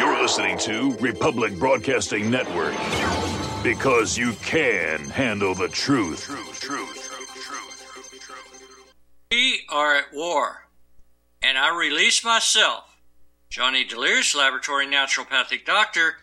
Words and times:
You're 0.00 0.22
listening 0.22 0.56
to 0.60 0.96
Republic 0.96 1.58
Broadcasting 1.58 2.30
Network 2.30 2.74
because 3.62 4.16
you 4.16 4.32
can 4.42 5.10
handle 5.10 5.54
the 5.54 5.68
truth. 5.68 6.24
Truth, 6.24 6.58
truth, 6.58 6.94
truth, 6.94 7.44
truth, 7.44 8.20
truth. 8.22 8.94
We 9.30 9.60
are 9.68 9.96
at 9.96 10.14
war, 10.14 10.68
and 11.42 11.58
I 11.58 11.76
release 11.76 12.24
myself, 12.24 12.96
Johnny 13.50 13.84
Delirious, 13.84 14.34
Laboratory 14.34 14.86
Naturopathic 14.86 15.66
Doctor, 15.66 16.14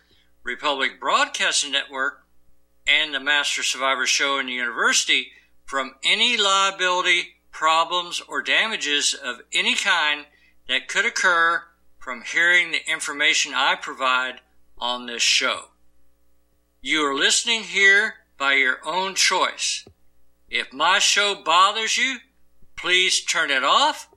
Republic 0.42 0.98
Broadcasting 0.98 1.70
Network, 1.70 2.24
and 2.84 3.14
the 3.14 3.20
Master 3.20 3.62
Survivor 3.62 4.06
Show 4.06 4.40
in 4.40 4.46
the 4.46 4.54
University 4.54 5.28
from 5.66 5.94
any 6.04 6.36
liability, 6.36 7.36
problems, 7.52 8.20
or 8.26 8.42
damages 8.42 9.14
of 9.14 9.36
any 9.52 9.76
kind 9.76 10.26
that 10.66 10.88
could 10.88 11.06
occur 11.06 11.62
from 12.08 12.22
hearing 12.22 12.70
the 12.70 12.90
information 12.90 13.52
I 13.54 13.74
provide 13.74 14.40
on 14.78 15.04
this 15.04 15.20
show. 15.20 15.64
You 16.80 17.02
are 17.02 17.14
listening 17.14 17.64
here 17.64 18.14
by 18.38 18.54
your 18.54 18.78
own 18.82 19.14
choice. 19.14 19.86
If 20.48 20.72
my 20.72 21.00
show 21.00 21.34
bothers 21.44 21.98
you, 21.98 22.16
please 22.76 23.22
turn 23.22 23.50
it 23.50 23.62
off 23.62 24.08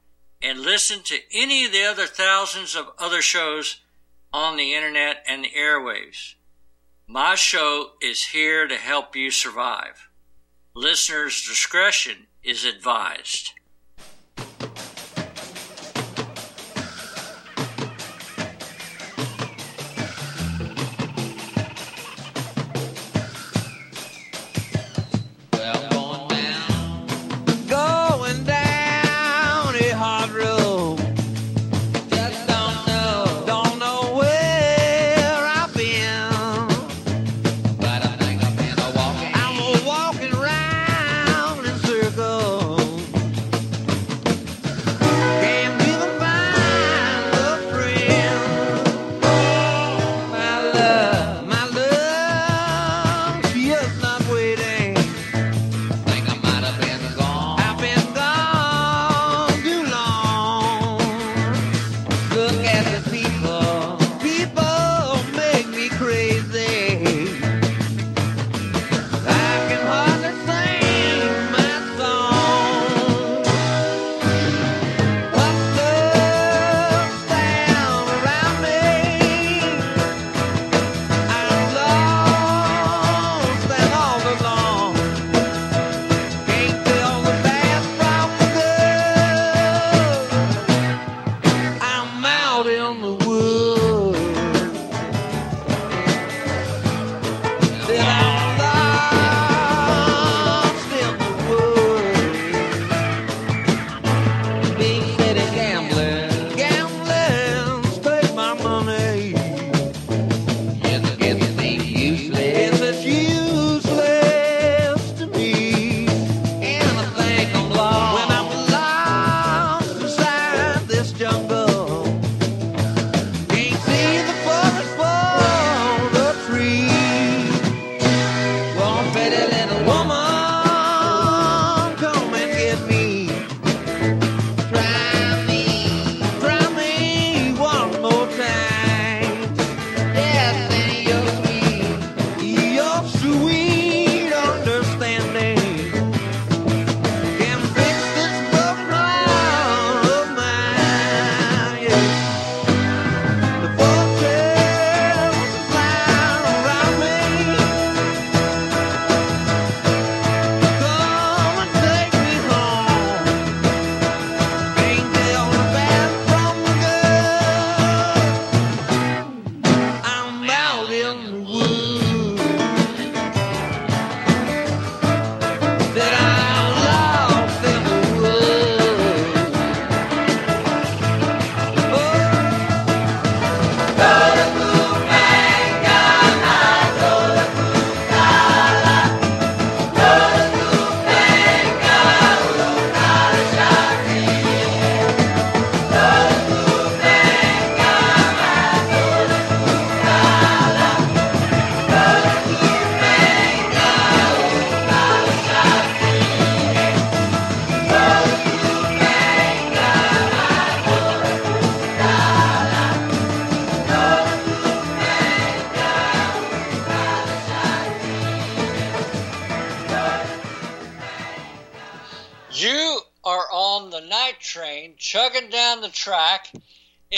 and 0.42 0.62
listen 0.62 1.02
to 1.04 1.20
any 1.34 1.66
of 1.66 1.74
the 1.74 1.84
other 1.84 2.06
thousands 2.06 2.78
of 2.78 2.94
other 2.98 3.22
shows 3.22 3.82
on 4.32 4.56
the 4.56 4.74
internet 4.74 5.26
and 5.28 5.44
the 5.44 5.50
airwaves. 5.50 6.36
My 7.08 7.36
show 7.36 7.96
is 8.02 8.28
here 8.28 8.70
to 8.70 8.76
help 8.76 9.18
you 9.18 9.32
survive. 9.32 10.08
Listener's 10.74 11.46
discretion 11.46 12.28
is 12.42 12.64
advised. 12.64 13.52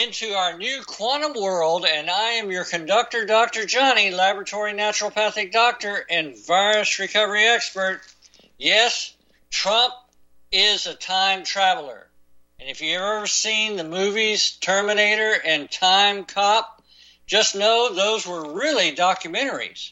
Into 0.04 0.34
our 0.34 0.58
new 0.58 0.82
quantum 0.86 1.32
world, 1.42 1.86
and 1.86 2.10
I 2.10 2.32
am 2.32 2.52
your 2.52 2.66
conductor, 2.66 3.26
Dr. 3.26 3.66
Johnny, 3.66 4.12
laboratory 4.12 4.74
naturopathic 4.74 5.54
doctor 5.54 6.06
and 6.10 6.36
virus 6.46 7.00
recovery 7.00 7.46
expert. 7.46 8.02
Yes, 8.58 9.16
Trump 9.50 9.94
is 10.52 10.88
a 10.88 10.94
time 10.94 11.46
traveler. 11.46 12.06
And 12.60 12.70
if 12.70 12.82
you've 12.82 13.02
ever 13.02 13.28
seen 13.28 13.78
the 13.78 13.86
movies 13.86 14.58
Terminator 14.60 15.38
and 15.46 15.72
Time 15.72 16.26
Cop, 16.26 16.84
just 17.26 17.56
know 17.56 17.94
those 17.94 18.28
were 18.28 18.54
really 18.54 18.94
documentaries. 18.94 19.92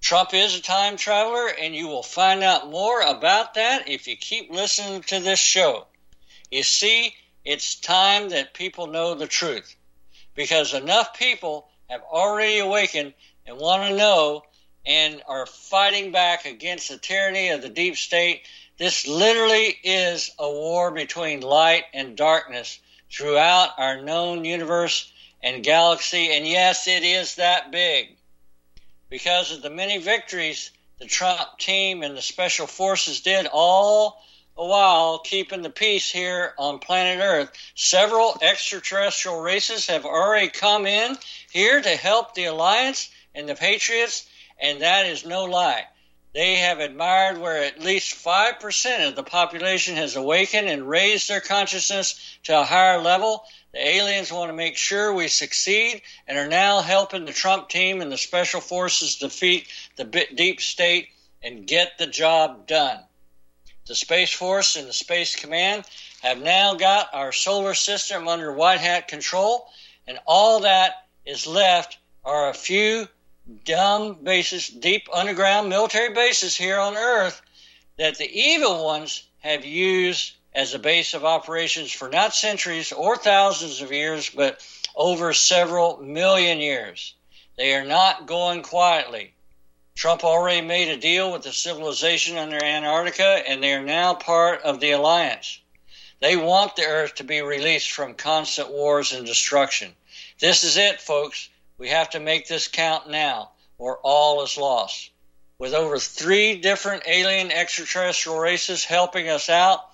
Trump 0.00 0.34
is 0.34 0.56
a 0.56 0.62
time 0.62 0.96
traveler, 0.96 1.46
and 1.46 1.72
you 1.72 1.86
will 1.86 2.02
find 2.02 2.42
out 2.42 2.68
more 2.68 3.00
about 3.00 3.54
that 3.54 3.88
if 3.88 4.08
you 4.08 4.16
keep 4.16 4.50
listening 4.50 5.02
to 5.02 5.20
this 5.20 5.38
show. 5.38 5.86
You 6.50 6.64
see, 6.64 7.14
it's 7.44 7.74
time 7.74 8.30
that 8.30 8.54
people 8.54 8.86
know 8.86 9.14
the 9.14 9.26
truth 9.26 9.74
because 10.34 10.74
enough 10.74 11.18
people 11.18 11.68
have 11.88 12.02
already 12.02 12.58
awakened 12.58 13.14
and 13.46 13.58
want 13.58 13.88
to 13.88 13.96
know 13.96 14.42
and 14.86 15.22
are 15.28 15.46
fighting 15.46 16.12
back 16.12 16.44
against 16.44 16.88
the 16.88 16.98
tyranny 16.98 17.48
of 17.50 17.62
the 17.62 17.68
deep 17.68 17.96
state. 17.96 18.42
This 18.78 19.06
literally 19.06 19.76
is 19.84 20.30
a 20.38 20.50
war 20.50 20.90
between 20.90 21.40
light 21.40 21.84
and 21.92 22.16
darkness 22.16 22.80
throughout 23.10 23.70
our 23.78 24.02
known 24.02 24.44
universe 24.44 25.12
and 25.42 25.62
galaxy. 25.62 26.32
And 26.32 26.46
yes, 26.46 26.88
it 26.88 27.02
is 27.02 27.36
that 27.36 27.70
big. 27.70 28.16
Because 29.10 29.52
of 29.52 29.62
the 29.62 29.70
many 29.70 29.98
victories 29.98 30.70
the 30.98 31.08
Trump 31.08 31.58
team 31.58 32.02
and 32.02 32.16
the 32.16 32.22
special 32.22 32.66
forces 32.66 33.20
did 33.20 33.48
all 33.52 34.22
while 34.68 35.18
keeping 35.18 35.62
the 35.62 35.70
peace 35.70 36.10
here 36.10 36.54
on 36.58 36.78
planet 36.78 37.20
Earth. 37.22 37.50
Several 37.74 38.38
extraterrestrial 38.40 39.40
races 39.40 39.86
have 39.86 40.04
already 40.04 40.48
come 40.48 40.86
in 40.86 41.16
here 41.50 41.80
to 41.80 41.96
help 41.96 42.34
the 42.34 42.44
Alliance 42.44 43.10
and 43.34 43.48
the 43.48 43.54
Patriots, 43.54 44.26
and 44.60 44.82
that 44.82 45.06
is 45.06 45.24
no 45.24 45.44
lie. 45.44 45.84
They 46.34 46.56
have 46.56 46.80
admired 46.80 47.38
where 47.38 47.62
at 47.62 47.80
least 47.80 48.24
5% 48.24 49.08
of 49.08 49.16
the 49.16 49.22
population 49.22 49.96
has 49.96 50.16
awakened 50.16 50.68
and 50.68 50.88
raised 50.88 51.28
their 51.28 51.42
consciousness 51.42 52.18
to 52.44 52.58
a 52.58 52.64
higher 52.64 52.98
level. 52.98 53.44
The 53.72 53.86
aliens 53.86 54.32
want 54.32 54.48
to 54.48 54.54
make 54.54 54.78
sure 54.78 55.12
we 55.12 55.28
succeed 55.28 56.00
and 56.26 56.38
are 56.38 56.48
now 56.48 56.80
helping 56.80 57.26
the 57.26 57.32
Trump 57.32 57.68
team 57.68 58.00
and 58.00 58.10
the 58.10 58.16
special 58.16 58.62
forces 58.62 59.16
defeat 59.16 59.68
the 59.96 60.04
deep 60.04 60.62
state 60.62 61.08
and 61.42 61.66
get 61.66 61.98
the 61.98 62.06
job 62.06 62.66
done. 62.66 63.00
The 63.86 63.94
Space 63.96 64.32
Force 64.32 64.76
and 64.76 64.88
the 64.88 64.92
Space 64.92 65.34
Command 65.34 65.84
have 66.22 66.40
now 66.40 66.74
got 66.74 67.12
our 67.12 67.32
solar 67.32 67.74
system 67.74 68.28
under 68.28 68.52
white 68.52 68.80
hat 68.80 69.08
control, 69.08 69.68
and 70.06 70.20
all 70.24 70.60
that 70.60 71.06
is 71.24 71.46
left 71.46 71.98
are 72.24 72.48
a 72.48 72.54
few 72.54 73.08
dumb 73.64 74.22
bases, 74.22 74.68
deep 74.68 75.08
underground 75.12 75.68
military 75.68 76.14
bases 76.14 76.56
here 76.56 76.78
on 76.78 76.96
Earth 76.96 77.42
that 77.98 78.18
the 78.18 78.30
evil 78.30 78.84
ones 78.84 79.24
have 79.40 79.64
used 79.64 80.34
as 80.54 80.74
a 80.74 80.78
base 80.78 81.14
of 81.14 81.24
operations 81.24 81.90
for 81.90 82.08
not 82.08 82.34
centuries 82.34 82.92
or 82.92 83.16
thousands 83.16 83.80
of 83.80 83.90
years, 83.90 84.30
but 84.30 84.64
over 84.94 85.32
several 85.32 85.96
million 85.98 86.60
years. 86.60 87.14
They 87.56 87.74
are 87.74 87.84
not 87.84 88.26
going 88.26 88.62
quietly. 88.62 89.34
Trump 89.94 90.24
already 90.24 90.60
made 90.62 90.88
a 90.88 90.96
deal 90.96 91.30
with 91.30 91.42
the 91.42 91.52
civilization 91.52 92.38
under 92.38 92.62
Antarctica, 92.62 93.42
and 93.46 93.62
they 93.62 93.72
are 93.74 93.82
now 93.82 94.14
part 94.14 94.62
of 94.62 94.80
the 94.80 94.90
alliance. 94.90 95.60
They 96.20 96.36
want 96.36 96.76
the 96.76 96.86
Earth 96.86 97.16
to 97.16 97.24
be 97.24 97.42
released 97.42 97.90
from 97.90 98.14
constant 98.14 98.70
wars 98.70 99.12
and 99.12 99.26
destruction. 99.26 99.94
This 100.38 100.64
is 100.64 100.76
it, 100.76 101.00
folks. 101.00 101.48
We 101.78 101.88
have 101.88 102.10
to 102.10 102.20
make 102.20 102.46
this 102.46 102.68
count 102.68 103.10
now, 103.10 103.50
or 103.78 103.98
all 103.98 104.42
is 104.42 104.56
lost. 104.56 105.10
With 105.58 105.74
over 105.74 105.98
three 105.98 106.56
different 106.56 107.04
alien 107.06 107.52
extraterrestrial 107.52 108.38
races 108.38 108.84
helping 108.84 109.28
us 109.28 109.48
out, 109.48 109.84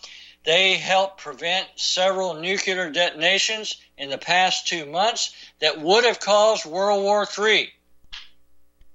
they 0.44 0.78
helped 0.78 1.18
prevent 1.18 1.68
several 1.76 2.34
nuclear 2.34 2.90
detonations 2.90 3.76
in 3.98 4.08
the 4.08 4.16
past 4.16 4.66
two 4.66 4.86
months 4.86 5.34
that 5.58 5.80
would 5.80 6.04
have 6.04 6.20
caused 6.20 6.64
World 6.64 7.02
War 7.02 7.26
III. 7.38 7.72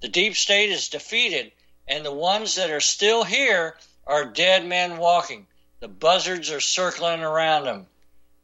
The 0.04 0.10
deep 0.10 0.36
state 0.36 0.70
is 0.70 0.90
defeated, 0.90 1.52
and 1.88 2.04
the 2.04 2.12
ones 2.12 2.56
that 2.56 2.68
are 2.68 2.78
still 2.78 3.24
here 3.24 3.78
are 4.06 4.26
dead 4.26 4.66
men 4.66 4.98
walking. 4.98 5.46
The 5.80 5.88
buzzards 5.88 6.50
are 6.50 6.60
circling 6.60 7.22
around 7.22 7.64
them. 7.64 7.86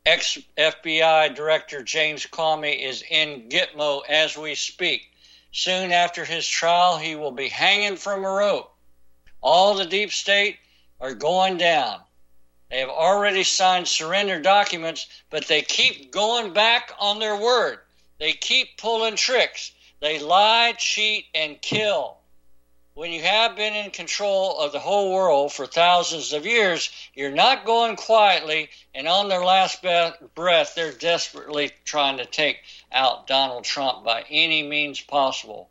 Ex 0.06 0.38
FBI 0.56 1.34
Director 1.34 1.82
James 1.82 2.24
Comey 2.24 2.80
is 2.80 3.02
in 3.10 3.50
Gitmo 3.50 4.00
as 4.08 4.38
we 4.38 4.54
speak. 4.54 5.12
Soon 5.52 5.92
after 5.92 6.24
his 6.24 6.48
trial, 6.48 6.96
he 6.96 7.14
will 7.14 7.30
be 7.30 7.50
hanging 7.50 7.98
from 7.98 8.24
a 8.24 8.30
rope. 8.30 8.74
All 9.42 9.74
the 9.74 9.84
deep 9.84 10.12
state 10.12 10.58
are 10.98 11.12
going 11.12 11.58
down. 11.58 12.00
They 12.70 12.78
have 12.78 12.88
already 12.88 13.44
signed 13.44 13.86
surrender 13.86 14.40
documents, 14.40 15.08
but 15.28 15.46
they 15.46 15.60
keep 15.60 16.10
going 16.10 16.54
back 16.54 16.94
on 16.98 17.18
their 17.18 17.36
word. 17.36 17.80
They 18.16 18.32
keep 18.32 18.78
pulling 18.78 19.16
tricks. 19.16 19.72
They 20.00 20.18
lie, 20.18 20.72
cheat, 20.78 21.26
and 21.34 21.60
kill. 21.60 22.16
When 22.94 23.12
you 23.12 23.22
have 23.22 23.54
been 23.54 23.74
in 23.74 23.90
control 23.90 24.58
of 24.58 24.72
the 24.72 24.80
whole 24.80 25.12
world 25.12 25.52
for 25.52 25.66
thousands 25.66 26.32
of 26.32 26.46
years, 26.46 26.90
you're 27.14 27.30
not 27.30 27.66
going 27.66 27.96
quietly, 27.96 28.70
and 28.94 29.06
on 29.06 29.28
their 29.28 29.44
last 29.44 29.82
breath, 29.82 30.74
they're 30.74 30.92
desperately 30.92 31.72
trying 31.84 32.16
to 32.16 32.24
take 32.24 32.62
out 32.90 33.26
Donald 33.26 33.64
Trump 33.64 34.04
by 34.04 34.24
any 34.30 34.62
means 34.62 35.00
possible. 35.00 35.68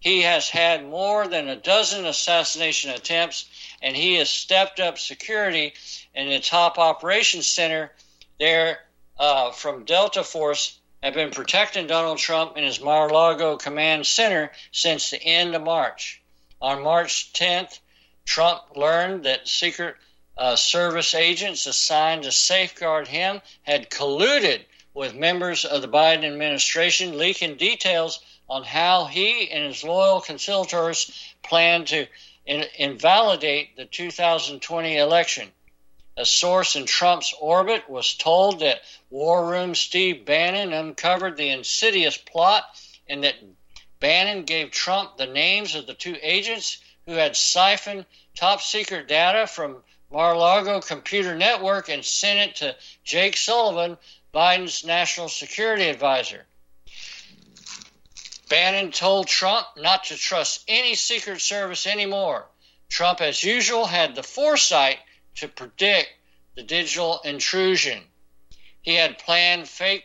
He 0.00 0.22
has 0.22 0.48
had 0.48 0.84
more 0.84 1.28
than 1.28 1.48
a 1.48 1.56
dozen 1.56 2.06
assassination 2.06 2.90
attempts, 2.90 3.44
and 3.80 3.94
he 3.94 4.14
has 4.14 4.30
stepped 4.30 4.80
up 4.80 4.98
security 4.98 5.74
in 6.14 6.28
the 6.28 6.40
top 6.40 6.78
operations 6.78 7.46
center 7.46 7.92
there 8.38 8.80
uh, 9.18 9.52
from 9.52 9.84
Delta 9.84 10.24
Force 10.24 10.78
have 11.02 11.14
been 11.14 11.30
protecting 11.30 11.86
Donald 11.86 12.18
Trump 12.18 12.56
in 12.56 12.64
his 12.64 12.80
Mar-a-Lago 12.80 13.56
command 13.56 14.06
center 14.06 14.52
since 14.70 15.10
the 15.10 15.22
end 15.22 15.54
of 15.54 15.62
March. 15.62 16.22
On 16.60 16.82
March 16.82 17.32
10th, 17.32 17.80
Trump 18.24 18.62
learned 18.76 19.24
that 19.24 19.48
Secret 19.48 19.96
uh, 20.38 20.54
Service 20.54 21.14
agents 21.14 21.66
assigned 21.66 22.22
to 22.22 22.32
safeguard 22.32 23.08
him 23.08 23.42
had 23.62 23.90
colluded 23.90 24.64
with 24.94 25.14
members 25.14 25.64
of 25.64 25.82
the 25.82 25.88
Biden 25.88 26.24
administration, 26.24 27.18
leaking 27.18 27.56
details 27.56 28.20
on 28.48 28.62
how 28.62 29.06
he 29.06 29.50
and 29.50 29.64
his 29.64 29.82
loyal 29.82 30.20
conciliators 30.20 31.10
plan 31.42 31.84
to 31.86 32.06
in- 32.46 32.68
invalidate 32.76 33.76
the 33.76 33.86
2020 33.86 34.96
election. 34.96 35.50
A 36.16 36.26
source 36.26 36.76
in 36.76 36.84
Trump's 36.84 37.32
orbit 37.40 37.88
was 37.88 38.14
told 38.14 38.60
that 38.60 38.82
War 39.08 39.46
Room 39.46 39.74
Steve 39.74 40.26
Bannon 40.26 40.74
uncovered 40.74 41.38
the 41.38 41.48
insidious 41.48 42.18
plot 42.18 42.64
and 43.08 43.24
that 43.24 43.36
Bannon 43.98 44.44
gave 44.44 44.70
Trump 44.70 45.16
the 45.16 45.26
names 45.26 45.74
of 45.74 45.86
the 45.86 45.94
two 45.94 46.18
agents 46.20 46.78
who 47.06 47.12
had 47.12 47.34
siphoned 47.34 48.04
top 48.36 48.60
secret 48.60 49.08
data 49.08 49.46
from 49.46 49.82
Mar-a-Lago 50.10 50.82
Computer 50.82 51.34
Network 51.34 51.88
and 51.88 52.04
sent 52.04 52.50
it 52.50 52.56
to 52.56 52.76
Jake 53.04 53.36
Sullivan, 53.36 53.96
Biden's 54.34 54.84
national 54.84 55.30
security 55.30 55.88
advisor. 55.88 56.44
Bannon 58.50 58.92
told 58.92 59.28
Trump 59.28 59.66
not 59.78 60.04
to 60.04 60.16
trust 60.16 60.64
any 60.68 60.94
Secret 60.94 61.40
Service 61.40 61.86
anymore. 61.86 62.46
Trump, 62.90 63.22
as 63.22 63.42
usual, 63.42 63.86
had 63.86 64.14
the 64.14 64.22
foresight 64.22 64.98
to 65.36 65.48
predict 65.48 66.10
the 66.54 66.62
digital 66.62 67.20
intrusion. 67.24 68.02
He 68.82 68.94
had 68.94 69.18
planned 69.18 69.68
fake, 69.68 70.04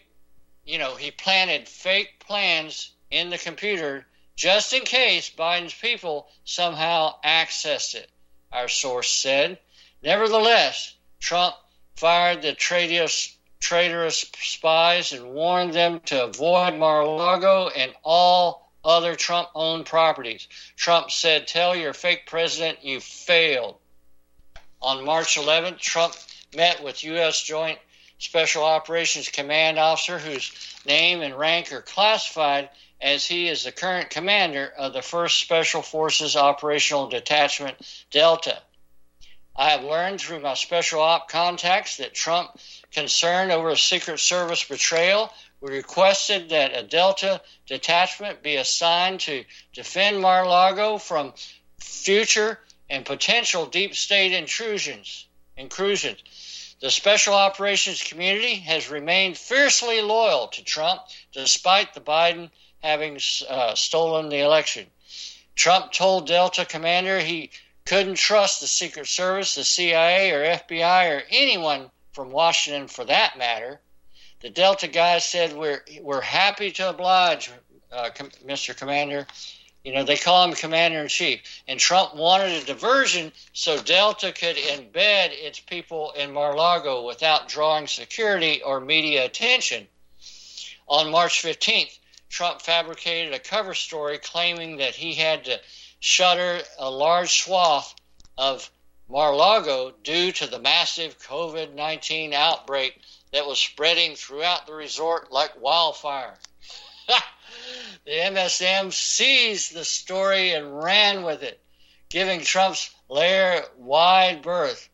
you 0.63 0.77
know, 0.77 0.95
he 0.95 1.11
planted 1.11 1.67
fake 1.67 2.19
plans 2.19 2.91
in 3.09 3.29
the 3.29 3.37
computer 3.37 4.05
just 4.35 4.71
in 4.71 4.83
case 4.83 5.31
Biden's 5.31 5.73
people 5.73 6.29
somehow 6.45 7.19
accessed 7.25 7.95
it, 7.95 8.09
our 8.51 8.67
source 8.67 9.11
said. 9.11 9.57
Nevertheless, 10.03 10.93
Trump 11.19 11.55
fired 11.95 12.43
the 12.43 12.53
traitorous, 12.53 13.35
traitorous 13.59 14.29
spies 14.39 15.11
and 15.11 15.33
warned 15.33 15.73
them 15.73 15.99
to 16.01 16.25
avoid 16.25 16.75
Mar 16.75 17.01
a 17.01 17.09
Lago 17.09 17.69
and 17.69 17.93
all 18.03 18.71
other 18.85 19.15
Trump 19.15 19.49
owned 19.55 19.87
properties. 19.87 20.47
Trump 20.75 21.09
said, 21.09 21.47
Tell 21.47 21.75
your 21.75 21.93
fake 21.93 22.27
president 22.27 22.83
you 22.83 22.99
failed. 22.99 23.77
On 24.81 25.03
March 25.03 25.35
11th, 25.35 25.79
Trump 25.79 26.15
met 26.55 26.83
with 26.83 27.03
U.S. 27.03 27.41
Joint 27.41 27.79
Special 28.19 28.63
Operations 28.63 29.29
Command 29.29 29.77
officer 29.79 30.19
whose 30.19 30.51
name 30.85 31.21
and 31.21 31.37
rank 31.37 31.71
are 31.71 31.81
classified 31.81 32.69
as 33.01 33.25
he 33.25 33.47
is 33.47 33.63
the 33.63 33.71
current 33.71 34.09
commander 34.09 34.71
of 34.77 34.93
the 34.93 34.99
1st 34.99 35.41
Special 35.41 35.81
Forces 35.81 36.35
Operational 36.35 37.07
Detachment 37.07 37.77
Delta. 38.11 38.61
I 39.55 39.69
have 39.69 39.83
learned 39.83 40.21
through 40.21 40.41
my 40.41 40.53
special 40.53 41.01
op 41.01 41.29
contacts 41.29 41.97
that 41.97 42.13
Trump, 42.13 42.51
concerned 42.91 43.51
over 43.51 43.69
a 43.69 43.77
Secret 43.77 44.19
Service 44.19 44.63
betrayal, 44.63 45.33
requested 45.61 46.49
that 46.49 46.77
a 46.77 46.83
Delta 46.83 47.41
detachment 47.65 48.43
be 48.43 48.55
assigned 48.57 49.21
to 49.21 49.43
defend 49.73 50.21
Mar 50.21 50.45
Lago 50.45 50.99
from 50.99 51.33
future 51.79 52.59
and 52.89 53.05
potential 53.05 53.65
deep 53.65 53.95
state 53.95 54.33
intrusions. 54.33 55.27
The 56.79 56.91
special 56.91 57.33
operations 57.33 58.03
community 58.03 58.55
has 58.55 58.89
remained 58.89 59.37
fiercely 59.37 60.01
loyal 60.01 60.47
to 60.49 60.63
Trump 60.63 61.01
despite 61.33 61.93
the 61.93 62.01
Biden 62.01 62.51
having 62.83 63.19
uh, 63.49 63.73
stolen 63.75 64.29
the 64.29 64.39
election. 64.39 64.85
Trump 65.55 65.91
told 65.91 66.27
Delta 66.27 66.65
commander 66.65 67.19
he 67.19 67.49
couldn't 67.85 68.15
trust 68.15 68.61
the 68.61 68.67
Secret 68.67 69.07
Service, 69.07 69.55
the 69.55 69.63
CIA, 69.63 70.31
or 70.31 70.43
FBI, 70.43 71.17
or 71.17 71.23
anyone 71.31 71.89
from 72.11 72.29
Washington 72.31 72.87
for 72.87 73.05
that 73.05 73.37
matter. 73.37 73.79
The 74.41 74.49
Delta 74.51 74.87
guy 74.87 75.17
said, 75.17 75.53
We're, 75.53 75.83
we're 76.01 76.21
happy 76.21 76.71
to 76.73 76.89
oblige, 76.89 77.49
uh, 77.91 78.09
Com- 78.13 78.29
Mr. 78.45 78.77
Commander. 78.77 79.25
You 79.87 79.93
know, 79.93 80.03
they 80.03 80.17
call 80.17 80.43
him 80.43 80.53
Commander 80.53 80.99
in 80.99 81.07
Chief. 81.07 81.39
And 81.65 81.79
Trump 81.79 82.13
wanted 82.13 82.51
a 82.51 82.65
diversion 82.65 83.31
so 83.53 83.81
Delta 83.81 84.33
could 84.33 84.57
embed 84.57 85.29
its 85.31 85.61
people 85.61 86.11
in 86.11 86.33
Mar 86.33 86.57
Lago 86.57 87.07
without 87.07 87.47
drawing 87.47 87.87
security 87.87 88.61
or 88.61 88.81
media 88.81 89.23
attention. 89.23 89.87
On 90.89 91.09
March 91.09 91.41
15th, 91.41 91.99
Trump 92.27 92.61
fabricated 92.61 93.33
a 93.33 93.39
cover 93.39 93.73
story 93.73 94.17
claiming 94.17 94.75
that 94.75 94.93
he 94.93 95.13
had 95.13 95.45
to 95.45 95.61
shutter 96.01 96.61
a 96.77 96.91
large 96.91 97.41
swath 97.41 97.95
of 98.37 98.69
Mar 99.07 99.33
Lago 99.33 99.91
due 100.03 100.33
to 100.33 100.47
the 100.47 100.59
massive 100.59 101.17
COVID 101.19 101.75
19 101.75 102.33
outbreak 102.33 102.99
that 103.31 103.47
was 103.47 103.57
spreading 103.57 104.17
throughout 104.17 104.67
the 104.67 104.73
resort 104.73 105.31
like 105.31 105.61
wildfire. 105.61 106.37
the 108.05 108.11
MSM 108.11 108.91
seized 108.91 109.73
the 109.73 109.85
story 109.85 110.53
and 110.53 110.83
ran 110.83 111.23
with 111.23 111.43
it, 111.43 111.59
giving 112.09 112.41
Trump's 112.41 112.89
lair 113.09 113.63
wide 113.77 114.41
berth. 114.41 114.89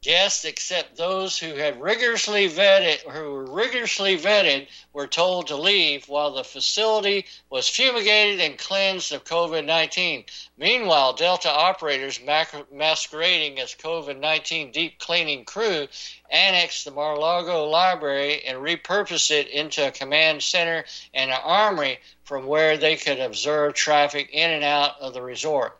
Guests, 0.00 0.44
except 0.44 0.96
those 0.96 1.36
who 1.36 1.56
had 1.56 1.80
rigorously 1.80 2.48
vetted, 2.48 3.00
who 3.00 3.32
were 3.32 3.50
rigorously 3.50 4.16
vetted, 4.16 4.68
were 4.92 5.08
told 5.08 5.48
to 5.48 5.56
leave 5.56 6.08
while 6.08 6.30
the 6.30 6.44
facility 6.44 7.26
was 7.50 7.68
fumigated 7.68 8.40
and 8.40 8.56
cleansed 8.56 9.10
of 9.10 9.24
COVID-19. 9.24 10.24
Meanwhile, 10.56 11.14
Delta 11.14 11.50
operators 11.50 12.20
masquerading 12.20 13.58
as 13.58 13.74
COVID-19 13.74 14.72
deep 14.72 15.00
cleaning 15.00 15.44
crew 15.44 15.88
annexed 16.30 16.84
the 16.84 16.92
Mar-a-Lago 16.92 17.68
library 17.68 18.44
and 18.44 18.58
repurposed 18.58 19.32
it 19.32 19.48
into 19.48 19.84
a 19.84 19.90
command 19.90 20.44
center 20.44 20.84
and 21.12 21.32
an 21.32 21.40
armory 21.42 21.98
from 22.22 22.46
where 22.46 22.76
they 22.76 22.94
could 22.94 23.18
observe 23.18 23.74
traffic 23.74 24.30
in 24.30 24.48
and 24.48 24.62
out 24.62 25.00
of 25.00 25.12
the 25.12 25.22
resort. 25.22 25.76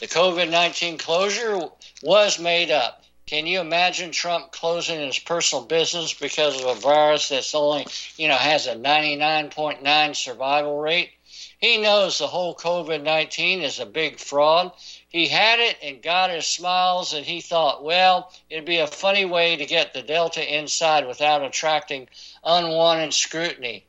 The 0.00 0.08
COVID 0.08 0.50
19 0.50 0.98
closure 0.98 1.60
was 2.02 2.40
made 2.40 2.72
up. 2.72 3.04
Can 3.28 3.46
you 3.46 3.60
imagine 3.60 4.10
Trump 4.10 4.52
closing 4.52 5.00
his 5.00 5.18
personal 5.18 5.62
business 5.62 6.14
because 6.14 6.58
of 6.58 6.66
a 6.66 6.80
virus 6.80 7.28
that's 7.28 7.54
only, 7.54 7.86
you 8.16 8.26
know, 8.26 8.34
has 8.34 8.66
a 8.66 8.74
99.9 8.74 10.16
survival 10.16 10.80
rate? 10.80 11.10
He 11.58 11.76
knows 11.76 12.16
the 12.16 12.26
whole 12.26 12.54
COVID 12.54 13.02
19 13.02 13.60
is 13.60 13.80
a 13.80 13.84
big 13.84 14.18
fraud. 14.18 14.72
He 15.10 15.28
had 15.28 15.60
it 15.60 15.76
and 15.82 16.00
got 16.00 16.30
his 16.30 16.46
smiles, 16.46 17.12
and 17.12 17.26
he 17.26 17.42
thought, 17.42 17.84
well, 17.84 18.32
it'd 18.48 18.64
be 18.64 18.78
a 18.78 18.86
funny 18.86 19.26
way 19.26 19.56
to 19.56 19.66
get 19.66 19.92
the 19.92 20.00
Delta 20.00 20.56
inside 20.56 21.06
without 21.06 21.44
attracting 21.44 22.08
unwanted 22.42 23.12
scrutiny. 23.12 23.84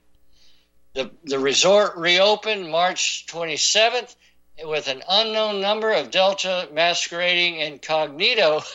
The, 0.95 1.11
the 1.23 1.39
resort 1.39 1.95
reopened 1.95 2.69
March 2.69 3.25
27th 3.27 4.17
with 4.65 4.89
an 4.89 5.01
unknown 5.07 5.61
number 5.61 5.93
of 5.93 6.11
Delta 6.11 6.67
masquerading 6.73 7.61
incognito 7.61 8.63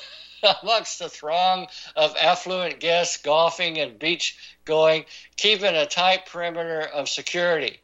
amongst 0.63 0.99
the 0.99 1.09
throng 1.09 1.67
of 1.97 2.17
affluent 2.17 2.81
guests 2.81 3.17
golfing 3.19 3.79
and 3.79 3.99
beach 3.99 4.37
going, 4.65 5.05
keeping 5.37 5.75
a 5.75 5.87
tight 5.87 6.27
perimeter 6.27 6.81
of 6.81 7.09
security. 7.09 7.81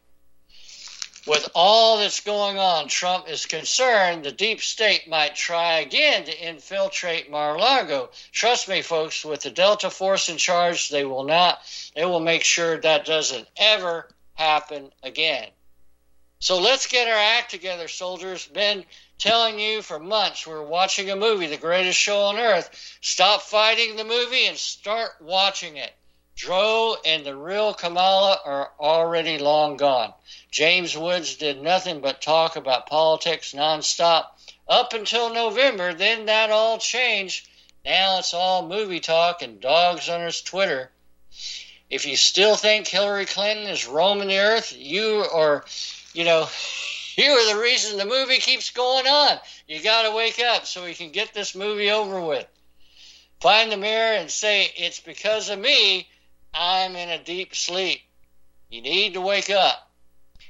With 1.27 1.51
all 1.55 1.99
that's 1.99 2.21
going 2.21 2.59
on, 2.59 2.89
Trump 2.89 3.29
is 3.29 3.45
concerned 3.45 4.25
the 4.25 4.33
deep 4.33 4.63
state 4.63 5.07
might 5.07 5.35
try 5.37 5.81
again 5.81 6.25
to 6.25 6.49
infiltrate 6.49 7.31
Mar-a-Lago. 7.31 8.11
Trust 8.33 8.69
me, 8.69 8.81
folks, 8.81 9.23
with 9.25 9.43
the 9.43 9.51
Delta 9.51 9.91
Force 9.91 10.31
in 10.31 10.39
charge, 10.39 10.89
they 10.89 11.05
will 11.05 11.25
not. 11.25 11.61
They 11.95 12.07
will 12.07 12.21
make 12.21 12.43
sure 12.43 12.81
that 12.81 13.05
doesn't 13.05 13.47
ever 13.59 14.09
happen 14.33 14.91
again. 15.03 15.49
So 16.39 16.59
let's 16.59 16.87
get 16.87 17.07
our 17.07 17.39
act 17.39 17.51
together, 17.51 17.87
soldiers. 17.87 18.47
Been 18.47 18.85
telling 19.21 19.61
you 19.61 19.83
for 19.83 19.99
months 19.99 20.47
we're 20.47 20.63
watching 20.63 21.11
a 21.11 21.17
movie, 21.17 21.47
the 21.47 21.57
greatest 21.57 21.99
show 21.99 22.23
on 22.23 22.39
earth. 22.39 22.99
Stop 23.03 23.43
fighting 23.43 23.97
the 23.97 24.05
movie 24.05 24.47
and 24.47 24.57
start 24.57 25.11
watching 25.21 25.77
it. 25.77 25.93
Dro 26.35 26.97
and 27.05 27.25
the 27.25 27.37
real 27.37 27.75
Kamala 27.75 28.41
are 28.45 28.73
already 28.81 29.37
long 29.37 29.77
gone. 29.77 30.15
James 30.51 30.97
Woods 30.97 31.37
did 31.37 31.63
nothing 31.63 32.01
but 32.01 32.23
talk 32.23 32.57
about 32.57 32.87
politics 32.87 33.53
nonstop 33.53 34.27
up 34.67 34.95
until 34.95 35.35
November. 35.35 35.93
Then 35.93 36.27
that 36.27 36.51
all 36.51 36.79
changed. 36.79 37.47
Now 37.85 38.21
it's 38.21 38.33
all 38.33 38.67
movie 38.67 39.01
talk 39.01 39.43
and 39.43 39.61
dogs 39.61 40.09
on 40.09 40.23
his 40.23 40.41
Twitter. 40.41 40.91
If 41.91 42.07
you 42.07 42.17
still 42.17 42.57
think 42.57 42.87
Hillary 42.87 43.27
Clinton 43.27 43.67
is 43.67 43.87
roaming 43.87 44.29
the 44.29 44.39
earth, 44.39 44.73
you 44.75 45.27
are, 45.31 45.65
you 46.15 46.25
know, 46.25 46.49
you 47.17 47.31
are 47.31 47.55
the 47.55 47.61
reason 47.61 47.99
the 47.99 48.05
movie 48.05 48.39
keeps 48.39 48.71
going 48.71 49.07
on. 49.07 49.39
You 49.67 49.83
got 49.83 50.03
to 50.03 50.15
wake 50.15 50.41
up 50.41 50.67
so 50.67 50.85
we 50.85 50.95
can 50.95 51.11
get 51.11 51.35
this 51.35 51.55
movie 51.55 51.91
over 51.91 52.21
with. 52.21 52.47
Find 53.41 53.73
the 53.73 53.77
mirror 53.77 54.17
and 54.17 54.31
say, 54.31 54.71
It's 54.77 55.01
because 55.01 55.49
of 55.49 55.59
me 55.59 56.09
I'm 56.53 56.97
in 56.97 57.09
a 57.09 57.23
deep 57.23 57.55
sleep. 57.55 58.03
You 58.69 58.83
need 58.83 59.15
to 59.15 59.21
wake 59.21 59.51
up. 59.51 59.91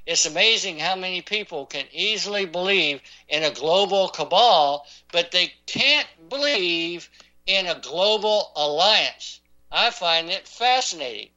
It's 0.06 0.26
amazing 0.26 0.78
how 0.78 0.96
many 0.96 1.22
people 1.22 1.66
can 1.66 1.86
easily 1.92 2.46
believe 2.46 3.00
in 3.28 3.44
a 3.44 3.50
global 3.50 4.08
cabal, 4.08 4.86
but 5.12 5.30
they 5.30 5.54
can't 5.66 6.08
believe 6.28 7.08
in 7.46 7.66
a 7.66 7.78
global 7.78 8.52
alliance. 8.56 9.40
I 9.70 9.90
find 9.90 10.30
it 10.30 10.48
fascinating. 10.48 11.30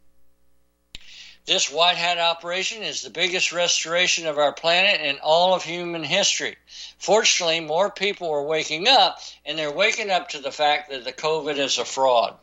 This 1.45 1.69
white 1.69 1.97
hat 1.97 2.19
operation 2.19 2.83
is 2.83 3.01
the 3.01 3.09
biggest 3.09 3.51
restoration 3.51 4.27
of 4.27 4.37
our 4.37 4.53
planet 4.53 5.01
in 5.01 5.19
all 5.19 5.53
of 5.53 5.63
human 5.63 6.03
history. 6.03 6.55
Fortunately, 6.99 7.59
more 7.59 7.89
people 7.89 8.31
are 8.31 8.43
waking 8.43 8.87
up, 8.87 9.19
and 9.45 9.59
they're 9.59 9.69
waking 9.69 10.09
up 10.09 10.29
to 10.29 10.39
the 10.39 10.53
fact 10.53 10.89
that 10.89 11.03
the 11.03 11.11
COVID 11.11 11.57
is 11.57 11.77
a 11.77 11.83
fraud. 11.83 12.37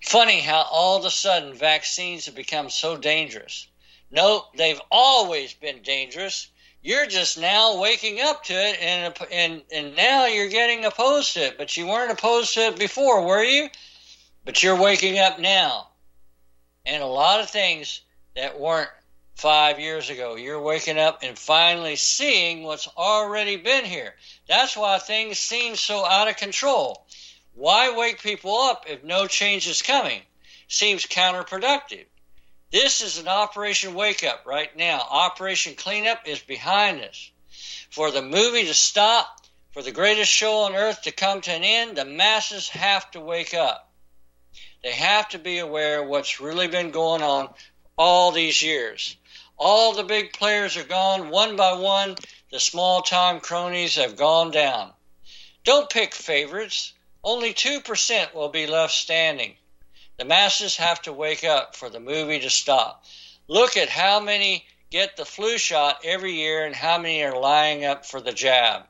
Funny 0.00 0.40
how 0.40 0.62
all 0.70 0.98
of 0.98 1.04
a 1.04 1.10
sudden 1.10 1.52
vaccines 1.52 2.26
have 2.26 2.36
become 2.36 2.70
so 2.70 2.96
dangerous. 2.96 3.66
No, 4.12 4.46
they've 4.54 4.80
always 4.90 5.52
been 5.54 5.82
dangerous. 5.82 6.46
You're 6.82 7.06
just 7.06 7.38
now 7.38 7.80
waking 7.80 8.20
up 8.20 8.44
to 8.44 8.54
it, 8.54 8.80
and 8.80 9.14
and 9.32 9.62
and 9.72 9.96
now 9.96 10.26
you're 10.26 10.48
getting 10.48 10.84
opposed 10.84 11.34
to 11.34 11.40
it. 11.40 11.58
But 11.58 11.76
you 11.76 11.88
weren't 11.88 12.12
opposed 12.12 12.54
to 12.54 12.68
it 12.68 12.78
before, 12.78 13.26
were 13.26 13.44
you? 13.44 13.68
But 14.44 14.62
you're 14.62 14.80
waking 14.80 15.18
up 15.18 15.40
now. 15.40 15.89
And 16.86 17.02
a 17.02 17.06
lot 17.06 17.40
of 17.40 17.50
things 17.50 18.00
that 18.36 18.58
weren't 18.58 18.90
five 19.34 19.80
years 19.80 20.10
ago, 20.10 20.36
you're 20.36 20.60
waking 20.60 20.98
up 20.98 21.20
and 21.22 21.38
finally 21.38 21.96
seeing 21.96 22.62
what's 22.62 22.88
already 22.88 23.56
been 23.56 23.84
here. 23.84 24.14
That's 24.48 24.76
why 24.76 24.98
things 24.98 25.38
seem 25.38 25.76
so 25.76 26.04
out 26.04 26.28
of 26.28 26.36
control. 26.36 27.06
Why 27.54 27.96
wake 27.96 28.22
people 28.22 28.56
up 28.56 28.84
if 28.88 29.02
no 29.02 29.26
change 29.26 29.66
is 29.66 29.82
coming? 29.82 30.22
Seems 30.68 31.06
counterproductive. 31.06 32.06
This 32.70 33.00
is 33.00 33.18
an 33.18 33.26
Operation 33.26 33.94
Wake 33.94 34.22
Up 34.22 34.44
right 34.46 34.74
now. 34.76 35.00
Operation 35.00 35.74
Cleanup 35.74 36.28
is 36.28 36.38
behind 36.38 37.02
us. 37.02 37.30
For 37.90 38.12
the 38.12 38.22
movie 38.22 38.66
to 38.66 38.74
stop, 38.74 39.44
for 39.72 39.82
the 39.82 39.90
greatest 39.90 40.30
show 40.30 40.60
on 40.60 40.76
earth 40.76 41.02
to 41.02 41.12
come 41.12 41.40
to 41.40 41.50
an 41.50 41.64
end, 41.64 41.96
the 41.96 42.04
masses 42.04 42.68
have 42.68 43.10
to 43.10 43.20
wake 43.20 43.54
up. 43.54 43.89
They 44.82 44.92
have 44.92 45.28
to 45.30 45.38
be 45.38 45.58
aware 45.58 46.02
of 46.02 46.08
what's 46.08 46.40
really 46.40 46.68
been 46.68 46.90
going 46.90 47.22
on 47.22 47.52
all 47.96 48.32
these 48.32 48.62
years. 48.62 49.16
All 49.58 49.92
the 49.92 50.04
big 50.04 50.32
players 50.32 50.76
are 50.78 50.84
gone 50.84 51.28
one 51.28 51.56
by 51.56 51.74
one. 51.74 52.16
The 52.50 52.60
small 52.60 53.02
time 53.02 53.40
cronies 53.40 53.96
have 53.96 54.16
gone 54.16 54.50
down. 54.50 54.92
Don't 55.64 55.90
pick 55.90 56.14
favorites. 56.14 56.94
Only 57.22 57.52
2% 57.52 58.32
will 58.32 58.48
be 58.48 58.66
left 58.66 58.94
standing. 58.94 59.56
The 60.16 60.24
masses 60.24 60.76
have 60.76 61.02
to 61.02 61.12
wake 61.12 61.44
up 61.44 61.76
for 61.76 61.90
the 61.90 62.00
movie 62.00 62.40
to 62.40 62.50
stop. 62.50 63.04
Look 63.48 63.76
at 63.76 63.90
how 63.90 64.20
many 64.20 64.64
get 64.90 65.16
the 65.16 65.24
flu 65.26 65.58
shot 65.58 66.00
every 66.04 66.32
year 66.32 66.64
and 66.64 66.74
how 66.74 66.98
many 66.98 67.22
are 67.22 67.38
lining 67.38 67.84
up 67.84 68.06
for 68.06 68.20
the 68.20 68.32
jab. 68.32 68.86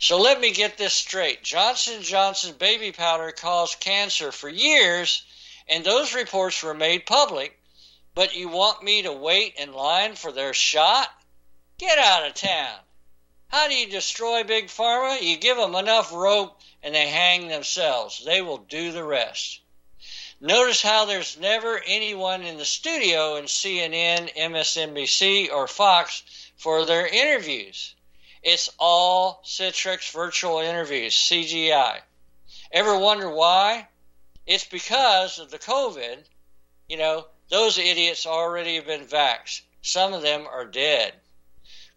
So 0.00 0.16
let 0.16 0.40
me 0.40 0.52
get 0.52 0.76
this 0.76 0.94
straight. 0.94 1.42
Johnson 1.42 2.02
Johnson 2.02 2.54
baby 2.56 2.92
powder 2.92 3.32
caused 3.32 3.80
cancer 3.80 4.30
for 4.30 4.48
years, 4.48 5.22
and 5.66 5.84
those 5.84 6.14
reports 6.14 6.62
were 6.62 6.72
made 6.72 7.04
public. 7.04 7.58
But 8.14 8.36
you 8.36 8.48
want 8.48 8.84
me 8.84 9.02
to 9.02 9.12
wait 9.12 9.56
in 9.56 9.72
line 9.72 10.14
for 10.14 10.30
their 10.30 10.54
shot? 10.54 11.12
Get 11.78 11.98
out 11.98 12.26
of 12.26 12.34
town. 12.34 12.78
How 13.48 13.66
do 13.66 13.74
you 13.74 13.86
destroy 13.88 14.44
Big 14.44 14.68
Pharma? 14.68 15.20
You 15.20 15.36
give 15.36 15.56
them 15.56 15.74
enough 15.74 16.12
rope 16.12 16.60
and 16.82 16.94
they 16.94 17.08
hang 17.08 17.48
themselves. 17.48 18.24
They 18.24 18.40
will 18.40 18.58
do 18.58 18.92
the 18.92 19.04
rest. 19.04 19.60
Notice 20.40 20.80
how 20.80 21.06
there's 21.06 21.36
never 21.36 21.82
anyone 21.84 22.44
in 22.44 22.56
the 22.56 22.64
studio 22.64 23.34
in 23.34 23.46
CNN, 23.46 24.32
MSNBC, 24.36 25.50
or 25.50 25.66
Fox 25.66 26.22
for 26.56 26.84
their 26.84 27.06
interviews. 27.06 27.96
It's 28.50 28.70
all 28.78 29.42
Citrix 29.44 30.10
virtual 30.10 30.60
interviews, 30.60 31.14
CGI. 31.14 32.00
Ever 32.72 32.98
wonder 32.98 33.28
why? 33.28 33.86
It's 34.46 34.64
because 34.64 35.38
of 35.38 35.50
the 35.50 35.58
COVID. 35.58 36.24
You 36.88 36.96
know, 36.96 37.26
those 37.50 37.76
idiots 37.76 38.24
already 38.24 38.76
have 38.76 38.86
been 38.86 39.04
vaxxed. 39.04 39.60
some 39.82 40.14
of 40.14 40.22
them 40.22 40.46
are 40.46 40.64
dead. 40.64 41.12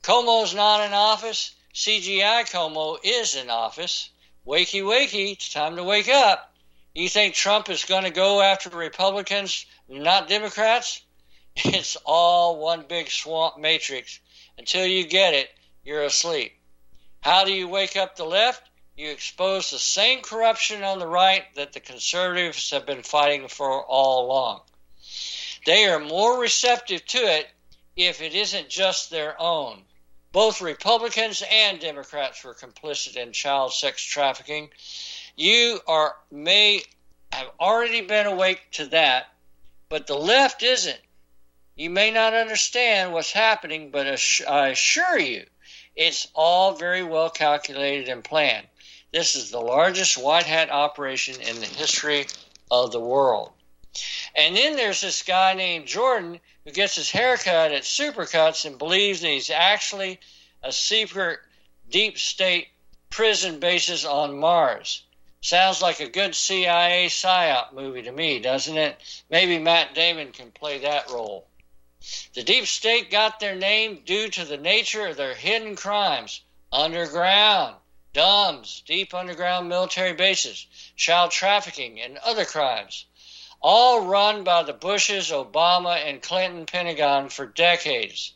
Cuomo's 0.03 0.53
not 0.53 0.85
in 0.85 0.91
office. 0.91 1.55
CGI 1.73 2.43
Cuomo 2.43 2.97
is 3.01 3.37
in 3.37 3.49
office. 3.49 4.09
Wakey, 4.45 4.81
wakey, 4.81 5.31
it's 5.31 5.53
time 5.53 5.77
to 5.77 5.85
wake 5.85 6.09
up. 6.09 6.53
You 6.93 7.07
think 7.07 7.33
Trump 7.33 7.69
is 7.69 7.85
going 7.85 8.03
to 8.03 8.09
go 8.09 8.41
after 8.41 8.69
Republicans, 8.71 9.65
not 9.87 10.27
Democrats? 10.27 11.01
It's 11.55 11.95
all 12.03 12.57
one 12.59 12.87
big 12.89 13.09
swamp 13.09 13.57
matrix. 13.57 14.19
Until 14.57 14.85
you 14.85 15.07
get 15.07 15.33
it, 15.33 15.49
you're 15.83 16.03
asleep. 16.03 16.53
How 17.21 17.45
do 17.45 17.53
you 17.53 17.67
wake 17.67 17.95
up 17.95 18.15
the 18.15 18.25
left? 18.25 18.69
You 18.95 19.09
expose 19.09 19.69
the 19.69 19.79
same 19.79 20.21
corruption 20.21 20.83
on 20.83 20.99
the 20.99 21.07
right 21.07 21.43
that 21.55 21.73
the 21.73 21.79
conservatives 21.79 22.69
have 22.71 22.85
been 22.85 23.03
fighting 23.03 23.47
for 23.47 23.83
all 23.83 24.25
along. 24.25 24.61
They 25.65 25.85
are 25.85 25.99
more 25.99 26.39
receptive 26.39 27.05
to 27.07 27.17
it 27.19 27.49
if 27.95 28.21
it 28.21 28.33
isn't 28.33 28.69
just 28.69 29.09
their 29.09 29.39
own. 29.39 29.85
Both 30.31 30.61
Republicans 30.61 31.43
and 31.49 31.79
Democrats 31.79 32.43
were 32.43 32.53
complicit 32.53 33.15
in 33.17 33.33
child 33.33 33.73
sex 33.73 34.01
trafficking. 34.01 34.69
You 35.35 35.79
are 35.87 36.15
may 36.31 36.83
have 37.31 37.49
already 37.59 38.01
been 38.01 38.27
awake 38.27 38.61
to 38.71 38.87
that, 38.87 39.27
but 39.89 40.07
the 40.07 40.17
left 40.17 40.63
isn't. 40.63 41.01
You 41.75 41.89
may 41.89 42.11
not 42.11 42.33
understand 42.33 43.13
what's 43.13 43.31
happening, 43.31 43.91
but 43.91 44.07
I 44.47 44.69
assure 44.69 45.19
you, 45.19 45.45
it's 45.95 46.27
all 46.33 46.73
very 46.73 47.03
well 47.03 47.29
calculated 47.29 48.09
and 48.09 48.23
planned. 48.23 48.67
This 49.11 49.35
is 49.35 49.51
the 49.51 49.59
largest 49.59 50.17
white 50.17 50.45
hat 50.45 50.69
operation 50.69 51.41
in 51.41 51.59
the 51.59 51.65
history 51.65 52.27
of 52.69 52.91
the 52.91 52.99
world. 52.99 53.51
And 54.35 54.55
then 54.55 54.77
there's 54.77 55.01
this 55.01 55.23
guy 55.23 55.53
named 55.53 55.87
Jordan 55.87 56.39
who 56.63 56.71
gets 56.71 56.95
his 56.95 57.11
haircut 57.11 57.73
at 57.73 57.83
Supercuts 57.83 58.65
and 58.65 58.77
believes 58.77 59.21
that 59.21 59.27
he's 59.27 59.49
actually 59.49 60.19
a 60.63 60.71
secret 60.71 61.39
deep 61.89 62.17
state 62.17 62.69
prison 63.09 63.59
bases 63.59 64.05
on 64.05 64.39
Mars. 64.39 65.03
Sounds 65.41 65.81
like 65.81 65.99
a 65.99 66.07
good 66.07 66.35
CIA 66.35 67.07
psyop 67.07 67.73
movie 67.73 68.03
to 68.03 68.11
me, 68.11 68.39
doesn't 68.39 68.77
it? 68.77 68.95
Maybe 69.29 69.57
Matt 69.57 69.95
Damon 69.95 70.31
can 70.31 70.51
play 70.51 70.79
that 70.79 71.09
role. 71.09 71.47
The 72.33 72.43
deep 72.43 72.65
state 72.65 73.11
got 73.11 73.39
their 73.39 73.55
name 73.55 74.01
due 74.05 74.29
to 74.29 74.45
the 74.45 74.57
nature 74.57 75.07
of 75.07 75.17
their 75.17 75.35
hidden 75.35 75.75
crimes 75.75 76.41
underground, 76.71 77.75
DUMBs, 78.13 78.83
deep 78.85 79.13
underground 79.13 79.69
military 79.69 80.13
bases, 80.13 80.65
child 80.95 81.31
trafficking, 81.31 82.01
and 82.01 82.17
other 82.17 82.45
crimes. 82.45 83.05
All 83.61 84.01
run 84.05 84.43
by 84.43 84.63
the 84.63 84.73
Bushes, 84.73 85.29
Obama, 85.29 85.97
and 85.97 86.21
Clinton 86.21 86.65
Pentagon 86.65 87.29
for 87.29 87.45
decades. 87.45 88.33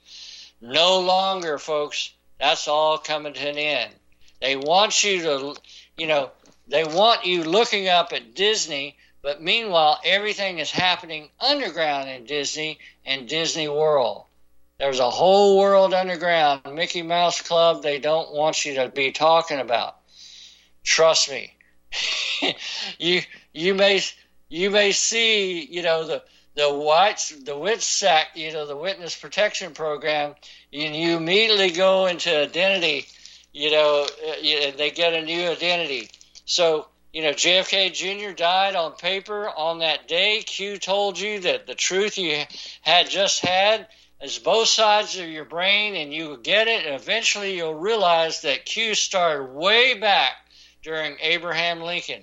No 0.62 1.00
longer, 1.00 1.58
folks. 1.58 2.12
That's 2.40 2.68
all 2.68 2.98
coming 2.98 3.34
to 3.34 3.50
an 3.50 3.58
end. 3.58 3.94
They 4.42 4.56
want 4.56 5.04
you 5.04 5.22
to, 5.24 5.56
you 5.98 6.08
know, 6.08 6.32
they 6.68 6.84
want 6.84 7.26
you 7.26 7.44
looking 7.44 7.88
up 7.88 8.14
at 8.14 8.36
Disney 8.36 8.98
but 9.26 9.42
meanwhile, 9.42 10.00
everything 10.06 10.60
is 10.60 10.70
happening 10.70 11.30
underground 11.40 12.08
in 12.08 12.26
Disney 12.26 12.78
and 13.08 13.28
Disney 13.28 13.68
World. 13.68 14.26
There's 14.78 15.00
a 15.00 15.10
whole 15.10 15.58
world 15.58 15.96
underground, 15.96 16.62
Mickey 16.76 17.02
Mouse 17.02 17.42
Club, 17.42 17.82
they 17.82 17.98
don't 17.98 18.36
want 18.36 18.66
you 18.66 18.76
to 18.76 18.90
be 18.90 19.12
talking 19.12 19.60
about. 19.60 19.96
Trust 20.84 21.32
me. 21.32 21.56
you 23.00 23.24
you 23.52 23.74
may 23.74 24.00
you 24.48 24.70
may 24.70 24.92
see, 24.92 25.66
you 25.66 25.82
know, 25.82 26.06
the 26.06 26.24
the 26.54 26.72
whites 26.72 27.30
the 27.30 27.54
WITSEC, 27.54 28.26
you 28.36 28.54
know, 28.54 28.68
the 28.68 28.78
witness 28.78 29.16
protection 29.16 29.74
program, 29.74 30.36
and 30.72 30.96
you 30.96 31.18
immediately 31.18 31.72
go 31.72 32.06
into 32.06 32.44
identity, 32.44 33.08
you 33.54 33.72
know, 33.72 34.04
uh, 34.04 34.72
they 34.78 34.92
get 34.94 35.14
a 35.14 35.26
new 35.26 35.50
identity. 35.50 36.12
So 36.46 36.90
you 37.16 37.22
know, 37.22 37.32
JFK 37.32 37.94
Jr. 37.94 38.34
died 38.34 38.76
on 38.76 38.92
paper 38.92 39.48
on 39.48 39.80
that 39.80 40.06
day. 40.06 40.44
Q 40.46 40.78
told 40.78 41.18
you 41.18 41.40
that 41.40 41.66
the 41.66 41.74
truth 41.74 42.18
you 42.18 42.44
had 42.82 43.10
just 43.10 43.40
had 43.40 43.88
is 44.22 44.38
both 44.38 44.68
sides 44.68 45.18
of 45.18 45.30
your 45.30 45.46
brain, 45.46 45.96
and 45.96 46.14
you 46.14 46.28
will 46.28 46.36
get 46.36 46.68
it. 46.68 46.86
And 46.86 46.94
eventually, 46.94 47.56
you'll 47.56 47.74
realize 47.74 48.42
that 48.42 48.66
Q 48.66 48.96
started 48.96 49.54
way 49.54 49.98
back 49.98 50.34
during 50.84 51.16
Abraham 51.22 51.80
Lincoln. 51.80 52.22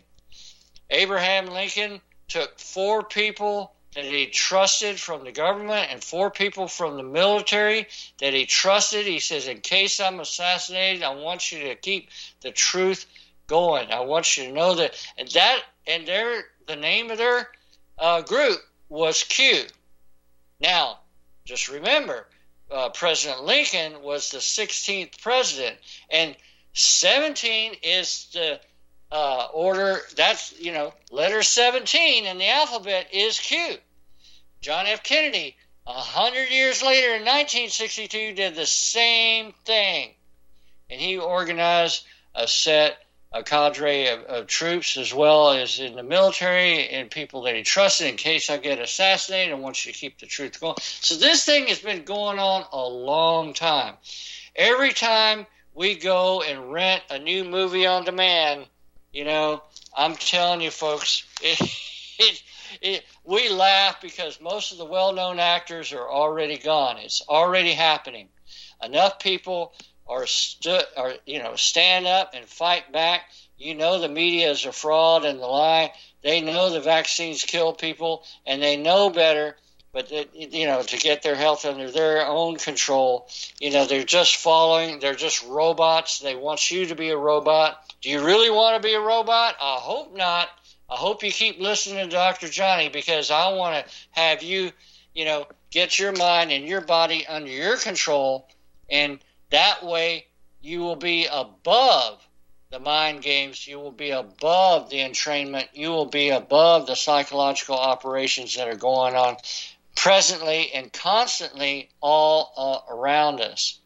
Abraham 0.91 1.47
Lincoln 1.47 2.03
took 2.29 2.61
four 2.61 3.03
people 3.03 3.73
that 3.95 4.05
he 4.05 4.27
trusted 4.27 5.01
from 5.01 5.25
the 5.25 5.33
government 5.33 5.89
and 5.91 6.05
four 6.05 6.31
people 6.31 6.69
from 6.69 6.99
the 6.99 7.03
military 7.03 7.87
that 8.21 8.35
he 8.35 8.45
trusted. 8.45 9.07
He 9.07 9.21
says, 9.21 9.49
In 9.49 9.63
case 9.63 10.01
I'm 10.01 10.21
assassinated, 10.21 11.03
I 11.03 11.15
want 11.15 11.51
you 11.51 11.61
to 11.69 11.77
keep 11.77 12.11
the 12.43 12.51
truth 12.51 13.07
going. 13.47 13.91
I 13.91 14.01
want 14.01 14.37
you 14.37 14.45
to 14.45 14.53
know 14.53 14.75
that, 14.77 14.95
and 15.19 15.29
that, 15.31 15.63
and 15.87 16.07
their 16.07 16.45
the 16.67 16.77
name 16.77 17.11
of 17.11 17.19
their 17.19 17.51
uh, 17.99 18.23
group 18.23 18.61
was 18.89 19.25
Q. 19.25 19.65
Now, 20.61 21.01
just 21.45 21.69
remember, 21.69 22.27
uh, 22.71 22.89
President 22.91 23.45
Lincoln 23.45 24.03
was 24.03 24.31
the 24.31 24.39
16th 24.39 25.21
president, 25.21 25.77
and 26.11 26.37
17 26.75 27.75
is 27.83 28.29
the 28.33 28.61
uh, 29.11 29.49
order. 29.53 30.01
That's 30.17 30.59
you 30.59 30.73
know, 30.73 30.95
letter 31.11 31.43
17 31.43 32.27
in 32.27 32.39
the 32.39 32.49
alphabet 32.49 33.09
is 33.13 33.39
Q. 33.39 33.77
John 34.61 34.87
F. 34.87 35.03
Kennedy, 35.03 35.57
a 35.87 35.93
hundred 35.93 36.51
years 36.51 36.83
later 36.83 37.09
in 37.09 37.23
1962, 37.23 38.35
did 38.35 38.55
the 38.55 38.67
same 38.67 39.53
thing, 39.65 40.15
and 40.89 41.01
he 41.01 41.19
organized 41.19 42.05
a 42.35 42.47
set 42.47 43.05
a 43.35 43.43
cadre 43.43 44.09
of, 44.09 44.21
of, 44.25 44.47
troops 44.47 44.97
as 44.97 45.15
well 45.15 45.53
as 45.53 45.79
in 45.79 45.97
the 45.97 46.03
military 46.03 46.89
and 46.89 47.11
people 47.11 47.43
that 47.43 47.55
he 47.55 47.63
trusted 47.63 48.07
in 48.07 48.17
case 48.17 48.51
I 48.51 48.59
get 48.59 48.79
assassinated. 48.79 49.53
I 49.53 49.57
want 49.57 49.85
you 49.85 49.93
to 49.93 49.99
keep 49.99 50.19
the 50.19 50.27
truth 50.27 50.61
going. 50.61 50.77
So 50.79 51.17
this 51.17 51.45
thing 51.45 51.69
has 51.69 51.79
been 51.79 52.05
going 52.05 52.39
on 52.39 52.67
a 52.73 52.87
long 52.87 53.55
time. 53.55 53.95
Every 54.55 54.93
time 54.93 55.47
we 55.75 55.95
go 55.95 56.43
and 56.43 56.73
rent 56.73 57.03
a 57.09 57.19
new 57.19 57.45
movie 57.45 57.87
on 57.87 58.05
demand, 58.05 58.67
you 59.13 59.25
know, 59.25 59.63
I'm 59.97 60.15
telling 60.15 60.61
you 60.61 60.71
folks, 60.71 61.25
it, 61.43 61.61
it, 62.19 62.43
it, 62.83 63.05
we 63.25 63.49
laugh 63.49 64.01
because 64.03 64.41
most 64.41 64.73
of 64.73 64.79
the 64.79 64.85
well-known 64.85 65.39
actors 65.39 65.93
are 65.93 66.09
already 66.09 66.59
gone. 66.59 66.99
It's 66.99 67.23
already 67.29 67.73
happening. 67.73 68.29
Enough 68.83 69.21
people 69.21 69.75
or 70.05 70.27
stood 70.27 70.85
or 70.97 71.15
you 71.27 71.43
know 71.43 71.57
stand 71.57 72.07
up 72.07 72.33
and 72.35 72.47
fight 72.47 72.93
back. 72.93 73.23
You 73.57 73.75
know 73.75 74.01
the 74.01 74.09
media 74.09 74.51
is 74.51 74.65
a 74.65 74.73
fraud 74.73 75.25
and 75.25 75.39
the 75.39 75.47
lie. 75.47 75.93
They 76.23 76.41
know 76.41 76.71
the 76.71 76.81
vaccines 76.81 77.45
kill 77.45 77.73
people, 77.73 78.25
and 78.47 78.63
they 78.63 78.77
know 78.77 79.11
better. 79.11 79.57
But 79.93 80.11
you 80.35 80.67
know 80.67 80.83
to 80.83 80.97
get 80.97 81.23
their 81.23 81.35
health 81.35 81.65
under 81.65 81.91
their 81.91 82.27
own 82.27 82.57
control, 82.57 83.29
you 83.61 83.71
know 83.71 83.87
they're 83.87 84.05
just 84.05 84.37
following. 84.37 85.01
They're 85.01 85.15
just 85.15 85.45
robots. 85.47 86.19
They 86.21 86.35
want 86.35 86.71
you 86.71 86.87
to 86.87 86.95
be 86.95 87.11
a 87.11 87.17
robot. 87.17 87.79
Do 88.01 88.09
you 88.09 88.25
really 88.25 88.51
want 88.51 88.83
to 88.83 88.87
be 88.87 88.95
a 88.95 89.01
robot? 89.01 89.57
I 89.61 89.77
hope 89.81 90.17
not. 90.17 90.49
I 90.91 90.97
hope 90.97 91.23
you 91.23 91.31
keep 91.33 91.59
listening 91.59 92.05
to 92.05 92.11
Dr. 92.11 92.49
Johnny 92.49 92.91
because 92.91 93.31
I 93.31 93.53
want 93.55 93.87
to 93.87 93.93
have 94.11 94.43
you, 94.43 94.73
you 95.15 95.25
know, 95.25 95.47
get 95.71 95.99
your 95.99 96.13
mind 96.13 96.53
and 96.53 96.67
your 96.67 96.83
body 96.83 97.27
under 97.27 97.51
your 97.51 97.79
control 97.79 98.47
and 98.91 99.19
that 99.53 99.85
way, 99.85 100.27
you 100.61 100.81
will 100.81 100.97
be 100.97 101.27
above 101.27 102.27
the 102.71 102.81
mind 102.81 103.23
games. 103.23 103.67
You 103.67 103.79
will 103.79 103.93
be 103.93 104.11
above 104.11 104.91
the 104.91 104.99
entrainment. 104.99 105.69
You 105.75 105.91
will 105.91 106.07
be 106.07 106.31
above 106.31 106.87
the 106.87 106.97
psychological 106.97 107.77
operations 107.77 108.57
that 108.57 108.69
are 108.69 108.77
going 108.77 109.15
on 109.15 109.37
presently 109.95 110.73
and 110.73 110.93
constantly 110.93 111.91
all 112.01 112.53
uh, 112.57 112.95
around 112.95 113.41
us. 113.41 113.79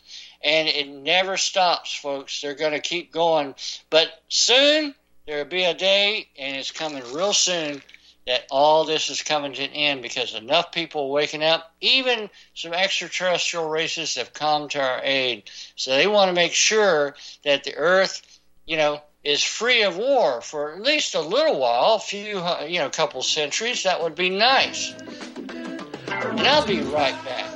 And 0.43 0.69
it 0.69 0.89
never 0.89 1.37
stops, 1.37 1.95
folks. 1.95 2.41
They're 2.41 2.55
going 2.55 2.73
to 2.73 2.81
keep 2.81 3.13
going. 3.13 3.55
But 3.91 4.09
soon, 4.29 4.95
there 5.27 5.39
will 5.39 5.51
be 5.51 5.65
a 5.65 5.75
day, 5.75 6.29
and 6.39 6.57
it's 6.57 6.71
coming 6.71 7.03
real 7.13 7.33
soon, 7.33 7.83
that 8.27 8.47
all 8.51 8.85
this 8.85 9.09
is 9.09 9.23
coming 9.23 9.53
to 9.53 9.63
an 9.63 9.71
end 9.71 10.03
because 10.03 10.35
enough 10.35 10.73
people 10.73 11.03
are 11.03 11.13
waking 11.13 11.45
up, 11.45 11.73
even 11.81 12.29
some 12.55 12.73
extraterrestrial 12.73 13.69
races 13.69 14.17
have 14.17 14.33
come 14.33 14.69
to 14.69 14.81
our 14.81 15.01
aid. 15.03 15.45
So 15.77 15.93
they 15.93 16.07
want 16.07 16.29
to 16.29 16.35
make 16.35 16.53
sure 16.53 17.15
that 17.45 17.65
the 17.65 17.77
Earth, 17.77 18.41
you 18.67 18.77
know, 18.77 19.01
is 19.23 19.43
free 19.43 19.83
of 19.83 19.97
war 19.97 20.41
for 20.41 20.75
at 20.75 20.83
least 20.83 21.15
a 21.15 21.21
little 21.21 21.59
while, 21.59 21.95
a 21.95 22.01
few, 22.01 22.43
you 22.69 22.79
know, 22.79 22.87
a 22.87 22.91
couple 22.91 23.23
centuries. 23.23 23.85
That 23.85 24.03
would 24.03 24.15
be 24.15 24.31
nice. 24.31 24.93
And 25.49 26.41
I'll 26.41 26.67
be 26.67 26.81
right 26.81 27.25
back. 27.25 27.56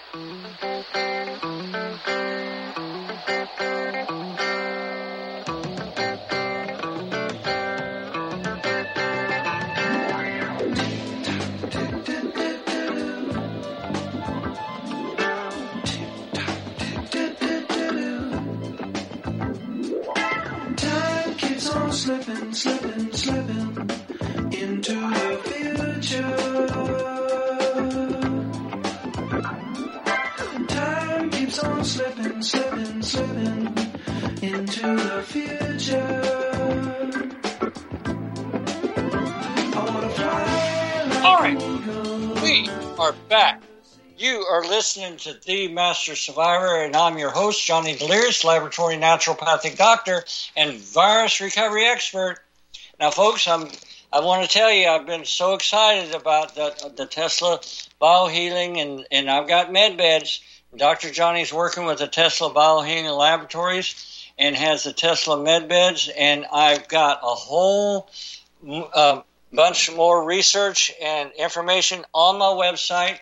slipping, 21.91 22.53
slipping, 22.53 23.13
slipping 23.13 23.89
into 24.51 24.95
the 24.95 25.39
future. 25.45 27.10
Keeps 31.51 31.63
on 31.63 31.83
slipping, 31.83 32.41
slipping, 32.41 33.01
slipping 33.01 33.67
into 34.41 34.95
the 34.95 35.21
future. 35.25 36.21
All 41.25 41.37
right. 41.39 42.41
We 42.41 42.69
are 42.97 43.13
back. 43.27 43.61
You 44.17 44.45
are 44.49 44.63
listening 44.63 45.17
to 45.17 45.33
The 45.45 45.67
Master 45.67 46.15
Survivor, 46.15 46.83
and 46.83 46.95
I'm 46.95 47.17
your 47.17 47.31
host, 47.31 47.65
Johnny 47.65 47.97
Delirious, 47.97 48.45
laboratory 48.45 48.95
naturopathic 48.95 49.77
doctor 49.77 50.23
and 50.55 50.77
virus 50.77 51.41
recovery 51.41 51.85
expert. 51.85 52.37
Now, 52.97 53.11
folks, 53.11 53.47
I'm, 53.47 53.67
I 54.13 54.21
want 54.21 54.43
to 54.43 54.49
tell 54.49 54.71
you, 54.71 54.87
I've 54.87 55.07
been 55.07 55.25
so 55.25 55.55
excited 55.55 56.15
about 56.15 56.55
the, 56.55 56.93
the 56.95 57.07
Tesla 57.07 57.59
biohealing, 58.01 58.77
and, 58.77 59.05
and 59.11 59.29
I've 59.29 59.49
got 59.49 59.73
med 59.73 59.97
beds. 59.97 60.41
Dr. 60.75 61.11
Johnny's 61.11 61.51
working 61.51 61.85
with 61.85 61.99
the 61.99 62.07
Tesla 62.07 62.53
Biohealing 62.53 63.17
Laboratories 63.17 64.29
and 64.37 64.55
has 64.55 64.83
the 64.83 64.93
Tesla 64.93 65.41
med 65.41 65.67
beds, 65.67 66.09
and 66.17 66.45
I've 66.51 66.87
got 66.87 67.19
a 67.21 67.35
whole 67.35 68.09
uh, 68.93 69.21
bunch 69.51 69.91
more 69.91 70.23
research 70.23 70.91
and 71.01 71.31
information 71.37 72.05
on 72.13 72.37
my 72.37 72.45
website 72.45 73.19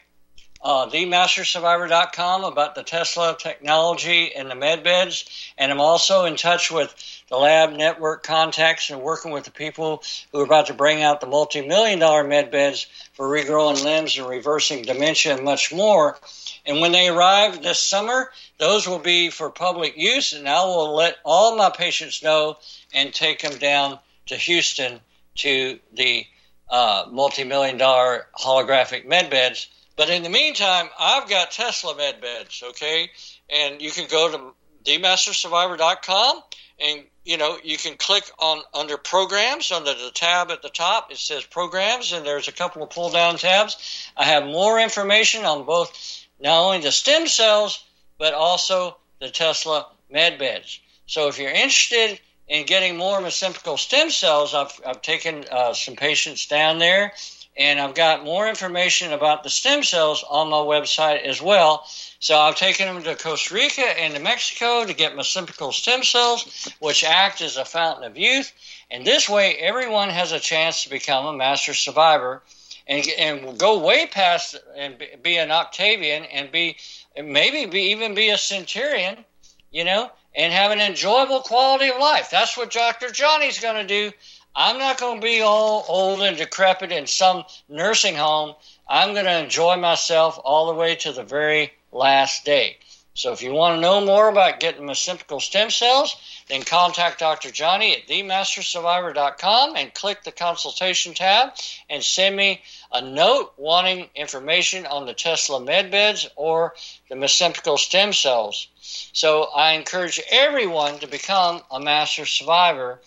uh, 0.62 0.88
themastersurvivor.com 0.88 2.44
about 2.44 2.76
the 2.76 2.84
Tesla 2.84 3.36
technology 3.40 4.34
and 4.36 4.52
the 4.52 4.56
med 4.56 4.84
beds. 4.84 5.26
And 5.58 5.72
I'm 5.72 5.80
also 5.80 6.26
in 6.26 6.36
touch 6.36 6.70
with 6.70 6.94
the 7.30 7.38
lab 7.38 7.72
network 7.72 8.24
contacts 8.24 8.90
and 8.90 9.02
working 9.02 9.32
with 9.32 9.46
the 9.46 9.52
people 9.52 10.04
who 10.32 10.42
are 10.42 10.46
about 10.46 10.68
to 10.68 10.74
bring 10.74 11.02
out 11.02 11.22
the 11.22 11.28
multi 11.28 11.66
million 11.66 12.00
dollar 12.00 12.24
med 12.24 12.52
beds 12.52 12.88
for 13.14 13.28
regrowing 13.28 13.84
limbs 13.84 14.18
and 14.18 14.28
reversing 14.28 14.84
dementia 14.84 15.36
and 15.36 15.46
much 15.46 15.72
more. 15.74 16.18
And 16.66 16.82
when 16.82 16.92
they 16.92 17.08
arrive 17.08 17.64
this 17.64 17.80
summer, 17.80 18.32
those 18.58 18.88
will 18.88 19.00
be 19.00 19.30
for 19.30 19.50
public 19.50 19.96
use, 19.96 20.34
and 20.34 20.48
I 20.48 20.66
will 20.66 20.94
let 20.94 21.18
all 21.24 21.56
my 21.56 21.70
patients 21.70 22.22
know 22.22 22.58
and 22.94 23.14
take 23.14 23.42
them 23.42 23.58
down 23.58 24.00
to 24.26 24.36
Houston 24.36 25.00
to 25.36 25.80
the 25.94 26.26
uh, 26.70 27.06
multi 27.10 27.44
million 27.46 27.78
dollar 27.78 28.28
holographic 28.36 29.06
med 29.06 29.30
beds. 29.30 29.68
But 30.00 30.10
in 30.10 30.24
the 30.24 30.30
meantime, 30.30 30.88
I've 30.98 31.28
got 31.28 31.52
Tesla 31.52 31.94
med 31.94 32.22
beds, 32.22 32.64
okay? 32.70 33.12
And 33.50 33.82
you 33.82 33.92
can 33.92 34.08
go 34.08 34.32
to 34.32 34.54
themastersurvivor.com, 34.90 36.42
and 36.80 37.04
you 37.26 37.36
know 37.36 37.58
you 37.62 37.78
can 37.78 37.98
click 37.98 38.24
on 38.40 38.62
under 38.74 38.96
programs 38.96 39.74
under 39.74 39.94
the 39.94 40.12
tab 40.14 40.52
at 40.52 40.62
the 40.62 40.70
top. 40.70 41.12
It 41.12 41.18
says 41.18 41.44
programs, 41.44 42.14
and 42.14 42.26
there's 42.26 42.48
a 42.48 42.54
couple 42.54 42.82
of 42.82 42.92
pull 42.92 43.10
down 43.10 43.36
tabs. 43.36 44.10
I 44.16 44.24
have 44.24 44.46
more 44.46 44.80
information 44.80 45.44
on 45.44 45.66
both 45.66 45.92
not 46.40 46.64
only 46.64 46.80
the 46.80 46.94
stem 46.94 47.28
cells 47.28 47.84
but 48.18 48.34
also 48.34 48.96
the 49.20 49.30
Tesla 49.30 49.86
med 50.10 50.40
beds. 50.40 50.80
So 51.08 51.28
if 51.28 51.38
you're 51.38 51.52
interested 51.52 52.22
in 52.48 52.66
getting 52.66 52.96
more 52.96 53.20
mesenchymal 53.20 53.78
stem 53.78 54.12
cells, 54.12 54.54
I've, 54.54 54.80
I've 54.86 55.02
taken 55.02 55.44
uh, 55.52 55.74
some 55.74 55.98
patients 55.98 56.48
down 56.48 56.80
there 56.80 57.12
and 57.60 57.78
I've 57.78 57.94
got 57.94 58.24
more 58.24 58.48
information 58.48 59.12
about 59.12 59.44
the 59.44 59.50
stem 59.50 59.84
cells 59.84 60.24
on 60.28 60.50
my 60.50 60.58
website 60.58 61.24
as 61.24 61.42
well. 61.42 61.86
So 62.20 62.40
I've 62.40 62.56
taken 62.56 62.88
them 62.88 63.04
to 63.04 63.22
Costa 63.22 63.54
Rica 63.54 63.82
and 63.82 64.14
to 64.16 64.22
Mexico 64.22 64.86
to 64.86 64.94
get 64.94 65.14
mesenchymal 65.14 65.74
stem 65.74 66.04
cells, 66.04 66.70
which 66.80 67.04
act 67.04 67.42
as 67.42 67.58
a 67.58 67.66
fountain 67.66 68.06
of 68.06 68.18
youth. 68.18 68.54
And 68.90 69.06
this 69.06 69.28
way, 69.28 69.56
everyone 69.58 70.10
has 70.10 70.32
a 70.32 70.40
chance 70.40 70.84
to 70.84 70.90
become 70.90 71.26
a 71.26 71.34
master 71.34 71.74
survivor 71.74 72.42
and, 72.88 73.06
and 73.20 73.60
go 73.60 73.80
way 73.80 74.08
past 74.08 74.56
and 74.78 74.96
be 75.22 75.38
an 75.38 75.52
Octavian 75.52 76.24
and 76.24 76.54
be 76.54 76.78
maybe 77.22 77.66
be, 77.66 77.92
even 77.92 78.16
be 78.16 78.30
a 78.30 78.38
centurion, 78.38 79.26
you 79.70 79.84
know, 79.84 80.10
and 80.34 80.54
have 80.54 80.72
an 80.72 80.80
enjoyable 80.80 81.42
quality 81.42 81.90
of 81.90 82.00
life. 82.00 82.30
That's 82.32 82.56
what 82.56 82.72
Dr. 82.72 83.12
Johnny's 83.12 83.60
going 83.60 83.86
to 83.86 83.88
do. 83.88 84.16
I'm 84.56 84.78
not 84.78 85.00
going 85.00 85.22
to 85.22 85.26
be 85.26 85.42
all 85.42 85.86
old 85.88 86.22
and 86.22 86.38
decrepit 86.38 86.92
in 86.92 87.08
some 87.08 87.44
nursing 87.68 88.16
home. 88.16 88.56
I'm 88.88 89.14
going 89.14 89.26
to 89.26 89.44
enjoy 89.44 89.78
myself 89.78 90.40
all 90.44 90.68
the 90.68 90.74
way 90.74 90.96
to 90.96 91.12
the 91.12 91.24
very 91.24 91.74
last 91.92 92.46
day. 92.46 92.78
So 93.14 93.34
if 93.34 93.42
you 93.42 93.52
want 93.52 93.76
to 93.76 93.82
know 93.82 94.00
more 94.00 94.30
about 94.30 94.62
getting 94.62 94.84
mesenchymal 94.84 95.42
stem 95.42 95.70
cells, 95.70 96.16
then 96.48 96.64
contact 96.64 97.20
Dr. 97.20 97.52
Johnny 97.52 97.94
at 97.94 98.08
themastersurvivor.com 98.08 99.76
and 99.76 99.94
click 99.94 100.24
the 100.24 100.32
consultation 100.32 101.14
tab 101.14 101.54
and 101.90 102.02
send 102.02 102.38
me 102.38 102.62
a 102.94 103.02
note 103.02 103.54
wanting 103.58 104.10
information 104.16 104.86
on 104.86 105.06
the 105.06 105.14
Tesla 105.14 105.60
med 105.60 105.92
beds 105.92 106.30
or 106.38 106.76
the 107.10 107.16
mesenchymal 107.16 107.78
stem 107.78 108.14
cells. 108.14 108.68
So 109.12 109.50
I 109.54 109.74
encourage 109.74 110.22
everyone 110.32 111.00
to 111.00 111.08
become 111.08 111.62
a 111.70 111.80
master 111.80 112.26
survivor 112.26 113.02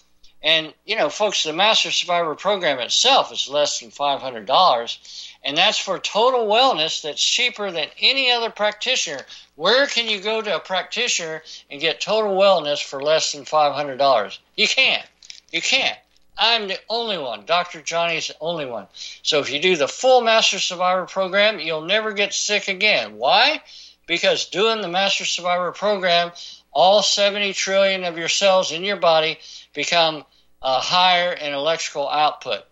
and, 0.44 0.74
you 0.84 0.96
know, 0.96 1.08
folks, 1.08 1.44
the 1.44 1.52
Master 1.52 1.92
Survivor 1.92 2.34
program 2.34 2.80
itself 2.80 3.32
is 3.32 3.48
less 3.48 3.78
than 3.78 3.90
$500. 3.90 5.28
And 5.44 5.56
that's 5.56 5.78
for 5.78 5.98
total 6.00 6.46
wellness 6.46 7.02
that's 7.02 7.22
cheaper 7.22 7.70
than 7.70 7.88
any 8.00 8.30
other 8.30 8.50
practitioner. 8.50 9.20
Where 9.54 9.86
can 9.86 10.08
you 10.08 10.20
go 10.20 10.42
to 10.42 10.56
a 10.56 10.60
practitioner 10.60 11.42
and 11.70 11.80
get 11.80 12.00
total 12.00 12.36
wellness 12.36 12.82
for 12.82 13.00
less 13.00 13.32
than 13.32 13.44
$500? 13.44 14.38
You 14.56 14.66
can't. 14.66 15.06
You 15.52 15.62
can't. 15.62 15.98
I'm 16.36 16.66
the 16.66 16.78
only 16.88 17.18
one. 17.18 17.44
Dr. 17.44 17.80
Johnny's 17.80 18.28
the 18.28 18.36
only 18.40 18.66
one. 18.66 18.88
So 19.22 19.38
if 19.38 19.50
you 19.50 19.60
do 19.60 19.76
the 19.76 19.86
full 19.86 20.22
Master 20.22 20.58
Survivor 20.58 21.06
program, 21.06 21.60
you'll 21.60 21.82
never 21.82 22.12
get 22.12 22.34
sick 22.34 22.66
again. 22.66 23.16
Why? 23.16 23.62
Because 24.08 24.46
doing 24.46 24.80
the 24.80 24.88
Master 24.88 25.24
Survivor 25.24 25.70
program, 25.70 26.32
all 26.72 27.02
70 27.02 27.52
trillion 27.52 28.02
of 28.02 28.18
your 28.18 28.28
cells 28.28 28.72
in 28.72 28.82
your 28.82 28.96
body 28.96 29.38
become 29.72 30.24
uh, 30.62 30.80
higher 30.80 31.32
in 31.32 31.52
electrical 31.52 32.08
output. 32.08 32.64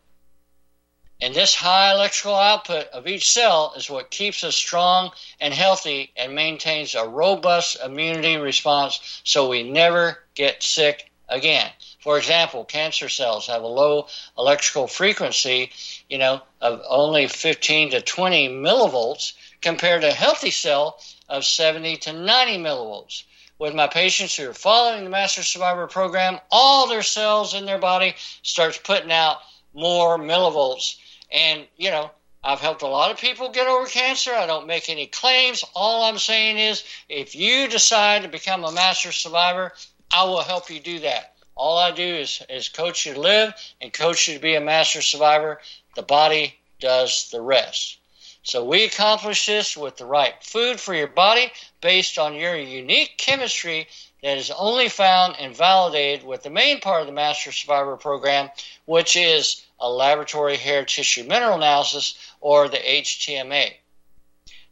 And 1.22 1.34
this 1.34 1.54
high 1.54 1.92
electrical 1.92 2.36
output 2.36 2.88
of 2.88 3.06
each 3.06 3.30
cell 3.30 3.74
is 3.76 3.90
what 3.90 4.10
keeps 4.10 4.42
us 4.42 4.56
strong 4.56 5.12
and 5.38 5.52
healthy 5.52 6.12
and 6.16 6.34
maintains 6.34 6.94
a 6.94 7.06
robust 7.06 7.76
immunity 7.84 8.36
response 8.38 9.20
so 9.22 9.48
we 9.48 9.62
never 9.62 10.22
get 10.34 10.62
sick 10.62 11.10
again. 11.28 11.70
For 12.00 12.16
example, 12.16 12.64
cancer 12.64 13.10
cells 13.10 13.48
have 13.48 13.62
a 13.62 13.66
low 13.66 14.08
electrical 14.38 14.86
frequency, 14.86 15.70
you 16.08 16.16
know, 16.16 16.40
of 16.62 16.80
only 16.88 17.28
15 17.28 17.90
to 17.90 18.00
20 18.00 18.48
millivolts 18.48 19.34
compared 19.60 20.00
to 20.00 20.08
a 20.08 20.12
healthy 20.12 20.50
cell 20.50 20.98
of 21.28 21.44
70 21.44 21.98
to 21.98 22.12
90 22.14 22.58
millivolts 22.58 23.24
with 23.60 23.74
my 23.74 23.86
patients 23.86 24.34
who 24.34 24.48
are 24.48 24.54
following 24.54 25.04
the 25.04 25.10
Master 25.10 25.42
Survivor 25.42 25.86
program, 25.86 26.40
all 26.50 26.88
their 26.88 27.02
cells 27.02 27.52
in 27.52 27.66
their 27.66 27.78
body 27.78 28.14
starts 28.42 28.78
putting 28.78 29.12
out 29.12 29.36
more 29.74 30.18
millivolts. 30.18 30.96
And, 31.30 31.66
you 31.76 31.90
know, 31.90 32.10
I've 32.42 32.60
helped 32.60 32.80
a 32.80 32.88
lot 32.88 33.10
of 33.10 33.18
people 33.18 33.50
get 33.50 33.68
over 33.68 33.86
cancer. 33.86 34.32
I 34.32 34.46
don't 34.46 34.66
make 34.66 34.88
any 34.88 35.06
claims. 35.06 35.62
All 35.74 36.04
I'm 36.04 36.18
saying 36.18 36.56
is 36.56 36.82
if 37.10 37.36
you 37.36 37.68
decide 37.68 38.22
to 38.22 38.28
become 38.28 38.64
a 38.64 38.72
master 38.72 39.12
survivor, 39.12 39.72
I 40.10 40.24
will 40.24 40.42
help 40.42 40.70
you 40.70 40.80
do 40.80 41.00
that. 41.00 41.34
All 41.54 41.76
I 41.76 41.90
do 41.90 42.02
is, 42.02 42.42
is 42.48 42.70
coach 42.70 43.04
you 43.04 43.12
to 43.12 43.20
live 43.20 43.52
and 43.82 43.92
coach 43.92 44.26
you 44.26 44.34
to 44.34 44.40
be 44.40 44.54
a 44.54 44.60
master 44.62 45.02
survivor. 45.02 45.60
The 45.96 46.02
body 46.02 46.54
does 46.80 47.28
the 47.30 47.42
rest. 47.42 47.99
So 48.42 48.64
we 48.64 48.84
accomplish 48.84 49.44
this 49.46 49.76
with 49.76 49.98
the 49.98 50.06
right 50.06 50.34
food 50.42 50.80
for 50.80 50.94
your 50.94 51.08
body 51.08 51.52
based 51.80 52.18
on 52.18 52.34
your 52.34 52.56
unique 52.56 53.18
chemistry 53.18 53.86
that 54.22 54.38
is 54.38 54.50
only 54.50 54.88
found 54.88 55.36
and 55.38 55.54
validated 55.54 56.26
with 56.26 56.42
the 56.42 56.50
main 56.50 56.80
part 56.80 57.02
of 57.02 57.06
the 57.06 57.12
Master 57.12 57.52
Survivor 57.52 57.96
program, 57.96 58.50
which 58.86 59.14
is 59.14 59.64
a 59.78 59.90
laboratory 59.90 60.56
hair 60.56 60.84
tissue 60.84 61.24
mineral 61.24 61.56
analysis 61.56 62.14
or 62.40 62.68
the 62.68 62.78
HTMA. 62.78 63.74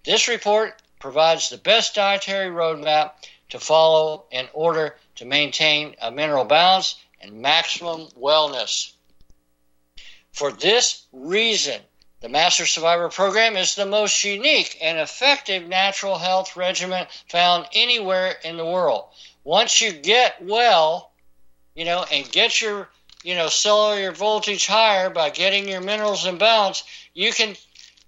This 0.05 0.29
report 0.29 0.81
provides 0.99 1.49
the 1.49 1.59
best 1.59 1.95
dietary 1.95 2.51
roadmap 2.51 3.13
to 3.51 3.61
follow 3.61 4.25
in 4.31 4.49
order 4.53 4.97
to 5.17 5.25
maintain 5.25 5.95
a 6.01 6.11
mineral 6.11 6.45
balance 6.45 6.97
and 7.21 7.43
maximum 7.43 8.09
wellness. 8.19 8.93
For 10.33 10.53
this 10.53 11.05
reason, 11.13 11.81
the 12.21 12.29
Master 12.29 12.67
Survivor 12.67 13.09
Program 13.09 13.57
is 13.57 13.75
the 13.75 13.87
most 13.87 14.25
unique 14.25 14.77
and 14.83 14.99
effective 14.99 15.69
natural 15.69 16.19
health 16.19 16.57
regimen 16.57 17.07
found 17.29 17.67
anywhere 17.73 18.35
in 18.43 18.57
the 18.57 18.65
world. 18.65 19.05
Once 19.45 19.81
you 19.81 19.93
get 19.93 20.43
well, 20.43 21.13
you 21.77 21.85
know, 21.85 22.05
and 22.11 22.31
get 22.33 22.61
your, 22.61 22.89
you 23.23 23.37
know, 23.37 23.49
cellular 23.49 24.11
voltage 24.11 24.67
higher 24.67 25.11
by 25.11 25.31
getting 25.31 25.69
your 25.69 25.81
minerals 25.81 26.27
in 26.27 26.39
balance, 26.39 26.83
you 27.15 27.33
can 27.33 27.55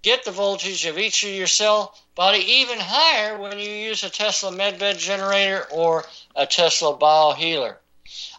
get 0.01 0.25
the 0.25 0.31
voltage 0.31 0.85
of 0.85 0.97
each 0.97 1.23
of 1.23 1.29
your 1.29 1.47
cell 1.47 1.95
body 2.15 2.39
even 2.39 2.79
higher 2.79 3.37
when 3.37 3.59
you 3.59 3.69
use 3.69 4.03
a 4.03 4.09
Tesla 4.09 4.51
MedBed 4.51 4.97
generator 4.97 5.65
or 5.71 6.03
a 6.35 6.45
Tesla 6.45 6.97
BioHealer. 6.97 7.77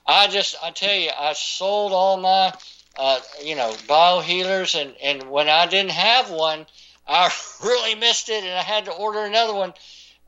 I 0.06 0.26
just, 0.26 0.56
I 0.62 0.70
tell 0.70 0.94
you, 0.94 1.10
I 1.16 1.32
sold 1.32 1.92
all 1.92 2.18
my 2.18 2.52
uh, 2.98 3.20
you 3.42 3.56
know, 3.56 3.72
biohealers, 3.88 4.80
and 4.80 4.94
and 5.02 5.30
when 5.30 5.48
I 5.48 5.66
didn't 5.66 5.92
have 5.92 6.30
one, 6.30 6.66
I 7.06 7.30
really 7.64 7.94
missed 7.94 8.28
it, 8.28 8.44
and 8.44 8.52
I 8.52 8.62
had 8.62 8.86
to 8.86 8.92
order 8.92 9.20
another 9.20 9.54
one. 9.54 9.74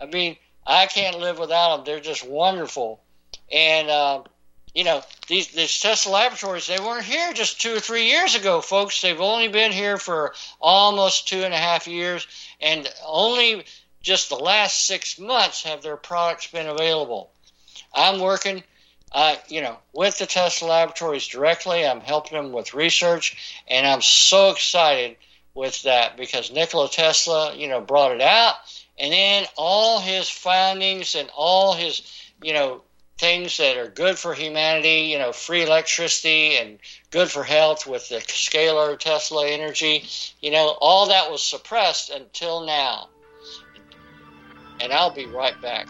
I 0.01 0.07
mean, 0.07 0.37
I 0.67 0.87
can't 0.87 1.19
live 1.19 1.39
without 1.39 1.77
them. 1.77 1.85
They're 1.85 2.01
just 2.01 2.27
wonderful, 2.27 3.01
and 3.53 3.91
uh, 3.91 4.23
you 4.75 4.85
know, 4.85 5.03
these 5.29 5.49
these 5.49 5.79
Tesla 5.81 6.13
laboratories 6.13 6.67
they 6.67 6.81
weren't 6.81 7.05
here 7.05 7.33
just 7.33 7.61
two 7.61 7.77
or 7.77 7.81
three 7.81 8.07
years 8.07 8.35
ago, 8.35 8.61
folks. 8.61 9.01
They've 9.01 9.21
only 9.21 9.49
been 9.49 9.73
here 9.73 9.99
for 9.99 10.35
almost 10.61 11.29
two 11.29 11.45
and 11.45 11.55
a 11.55 11.59
half 11.59 11.87
years, 11.87 12.27
and 12.61 12.89
only 13.07 13.65
just 14.03 14.29
the 14.29 14.37
last 14.37 14.87
six 14.87 15.19
months 15.19 15.63
have 15.63 15.83
their 15.83 15.97
products 15.97 16.49
been 16.49 16.67
available. 16.67 17.31
I'm 17.95 18.21
working 18.21 18.65
uh, 19.15 19.37
you 19.49 19.63
know, 19.63 19.79
with 19.93 20.19
the 20.19 20.27
Tesla 20.27 20.69
laboratories 20.69 21.29
directly. 21.29 21.87
I'm 21.87 22.01
helping 22.01 22.37
them 22.37 22.53
with 22.53 22.75
research, 22.75 23.63
and 23.69 23.87
I'm 23.87 24.03
so 24.03 24.51
excited 24.51 25.17
with 25.55 25.83
that 25.85 26.17
because 26.17 26.51
Nikola 26.51 26.89
Tesla, 26.89 27.55
you 27.55 27.69
know, 27.69 27.81
brought 27.81 28.11
it 28.11 28.21
out, 28.21 28.57
and 28.99 29.13
then 29.13 29.47
all 29.57 30.01
his 30.01 30.29
findings 30.29 31.15
and 31.15 31.31
all 31.37 31.75
his, 31.75 32.03
you 32.43 32.53
know, 32.53 32.83
things 33.17 33.59
that 33.59 33.77
are 33.77 33.89
good 33.89 34.19
for 34.19 34.35
humanity, 34.35 35.09
you 35.13 35.19
know, 35.19 35.33
free 35.33 35.63
electricity 35.63 36.57
and 36.57 36.81
good 37.13 37.31
for 37.31 37.45
health 37.45 37.87
with 37.87 38.09
the 38.09 38.17
scalar 38.17 38.99
Tesla 38.99 39.49
energy, 39.49 40.05
you 40.41 40.51
know, 40.51 40.77
all 40.81 41.09
that 41.09 41.31
was 41.31 41.41
suppressed 41.41 42.11
until 42.11 42.67
now. 42.67 43.09
And 44.81 44.93
I'll 44.93 45.15
be 45.15 45.27
right 45.27 45.59
back. 45.63 45.87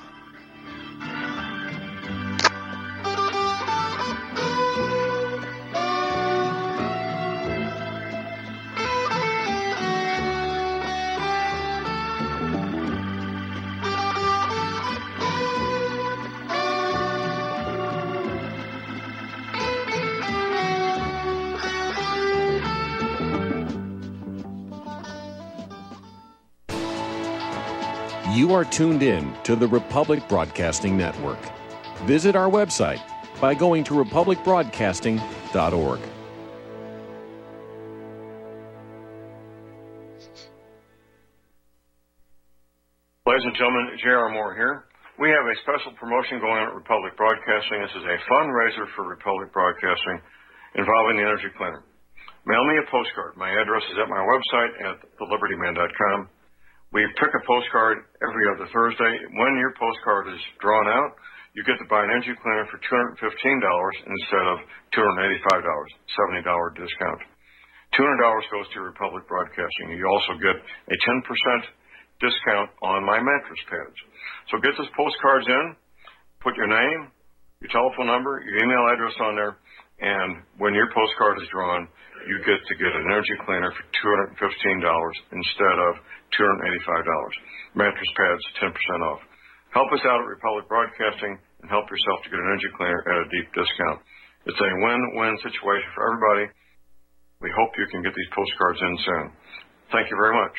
You 28.32 28.54
are 28.54 28.64
tuned 28.64 29.02
in 29.02 29.34
to 29.44 29.54
the 29.54 29.68
Republic 29.68 30.26
Broadcasting 30.30 30.96
Network. 30.96 31.38
Visit 32.08 32.34
our 32.34 32.48
website 32.48 33.02
by 33.38 33.52
going 33.52 33.84
to 33.84 33.92
republicbroadcasting.org. 33.94 36.00
Ladies 43.26 43.44
and 43.44 43.56
gentlemen, 43.56 43.90
J.R. 44.02 44.30
Moore 44.32 44.54
here. 44.56 44.84
We 45.20 45.28
have 45.28 45.44
a 45.44 45.54
special 45.60 45.92
promotion 46.00 46.40
going 46.40 46.64
on 46.64 46.72
at 46.72 46.74
Republic 46.74 47.12
Broadcasting. 47.20 47.82
This 47.82 47.92
is 47.92 48.04
a 48.08 48.16
fundraiser 48.32 48.88
for 48.96 49.04
Republic 49.04 49.52
Broadcasting 49.52 50.22
involving 50.74 51.18
the 51.20 51.24
Energy 51.28 51.52
Planner. 51.60 51.84
Mail 52.46 52.64
me 52.64 52.78
a 52.80 52.86
postcard. 52.90 53.36
My 53.36 53.50
address 53.52 53.84
is 53.92 53.98
at 54.00 54.08
my 54.08 54.24
website 54.24 54.72
at 54.80 54.96
thelibertyman.com. 55.20 56.30
We 56.94 57.02
pick 57.18 57.34
a 57.34 57.42
postcard 57.42 58.06
every 58.22 58.46
other 58.54 58.70
Thursday. 58.70 59.14
When 59.34 59.58
your 59.58 59.74
postcard 59.74 60.30
is 60.30 60.38
drawn 60.62 60.86
out, 60.86 61.18
you 61.58 61.66
get 61.66 61.74
to 61.82 61.90
buy 61.90 62.06
an 62.06 62.10
energy 62.14 62.38
cleaner 62.38 62.70
for 62.70 62.78
$215 62.86 63.18
instead 63.18 64.46
of 64.46 64.62
$285, 64.94 65.42
$70 66.38 66.78
discount. 66.78 67.20
$200 67.98 68.54
goes 68.54 68.70
to 68.74 68.86
Republic 68.86 69.26
Broadcasting. 69.26 69.98
You 69.98 70.06
also 70.06 70.38
get 70.38 70.54
a 70.54 70.96
10% 71.02 71.66
discount 72.22 72.70
on 72.86 73.02
my 73.02 73.18
mattress 73.18 73.62
pads. 73.66 73.98
So 74.54 74.62
get 74.62 74.78
those 74.78 74.90
postcards 74.94 75.50
in, 75.50 75.74
put 76.46 76.54
your 76.54 76.70
name, 76.70 77.10
your 77.58 77.74
telephone 77.74 78.06
number, 78.06 78.38
your 78.46 78.62
email 78.62 78.86
address 78.94 79.18
on 79.18 79.34
there, 79.34 79.58
and 80.04 80.44
when 80.60 80.76
your 80.76 80.92
postcard 80.92 81.40
is 81.40 81.48
drawn, 81.48 81.88
you 82.28 82.36
get 82.44 82.60
to 82.60 82.74
get 82.76 82.92
an 82.92 83.08
energy 83.08 83.36
cleaner 83.48 83.72
for 83.72 83.84
$215 84.36 84.36
instead 85.32 85.76
of 85.80 85.92
$285. 86.36 87.32
Mattress 87.74 88.12
pads, 88.12 88.44
10% 88.60 89.00
off. 89.00 89.20
Help 89.72 89.88
us 89.92 90.04
out 90.04 90.20
at 90.20 90.28
Republic 90.28 90.68
Broadcasting 90.68 91.40
and 91.60 91.68
help 91.72 91.88
yourself 91.88 92.20
to 92.24 92.28
get 92.28 92.38
an 92.38 92.48
energy 92.52 92.68
cleaner 92.76 93.00
at 93.00 93.16
a 93.24 93.26
deep 93.32 93.48
discount. 93.56 94.00
It's 94.44 94.60
a 94.60 94.70
win-win 94.84 95.36
situation 95.40 95.88
for 95.96 96.04
everybody. 96.04 96.52
We 97.40 97.50
hope 97.56 97.72
you 97.76 97.86
can 97.90 98.02
get 98.04 98.12
these 98.12 98.28
postcards 98.36 98.80
in 98.80 98.98
soon. 99.04 99.32
Thank 99.92 100.10
you 100.12 100.16
very 100.20 100.36
much. 100.36 100.56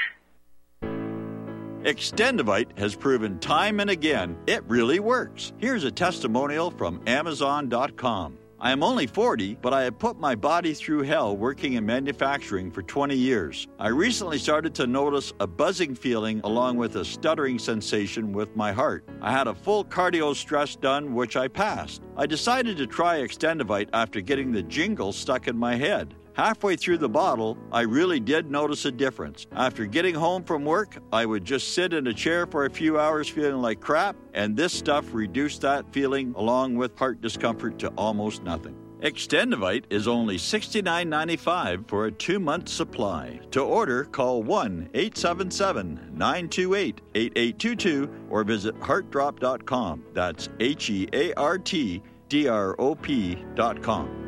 Extendovite 1.85 2.77
has 2.79 2.95
proven 2.95 3.37
time 3.39 3.79
and 3.79 3.91
again 3.91 4.37
it 4.47 4.63
really 4.65 4.99
works. 4.99 5.53
Here's 5.59 5.83
a 5.83 5.91
testimonial 5.91 6.71
from 6.71 6.99
Amazon.com. 7.05 8.39
I 8.57 8.71
am 8.71 8.83
only 8.83 9.05
40, 9.05 9.55
but 9.61 9.73
I 9.73 9.83
have 9.83 9.99
put 9.99 10.17
my 10.17 10.33
body 10.33 10.73
through 10.73 11.03
hell 11.03 11.35
working 11.35 11.73
in 11.73 11.85
manufacturing 11.85 12.71
for 12.71 12.81
20 12.81 13.13
years. 13.13 13.67
I 13.79 13.89
recently 13.89 14.37
started 14.37 14.73
to 14.75 14.87
notice 14.87 15.33
a 15.41 15.47
buzzing 15.47 15.93
feeling 15.93 16.39
along 16.45 16.77
with 16.77 16.95
a 16.95 17.03
stuttering 17.03 17.59
sensation 17.59 18.31
with 18.31 18.55
my 18.55 18.71
heart. 18.71 19.03
I 19.21 19.33
had 19.33 19.47
a 19.47 19.53
full 19.53 19.83
cardio 19.83 20.33
stress 20.33 20.77
done, 20.77 21.13
which 21.13 21.35
I 21.35 21.49
passed. 21.49 22.01
I 22.15 22.27
decided 22.27 22.77
to 22.77 22.87
try 22.87 23.19
Extendovite 23.19 23.89
after 23.91 24.21
getting 24.21 24.53
the 24.53 24.63
jingle 24.63 25.11
stuck 25.11 25.49
in 25.49 25.57
my 25.57 25.75
head. 25.75 26.15
Halfway 26.35 26.75
through 26.75 26.97
the 26.97 27.07
bottle, 27.07 27.57
I 27.71 27.81
really 27.81 28.19
did 28.19 28.51
notice 28.51 28.83
a 28.83 28.91
difference. 28.91 29.47
After 29.53 29.85
getting 29.85 30.15
home 30.15 30.43
from 30.43 30.65
work, 30.65 30.97
I 31.13 31.25
would 31.25 31.45
just 31.45 31.73
sit 31.73 31.93
in 31.93 32.07
a 32.07 32.13
chair 32.13 32.45
for 32.45 32.65
a 32.65 32.69
few 32.69 32.99
hours 32.99 33.29
feeling 33.29 33.61
like 33.61 33.79
crap, 33.79 34.17
and 34.33 34.57
this 34.57 34.73
stuff 34.73 35.13
reduced 35.13 35.61
that 35.61 35.93
feeling 35.93 36.33
along 36.35 36.75
with 36.75 36.99
heart 36.99 37.21
discomfort 37.21 37.79
to 37.79 37.87
almost 37.97 38.43
nothing. 38.43 38.75
Extendovite 38.99 39.85
is 39.89 40.09
only 40.09 40.35
$69.95 40.35 41.87
for 41.87 42.07
a 42.07 42.11
two 42.11 42.39
month 42.39 42.67
supply. 42.67 43.39
To 43.51 43.61
order, 43.61 44.03
call 44.03 44.43
1 44.43 44.89
877 44.93 46.11
928 46.11 47.01
8822 47.13 48.09
or 48.29 48.43
visit 48.43 48.75
heartdrop.com. 48.81 50.03
That's 50.13 50.49
H 50.59 50.89
E 50.89 51.07
A 51.13 51.33
R 51.35 51.57
T 51.57 52.01
D 52.27 52.47
R 52.49 52.75
O 52.79 52.95
P.com. 52.95 54.24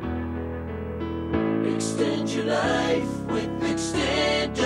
Extend 1.74 2.30
your 2.30 2.46
life 2.46 3.20
with 3.26 3.48
Extendovite. 3.60 4.56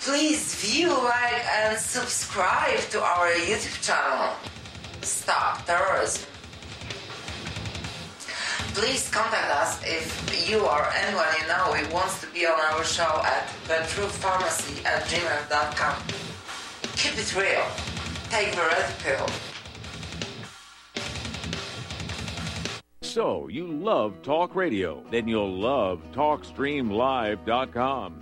Please 0.00 0.54
view, 0.56 0.88
like, 0.88 1.44
and 1.60 1.78
subscribe 1.78 2.80
to 2.90 3.00
our 3.02 3.28
YouTube 3.32 3.80
channel. 3.82 4.34
Stop 5.02 5.66
terrorism. 5.66 6.28
Please 8.74 9.08
contact 9.10 9.50
us 9.52 9.80
if 9.84 10.48
you 10.48 10.60
or 10.60 10.88
anyone 11.04 11.26
you 11.38 11.46
know 11.46 11.74
who 11.74 11.94
wants 11.94 12.20
to 12.22 12.26
be 12.28 12.46
on 12.46 12.58
our 12.58 12.82
show 12.84 13.22
at 13.24 13.48
thetruthpharmacy 13.68 14.84
at 14.86 15.04
gmail.com. 15.04 16.02
Keep 16.96 17.18
it 17.18 17.36
real. 17.36 17.91
Take 18.32 18.56
red 18.56 18.92
pill. 19.00 19.26
So, 23.02 23.48
you 23.48 23.66
love 23.66 24.22
talk 24.22 24.56
radio? 24.56 25.04
Then 25.10 25.28
you'll 25.28 25.54
love 25.54 26.00
TalkStreamLive.com. 26.14 28.21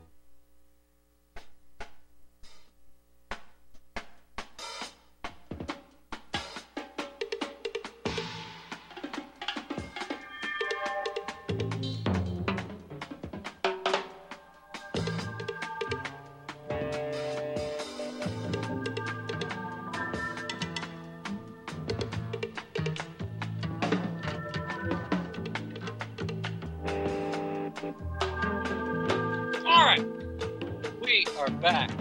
We 31.11 31.25
are 31.39 31.49
back. 31.49 31.91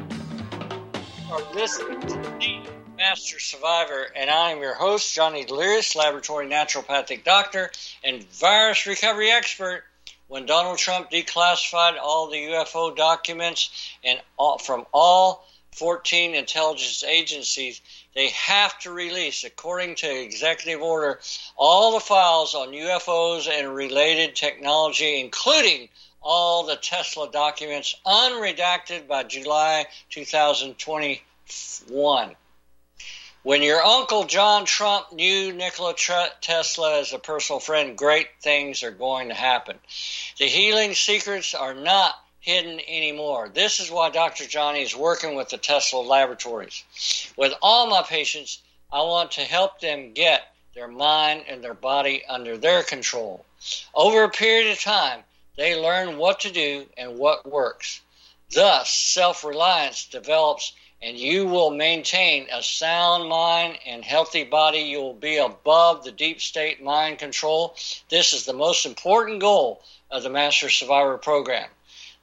You 1.26 1.34
are 1.34 1.52
listening 1.52 2.00
to 2.00 2.14
the 2.14 2.60
Master 2.96 3.40
Survivor, 3.40 4.06
and 4.14 4.30
I 4.30 4.52
am 4.52 4.60
your 4.60 4.74
host, 4.74 5.12
Johnny 5.12 5.44
Delirious, 5.44 5.96
laboratory 5.96 6.46
naturopathic 6.46 7.24
doctor 7.24 7.72
and 8.04 8.22
virus 8.34 8.86
recovery 8.86 9.32
expert. 9.32 9.82
When 10.28 10.46
Donald 10.46 10.78
Trump 10.78 11.10
declassified 11.10 11.96
all 12.00 12.30
the 12.30 12.36
UFO 12.36 12.94
documents 12.94 13.90
and 14.04 14.20
all, 14.38 14.58
from 14.58 14.86
all 14.94 15.44
14 15.72 16.36
intelligence 16.36 17.02
agencies, 17.02 17.80
they 18.14 18.28
have 18.28 18.78
to 18.80 18.92
release, 18.92 19.42
according 19.42 19.96
to 19.96 20.22
executive 20.22 20.82
order, 20.82 21.18
all 21.56 21.94
the 21.94 22.00
files 22.00 22.54
on 22.54 22.68
UFOs 22.68 23.48
and 23.50 23.74
related 23.74 24.36
technology, 24.36 25.18
including 25.18 25.88
all 26.22 26.64
the 26.64 26.76
Tesla 26.76 27.30
documents, 27.30 27.96
unredacted 28.06 29.08
by 29.08 29.24
July 29.24 29.86
2021. 30.10 32.36
When 33.42 33.62
your 33.62 33.82
uncle 33.82 34.24
John 34.24 34.66
Trump 34.66 35.12
knew 35.12 35.50
Nikola 35.52 35.94
Tesla 35.94 37.00
as 37.00 37.14
a 37.14 37.18
personal 37.18 37.58
friend, 37.58 37.96
great 37.96 38.28
things 38.42 38.82
are 38.82 38.90
going 38.90 39.28
to 39.28 39.34
happen. 39.34 39.78
The 40.38 40.44
healing 40.44 40.92
secrets 40.92 41.54
are 41.54 41.72
not 41.72 42.14
hidden 42.40 42.80
anymore. 42.86 43.48
This 43.48 43.80
is 43.80 43.90
why 43.90 44.10
Dr. 44.10 44.46
Johnny 44.46 44.82
is 44.82 44.94
working 44.94 45.36
with 45.36 45.48
the 45.48 45.56
Tesla 45.56 46.00
laboratories. 46.00 46.84
With 47.36 47.54
all 47.62 47.86
my 47.86 48.02
patients, 48.02 48.60
I 48.92 49.00
want 49.02 49.30
to 49.32 49.42
help 49.42 49.80
them 49.80 50.12
get 50.12 50.42
their 50.74 50.88
mind 50.88 51.44
and 51.48 51.64
their 51.64 51.74
body 51.74 52.22
under 52.28 52.58
their 52.58 52.82
control. 52.82 53.46
Over 53.94 54.24
a 54.24 54.30
period 54.30 54.72
of 54.72 54.80
time, 54.80 55.22
they 55.56 55.76
learn 55.76 56.18
what 56.18 56.40
to 56.40 56.50
do 56.50 56.86
and 56.96 57.18
what 57.18 57.50
works. 57.50 58.00
Thus, 58.52 58.90
self 58.90 59.44
reliance 59.44 60.06
develops, 60.06 60.72
and 61.02 61.16
you 61.16 61.46
will 61.46 61.70
maintain 61.70 62.48
a 62.50 62.62
sound 62.62 63.28
mind 63.28 63.78
and 63.86 64.04
healthy 64.04 64.44
body. 64.44 64.80
You 64.80 65.00
will 65.00 65.14
be 65.14 65.36
above 65.36 66.04
the 66.04 66.12
deep 66.12 66.40
state 66.40 66.82
mind 66.82 67.18
control. 67.18 67.76
This 68.08 68.32
is 68.32 68.44
the 68.44 68.52
most 68.52 68.86
important 68.86 69.40
goal 69.40 69.82
of 70.10 70.22
the 70.22 70.30
Master 70.30 70.68
Survivor 70.68 71.16
program. 71.18 71.68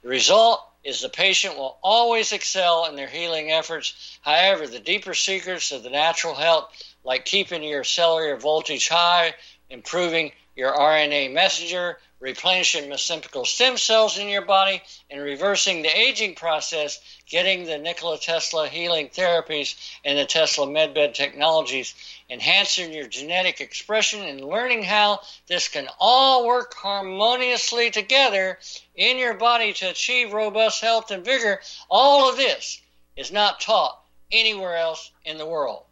The 0.02 0.08
result 0.08 0.62
is 0.84 1.00
the 1.00 1.08
patient 1.08 1.56
will 1.56 1.76
always 1.82 2.32
excel 2.32 2.86
in 2.86 2.94
their 2.94 3.08
healing 3.08 3.50
efforts. 3.50 4.18
However, 4.22 4.66
the 4.66 4.78
deeper 4.80 5.14
secrets 5.14 5.72
of 5.72 5.82
the 5.82 5.90
natural 5.90 6.34
health, 6.34 6.70
like 7.04 7.24
keeping 7.24 7.62
your 7.62 7.84
cellular 7.84 8.36
voltage 8.36 8.88
high, 8.88 9.34
improving 9.70 10.32
your 10.58 10.72
RNA 10.72 11.32
messenger, 11.32 11.98
replenishing 12.18 12.90
mesenchymal 12.90 13.46
stem 13.46 13.78
cells 13.78 14.18
in 14.18 14.26
your 14.26 14.42
body, 14.42 14.82
and 15.08 15.22
reversing 15.22 15.82
the 15.82 15.96
aging 15.96 16.34
process, 16.34 16.98
getting 17.28 17.64
the 17.64 17.78
Nikola 17.78 18.18
Tesla 18.18 18.66
healing 18.66 19.08
therapies 19.08 19.76
and 20.04 20.18
the 20.18 20.24
Tesla 20.24 20.66
MedBed 20.66 21.14
technologies, 21.14 21.94
enhancing 22.28 22.92
your 22.92 23.06
genetic 23.06 23.60
expression, 23.60 24.20
and 24.22 24.40
learning 24.40 24.82
how 24.82 25.20
this 25.46 25.68
can 25.68 25.88
all 26.00 26.44
work 26.44 26.74
harmoniously 26.74 27.92
together 27.92 28.58
in 28.96 29.16
your 29.16 29.34
body 29.34 29.72
to 29.74 29.90
achieve 29.90 30.32
robust 30.32 30.80
health 30.80 31.12
and 31.12 31.24
vigor. 31.24 31.60
All 31.88 32.28
of 32.28 32.36
this 32.36 32.80
is 33.16 33.30
not 33.30 33.60
taught 33.60 33.96
anywhere 34.32 34.76
else 34.76 35.12
in 35.24 35.38
the 35.38 35.46
world. 35.46 35.84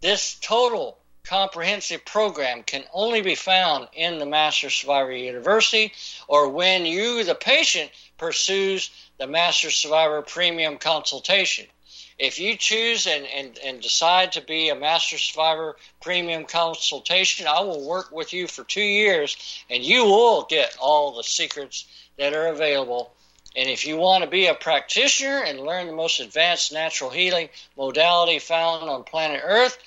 This 0.00 0.36
total 0.40 0.96
comprehensive 1.26 2.04
program 2.04 2.62
can 2.62 2.84
only 2.92 3.20
be 3.20 3.34
found 3.34 3.88
in 3.92 4.18
the 4.18 4.26
Master 4.26 4.70
Survivor 4.70 5.12
University 5.12 5.92
or 6.28 6.48
when 6.48 6.86
you, 6.86 7.24
the 7.24 7.34
patient, 7.34 7.90
pursues 8.16 8.90
the 9.18 9.26
Master 9.26 9.70
Survivor 9.70 10.22
Premium 10.22 10.78
Consultation. 10.78 11.66
If 12.18 12.38
you 12.38 12.56
choose 12.56 13.06
and, 13.06 13.26
and, 13.26 13.58
and 13.58 13.82
decide 13.82 14.32
to 14.32 14.40
be 14.40 14.70
a 14.70 14.74
Master 14.74 15.18
Survivor 15.18 15.76
Premium 16.00 16.44
Consultation, 16.44 17.46
I 17.46 17.60
will 17.60 17.86
work 17.86 18.10
with 18.10 18.32
you 18.32 18.46
for 18.46 18.64
two 18.64 18.80
years 18.80 19.64
and 19.68 19.84
you 19.84 20.04
will 20.04 20.44
get 20.44 20.76
all 20.80 21.14
the 21.14 21.24
secrets 21.24 21.86
that 22.18 22.32
are 22.32 22.46
available. 22.46 23.12
And 23.54 23.68
if 23.68 23.86
you 23.86 23.96
want 23.96 24.22
to 24.22 24.30
be 24.30 24.46
a 24.46 24.54
practitioner 24.54 25.42
and 25.42 25.60
learn 25.60 25.86
the 25.86 25.92
most 25.92 26.20
advanced 26.20 26.72
natural 26.72 27.10
healing 27.10 27.48
modality 27.76 28.38
found 28.38 28.88
on 28.88 29.04
planet 29.04 29.40
Earth, 29.42 29.78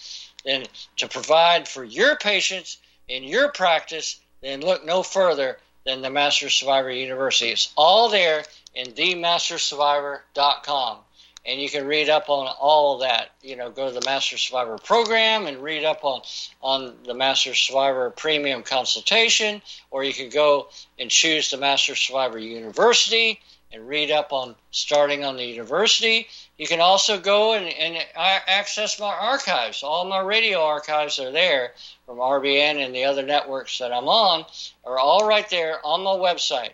then 0.45 0.65
to 0.97 1.07
provide 1.07 1.67
for 1.67 1.83
your 1.83 2.15
patients 2.15 2.77
in 3.07 3.23
your 3.23 3.51
practice, 3.51 4.19
then 4.41 4.61
look 4.61 4.85
no 4.85 5.01
further 5.03 5.59
than 5.85 6.01
the 6.01 6.09
Master 6.09 6.49
Survivor 6.49 6.91
University. 6.91 7.49
It's 7.49 7.71
all 7.75 8.09
there 8.09 8.43
in 8.75 8.91
themastersurvivor.com. 8.91 10.97
And 11.45 11.61
you 11.61 11.69
can 11.69 11.87
read 11.87 12.09
up 12.09 12.29
on 12.29 12.53
all 12.59 12.95
of 12.95 13.01
that. 13.01 13.29
You 13.41 13.55
know, 13.55 13.71
go 13.71 13.87
to 13.87 13.93
the 13.97 14.05
Master 14.05 14.37
Survivor 14.37 14.77
program 14.77 15.47
and 15.47 15.63
read 15.63 15.85
up 15.85 16.03
on, 16.03 16.21
on 16.61 16.95
the 17.05 17.13
Master 17.13 17.55
Survivor 17.55 18.09
premium 18.09 18.61
consultation, 18.61 19.61
or 19.89 20.03
you 20.03 20.13
can 20.13 20.29
go 20.29 20.67
and 20.99 21.09
choose 21.09 21.49
the 21.49 21.55
Master 21.57 21.95
Survivor 21.95 22.37
University 22.37 23.39
and 23.71 23.87
read 23.87 24.11
up 24.11 24.33
on 24.33 24.55
starting 24.71 25.23
on 25.23 25.37
the 25.37 25.45
university. 25.45 26.27
You 26.59 26.67
can 26.67 26.81
also 26.81 27.17
go 27.17 27.53
and, 27.53 27.69
and 27.69 28.05
access 28.17 28.99
my 28.99 29.13
archives. 29.13 29.81
All 29.81 30.03
my 30.03 30.19
radio 30.19 30.61
archives 30.61 31.17
are 31.17 31.31
there 31.31 31.73
from 32.05 32.17
RBN 32.17 32.85
and 32.85 32.93
the 32.93 33.05
other 33.05 33.23
networks 33.23 33.77
that 33.77 33.93
I'm 33.93 34.09
on 34.09 34.45
are 34.83 34.99
all 34.99 35.25
right 35.25 35.49
there 35.49 35.79
on 35.85 36.03
my 36.03 36.11
website. 36.11 36.71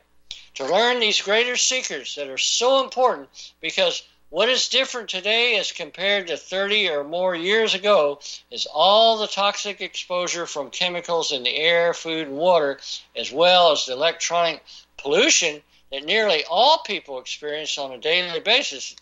To 0.56 0.66
learn 0.66 1.00
these 1.00 1.22
greater 1.22 1.56
secrets 1.56 2.16
that 2.16 2.30
are 2.30 2.40
so 2.40 2.84
important 2.84 3.30
because 3.62 4.02
what 4.32 4.50
is 4.50 4.70
different 4.70 5.10
today 5.10 5.60
as 5.60 5.72
compared 5.72 6.28
to 6.28 6.38
30 6.38 6.90
or 6.90 7.04
more 7.04 7.36
years 7.36 7.76
ago 7.76 8.20
is 8.50 8.66
all 8.66 9.20
the 9.20 9.28
toxic 9.28 9.82
exposure 9.82 10.48
from 10.48 10.72
chemicals 10.72 11.32
in 11.32 11.44
the 11.44 11.56
air, 11.56 11.94
food, 11.94 12.28
and 12.28 12.38
water, 12.38 12.80
as 13.16 13.32
well 13.32 13.72
as 13.72 13.86
the 13.86 13.94
electronic 13.94 14.64
pollution 14.98 15.62
that 15.92 16.04
nearly 16.04 16.44
all 16.50 16.80
people 16.80 17.20
experience 17.20 17.78
on 17.78 17.92
a 17.92 18.00
daily 18.00 18.40
basis. 18.40 18.96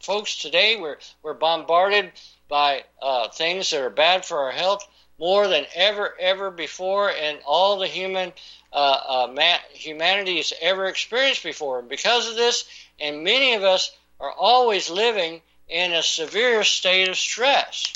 Folks, 0.00 0.40
today 0.40 0.76
we're, 0.76 0.98
we're 1.22 1.34
bombarded 1.34 2.12
by 2.48 2.84
uh, 3.02 3.28
things 3.28 3.70
that 3.70 3.80
are 3.80 3.90
bad 3.90 4.24
for 4.24 4.38
our 4.40 4.52
health 4.52 4.86
more 5.18 5.48
than 5.48 5.64
ever, 5.74 6.14
ever 6.18 6.50
before, 6.50 7.10
and 7.10 7.38
all 7.46 7.78
the 7.78 7.86
human 7.86 8.32
uh, 8.72 8.76
uh, 8.76 9.32
man, 9.32 9.58
humanity 9.72 10.36
has 10.36 10.52
ever 10.60 10.86
experienced 10.86 11.42
before. 11.42 11.78
And 11.78 11.88
because 11.88 12.28
of 12.28 12.36
this, 12.36 12.68
and 13.00 13.24
many 13.24 13.54
of 13.54 13.62
us 13.62 13.96
are 14.20 14.32
always 14.32 14.90
living 14.90 15.40
in 15.68 15.92
a 15.92 16.02
severe 16.02 16.62
state 16.64 17.08
of 17.08 17.16
stress. 17.16 17.92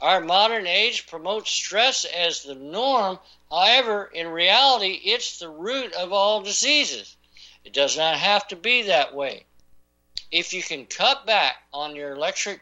Our 0.00 0.20
modern 0.20 0.66
age 0.66 1.06
promotes 1.06 1.50
stress 1.50 2.04
as 2.04 2.42
the 2.42 2.54
norm. 2.54 3.18
However, 3.50 4.10
in 4.12 4.28
reality, 4.28 5.00
it's 5.04 5.38
the 5.38 5.48
root 5.48 5.92
of 5.92 6.12
all 6.12 6.42
diseases. 6.42 7.16
It 7.64 7.72
does 7.72 7.96
not 7.96 8.16
have 8.16 8.48
to 8.48 8.56
be 8.56 8.82
that 8.82 9.14
way. 9.14 9.44
If 10.30 10.52
you 10.52 10.62
can 10.62 10.86
cut 10.86 11.26
back 11.26 11.56
on 11.72 11.96
your 11.96 12.12
electric 12.12 12.60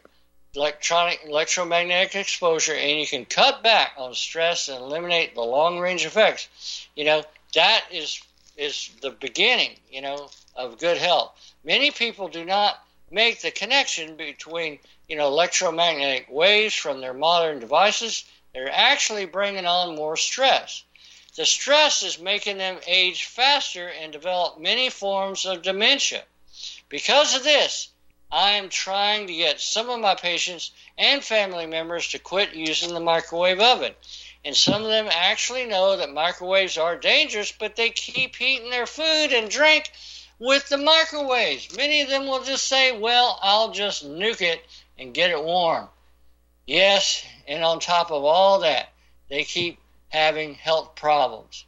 electronic 0.55 1.21
electromagnetic 1.25 2.15
exposure 2.15 2.73
and 2.73 2.99
you 2.99 3.05
can 3.05 3.23
cut 3.25 3.61
back 3.61 3.91
on 3.97 4.15
stress 4.15 4.67
and 4.67 4.79
eliminate 4.79 5.35
the 5.35 5.41
long 5.41 5.79
range 5.79 6.05
effects, 6.05 6.87
you 6.95 7.05
know, 7.05 7.23
that 7.53 7.83
is 7.91 8.21
is 8.57 8.89
the 9.01 9.11
beginning, 9.11 9.71
you 9.89 10.01
know, 10.01 10.29
of 10.55 10.79
good 10.79 10.97
health. 10.97 11.33
Many 11.63 11.91
people 11.91 12.27
do 12.27 12.43
not 12.43 12.83
make 13.11 13.41
the 13.41 13.51
connection 13.51 14.15
between, 14.17 14.79
you 15.07 15.15
know, 15.15 15.27
electromagnetic 15.27 16.27
waves 16.29 16.75
from 16.75 16.99
their 16.99 17.13
modern 17.13 17.59
devices. 17.59 18.25
They're 18.53 18.71
actually 18.71 19.25
bringing 19.25 19.65
on 19.65 19.95
more 19.95 20.17
stress. 20.17 20.83
The 21.35 21.45
stress 21.45 22.01
is 22.01 22.19
making 22.19 22.57
them 22.57 22.79
age 22.85 23.25
faster 23.25 23.87
and 23.87 24.11
develop 24.11 24.59
many 24.59 24.89
forms 24.89 25.45
of 25.45 25.61
dementia. 25.61 26.23
Because 26.89 27.35
of 27.35 27.43
this, 27.43 27.89
I 28.31 28.51
am 28.53 28.69
trying 28.69 29.27
to 29.27 29.33
get 29.33 29.61
some 29.61 29.89
of 29.89 29.99
my 29.99 30.15
patients 30.15 30.71
and 30.97 31.23
family 31.23 31.67
members 31.67 32.09
to 32.09 32.19
quit 32.19 32.53
using 32.53 32.93
the 32.93 32.99
microwave 32.99 33.59
oven. 33.59 33.95
And 34.43 34.57
some 34.57 34.83
of 34.83 34.89
them 34.89 35.07
actually 35.11 35.65
know 35.65 35.97
that 35.97 36.11
microwaves 36.11 36.77
are 36.77 36.97
dangerous, 36.97 37.51
but 37.51 37.75
they 37.75 37.89
keep 37.89 38.35
heating 38.35 38.69
their 38.69 38.87
food 38.87 39.33
and 39.33 39.49
drink 39.49 39.91
with 40.39 40.67
the 40.69 40.77
microwaves. 40.77 41.75
Many 41.75 42.01
of 42.01 42.09
them 42.09 42.25
will 42.25 42.43
just 42.43 42.67
say, 42.67 42.97
Well, 42.97 43.39
I'll 43.41 43.71
just 43.71 44.03
nuke 44.03 44.41
it 44.41 44.65
and 44.97 45.13
get 45.13 45.31
it 45.31 45.43
warm. 45.43 45.89
Yes, 46.65 47.23
and 47.47 47.63
on 47.63 47.79
top 47.79 48.11
of 48.11 48.23
all 48.23 48.59
that, 48.59 48.89
they 49.27 49.43
keep 49.43 49.79
having 50.09 50.55
health 50.55 50.95
problems. 50.95 51.65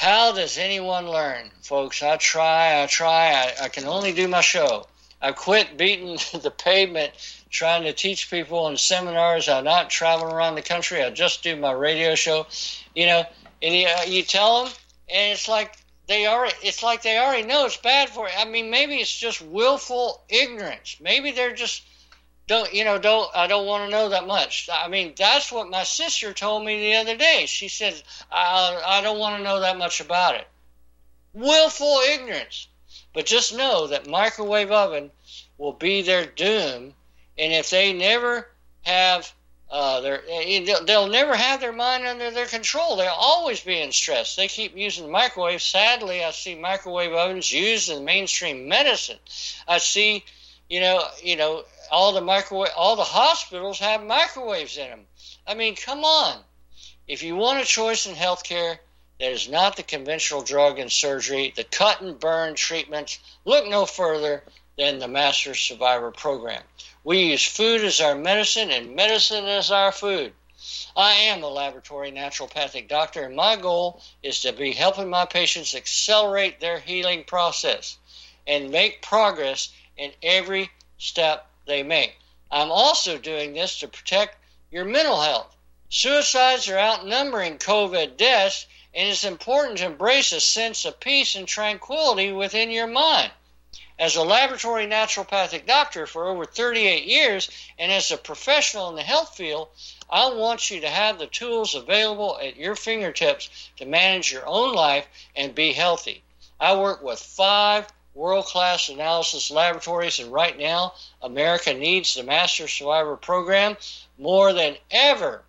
How 0.00 0.32
does 0.32 0.56
anyone 0.56 1.10
learn, 1.10 1.50
folks? 1.60 2.02
I 2.02 2.16
try, 2.16 2.82
I 2.82 2.86
try, 2.86 3.34
I, 3.34 3.64
I 3.64 3.68
can 3.68 3.84
only 3.84 4.14
do 4.14 4.28
my 4.28 4.40
show. 4.40 4.86
I 5.20 5.32
quit 5.32 5.76
beating 5.76 6.14
the 6.42 6.50
pavement 6.50 7.12
trying 7.50 7.82
to 7.82 7.92
teach 7.92 8.30
people 8.30 8.66
in 8.68 8.78
seminars. 8.78 9.46
I'm 9.46 9.64
not 9.64 9.90
traveling 9.90 10.32
around 10.32 10.54
the 10.54 10.62
country. 10.62 11.02
I 11.02 11.10
just 11.10 11.42
do 11.42 11.54
my 11.54 11.72
radio 11.72 12.14
show, 12.14 12.46
you 12.94 13.04
know. 13.04 13.24
And 13.60 13.74
you, 13.74 13.88
uh, 13.88 14.04
you 14.06 14.22
tell 14.22 14.64
them, 14.64 14.72
and 15.10 15.32
it's 15.34 15.48
like 15.48 15.76
they 16.06 16.26
already. 16.26 16.54
It's 16.62 16.82
like 16.82 17.02
they 17.02 17.18
already 17.18 17.46
know 17.46 17.66
it's 17.66 17.76
bad 17.76 18.08
for 18.08 18.26
you. 18.26 18.32
I 18.38 18.46
mean, 18.46 18.70
maybe 18.70 18.94
it's 18.94 19.14
just 19.14 19.42
willful 19.42 20.22
ignorance. 20.30 20.96
Maybe 20.98 21.32
they're 21.32 21.54
just 21.54 21.82
don't 22.50 22.74
you 22.74 22.84
know 22.84 22.98
don't 22.98 23.30
i 23.32 23.46
don't 23.46 23.64
want 23.64 23.84
to 23.84 23.96
know 23.96 24.08
that 24.08 24.26
much 24.26 24.68
i 24.72 24.88
mean 24.88 25.12
that's 25.16 25.52
what 25.52 25.70
my 25.70 25.84
sister 25.84 26.32
told 26.32 26.64
me 26.64 26.80
the 26.80 26.96
other 26.96 27.16
day 27.16 27.44
she 27.46 27.68
said 27.68 27.94
i, 28.32 28.82
I 28.84 29.00
don't 29.02 29.20
want 29.20 29.36
to 29.36 29.44
know 29.44 29.60
that 29.60 29.78
much 29.78 30.00
about 30.00 30.34
it 30.34 30.48
willful 31.32 32.00
ignorance 32.10 32.66
but 33.14 33.24
just 33.24 33.56
know 33.56 33.86
that 33.86 34.08
microwave 34.08 34.72
oven 34.72 35.12
will 35.58 35.74
be 35.74 36.02
their 36.02 36.26
doom 36.26 36.92
and 37.38 37.52
if 37.52 37.70
they 37.70 37.92
never 37.92 38.48
have 38.82 39.32
uh, 39.70 40.00
their, 40.00 40.22
they'll 40.84 41.06
never 41.06 41.36
have 41.36 41.60
their 41.60 41.72
mind 41.72 42.04
under 42.04 42.32
their 42.32 42.46
control. 42.46 42.96
They'll 42.96 43.14
always 43.16 43.60
be 43.60 43.80
in 43.80 43.92
stress. 43.92 44.34
They 44.34 44.48
keep 44.48 44.76
using 44.76 45.06
the 45.06 45.12
microwave. 45.12 45.62
Sadly, 45.62 46.24
I 46.24 46.32
see 46.32 46.56
microwave 46.56 47.12
ovens 47.12 47.52
used 47.52 47.88
in 47.88 48.04
mainstream 48.04 48.66
medicine. 48.66 49.18
I 49.68 49.78
see, 49.78 50.24
you 50.68 50.80
know, 50.80 51.04
you 51.22 51.36
know, 51.36 51.64
all 51.90 52.12
the 52.12 52.20
microwave, 52.20 52.70
all 52.76 52.96
the 52.96 53.04
hospitals 53.04 53.78
have 53.78 54.04
microwaves 54.04 54.76
in 54.76 54.88
them. 54.88 55.06
I 55.46 55.54
mean, 55.54 55.74
come 55.76 56.04
on. 56.04 56.44
If 57.08 57.22
you 57.22 57.36
want 57.36 57.60
a 57.60 57.64
choice 57.64 58.06
in 58.06 58.14
healthcare 58.14 58.78
that 59.18 59.32
is 59.32 59.48
not 59.48 59.76
the 59.76 59.82
conventional 59.82 60.42
drug 60.42 60.78
and 60.78 60.90
surgery, 60.90 61.52
the 61.54 61.64
cut 61.64 62.00
and 62.00 62.18
burn 62.18 62.54
treatments, 62.54 63.18
look 63.44 63.66
no 63.66 63.84
further 63.84 64.44
than 64.78 64.98
the 64.98 65.08
Master 65.08 65.54
Survivor 65.54 66.10
program. 66.10 66.62
We 67.04 67.24
use 67.24 67.44
food 67.44 67.82
as 67.82 68.00
our 68.00 68.14
medicine 68.14 68.70
and 68.70 68.94
medicine 68.94 69.44
as 69.46 69.70
our 69.70 69.92
food. 69.92 70.32
I 70.96 71.12
am 71.12 71.42
a 71.42 71.48
laboratory 71.48 72.12
naturopathic 72.12 72.88
doctor, 72.88 73.24
and 73.24 73.34
my 73.34 73.56
goal 73.56 74.02
is 74.22 74.40
to 74.42 74.52
be 74.52 74.72
helping 74.72 75.10
my 75.10 75.24
patients 75.24 75.74
accelerate 75.74 76.60
their 76.60 76.78
healing 76.78 77.24
process 77.24 77.98
and 78.46 78.70
make 78.70 79.02
progress 79.02 79.70
in 79.96 80.12
every 80.22 80.70
step 80.98 81.49
they 81.70 81.84
make. 81.84 82.18
I'm 82.50 82.72
also 82.72 83.16
doing 83.16 83.54
this 83.54 83.78
to 83.78 83.86
protect 83.86 84.36
your 84.72 84.84
mental 84.84 85.20
health. 85.20 85.54
Suicides 85.88 86.68
are 86.68 86.78
outnumbering 86.78 87.58
COVID 87.58 88.16
deaths, 88.16 88.66
and 88.92 89.08
it's 89.08 89.22
important 89.22 89.78
to 89.78 89.86
embrace 89.86 90.32
a 90.32 90.40
sense 90.40 90.84
of 90.84 90.98
peace 90.98 91.36
and 91.36 91.46
tranquility 91.46 92.32
within 92.32 92.72
your 92.72 92.88
mind. 92.88 93.30
As 94.00 94.16
a 94.16 94.24
laboratory 94.24 94.86
naturopathic 94.86 95.66
doctor 95.66 96.08
for 96.08 96.28
over 96.28 96.44
38 96.44 97.04
years 97.04 97.48
and 97.78 97.92
as 97.92 98.10
a 98.10 98.16
professional 98.16 98.88
in 98.88 98.96
the 98.96 99.02
health 99.02 99.36
field, 99.36 99.68
I 100.08 100.30
want 100.30 100.70
you 100.70 100.80
to 100.80 100.90
have 100.90 101.20
the 101.20 101.28
tools 101.28 101.76
available 101.76 102.36
at 102.42 102.56
your 102.56 102.74
fingertips 102.74 103.48
to 103.76 103.86
manage 103.86 104.32
your 104.32 104.46
own 104.46 104.74
life 104.74 105.06
and 105.36 105.54
be 105.54 105.72
healthy. 105.72 106.24
I 106.58 106.74
work 106.74 107.02
with 107.02 107.20
five 107.20 107.86
world 108.20 108.44
class 108.44 108.90
analysis 108.90 109.50
laboratories, 109.50 110.18
and 110.18 110.30
right 110.30 110.58
now, 110.58 110.92
America 111.22 111.72
needs 111.72 112.14
the 112.14 112.22
Master 112.22 112.68
Survivor 112.68 113.16
program 113.16 113.78
more 114.18 114.52
than 114.52 114.76
ever. 114.90 115.42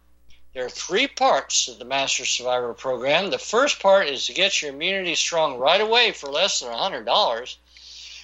There 0.53 0.65
are 0.65 0.69
three 0.69 1.07
parts 1.07 1.65
to 1.65 1.73
the 1.73 1.83
Master 1.83 2.23
Survivor 2.23 2.73
program. 2.73 3.29
The 3.29 3.37
first 3.37 3.81
part 3.81 4.07
is 4.07 4.25
to 4.27 4.33
get 4.33 4.61
your 4.61 4.71
immunity 4.71 5.15
strong 5.15 5.57
right 5.57 5.81
away 5.81 6.13
for 6.13 6.31
less 6.31 6.61
than 6.61 6.71
$100. 6.71 7.57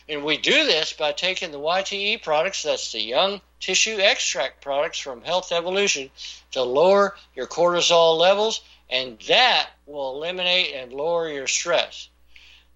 And 0.07 0.23
we 0.23 0.37
do 0.37 0.65
this 0.65 0.93
by 0.93 1.11
taking 1.11 1.51
the 1.51 1.59
YTE 1.59 2.23
products, 2.23 2.63
that's 2.63 2.93
the 2.93 3.01
young 3.01 3.41
tissue 3.59 3.97
extract 3.99 4.61
products 4.61 4.97
from 4.97 5.23
Health 5.23 5.51
Evolution, 5.51 6.09
to 6.51 6.63
lower 6.63 7.17
your 7.35 7.47
cortisol 7.47 8.17
levels, 8.17 8.61
and 8.89 9.19
that 9.27 9.71
will 9.85 10.15
eliminate 10.15 10.73
and 10.73 10.93
lower 10.93 11.29
your 11.29 11.47
stress. 11.47 12.07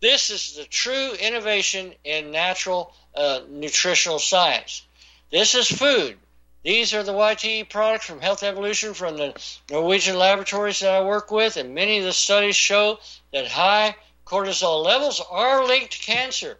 This 0.02 0.32
is 0.32 0.56
the 0.56 0.66
true 0.66 1.12
innovation 1.14 1.93
in 2.04 2.32
natural 2.32 2.91
uh, 3.14 3.41
nutritional 3.47 4.18
science. 4.18 4.82
This 5.30 5.54
is 5.54 5.68
food. 5.68 6.18
These 6.64 6.95
are 6.95 7.04
the 7.04 7.14
YTE 7.14 7.70
products 7.70 8.06
from 8.06 8.20
Health 8.20 8.41
Evolution 8.41 8.95
from 8.95 9.18
the 9.18 9.39
Norwegian 9.70 10.18
laboratories 10.18 10.80
that 10.80 10.91
I 10.91 11.06
work 11.06 11.30
with, 11.30 11.56
and 11.56 11.76
many 11.76 11.99
of 11.99 12.04
the 12.04 12.14
studies 12.14 12.56
show 12.56 12.99
that 13.32 13.47
high 13.47 13.95
cortisol 14.26 14.84
levels 14.84 15.22
are 15.30 15.66
linked 15.68 15.93
to 15.93 15.99
cancer. 15.99 16.58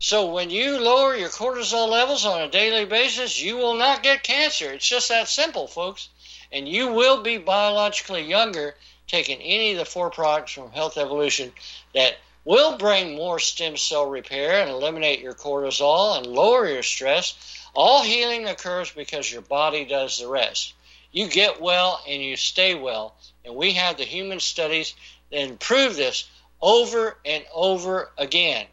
So 0.00 0.32
when 0.32 0.50
you 0.50 0.80
lower 0.80 1.14
your 1.14 1.28
cortisol 1.28 1.88
levels 1.88 2.24
on 2.24 2.42
a 2.42 2.48
daily 2.48 2.86
basis, 2.86 3.40
you 3.40 3.56
will 3.56 3.74
not 3.74 4.02
get 4.02 4.24
cancer. 4.24 4.72
It's 4.72 4.88
just 4.88 5.10
that 5.10 5.28
simple, 5.28 5.68
folks. 5.68 6.08
And 6.50 6.68
you 6.68 6.88
will 6.88 7.22
be 7.22 7.38
biologically 7.38 8.22
younger 8.22 8.74
taking 9.06 9.40
any 9.40 9.72
of 9.72 9.78
the 9.78 9.84
four 9.84 10.10
products 10.10 10.52
from 10.52 10.72
Health 10.72 10.98
Evolution 10.98 11.52
that 11.94 12.16
will 12.44 12.76
bring 12.76 13.16
more 13.16 13.38
stem 13.38 13.76
cell 13.76 14.08
repair 14.08 14.60
and 14.60 14.70
eliminate 14.70 15.20
your 15.20 15.34
cortisol 15.34 16.16
and 16.16 16.26
lower 16.26 16.68
your 16.68 16.82
stress. 16.82 17.34
All 17.74 18.02
healing 18.02 18.46
occurs 18.46 18.90
because 18.90 19.30
your 19.30 19.42
body 19.42 19.84
does 19.84 20.18
the 20.18 20.28
rest. 20.28 20.74
You 21.12 21.28
get 21.28 21.60
well 21.60 22.02
and 22.08 22.22
you 22.22 22.36
stay 22.36 22.74
well. 22.74 23.14
And 23.44 23.54
we 23.54 23.72
have 23.74 23.96
the 23.96 24.04
human 24.04 24.40
studies 24.40 24.94
that 25.30 25.58
prove 25.60 25.96
this 25.96 26.28
over 26.60 27.16
and 27.24 27.44
over 27.52 28.10
again. 28.18 28.66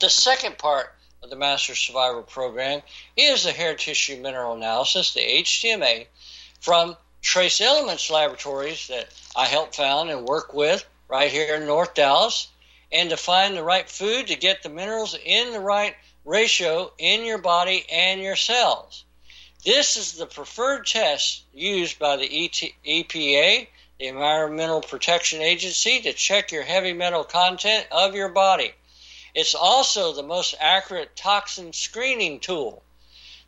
The 0.00 0.10
second 0.10 0.58
part 0.58 0.94
of 1.22 1.30
the 1.30 1.36
Master 1.36 1.74
Survivor 1.74 2.22
program 2.22 2.82
is 3.16 3.44
the 3.44 3.52
hair 3.52 3.74
tissue 3.74 4.16
mineral 4.16 4.56
analysis, 4.56 5.14
the 5.14 5.20
HTMA, 5.20 6.06
from 6.60 6.96
Trace 7.20 7.60
Elements 7.60 8.10
Laboratories 8.10 8.88
that 8.88 9.08
I 9.36 9.46
help 9.46 9.74
found 9.74 10.10
and 10.10 10.24
work 10.24 10.52
with 10.52 10.84
right 11.08 11.30
here 11.30 11.54
in 11.54 11.66
North 11.66 11.94
Dallas, 11.94 12.48
and 12.92 13.10
to 13.10 13.16
find 13.16 13.56
the 13.56 13.64
right 13.64 13.88
food 13.88 14.26
to 14.26 14.36
get 14.36 14.62
the 14.62 14.68
minerals 14.68 15.16
in 15.24 15.52
the 15.52 15.60
right 15.60 15.94
ratio 16.24 16.92
in 16.98 17.24
your 17.24 17.38
body 17.38 17.84
and 17.90 18.20
your 18.20 18.36
cells. 18.36 19.04
This 19.64 19.96
is 19.96 20.14
the 20.14 20.26
preferred 20.26 20.86
test 20.86 21.44
used 21.54 21.98
by 21.98 22.16
the 22.16 22.28
EPA, 22.28 23.68
the 23.98 24.06
Environmental 24.06 24.80
Protection 24.80 25.40
Agency, 25.40 26.00
to 26.00 26.12
check 26.12 26.50
your 26.50 26.64
heavy 26.64 26.92
metal 26.92 27.24
content 27.24 27.86
of 27.90 28.14
your 28.14 28.28
body. 28.28 28.72
It's 29.34 29.54
also 29.54 30.12
the 30.12 30.22
most 30.22 30.54
accurate 30.60 31.16
toxin 31.16 31.72
screening 31.72 32.40
tool. 32.40 32.82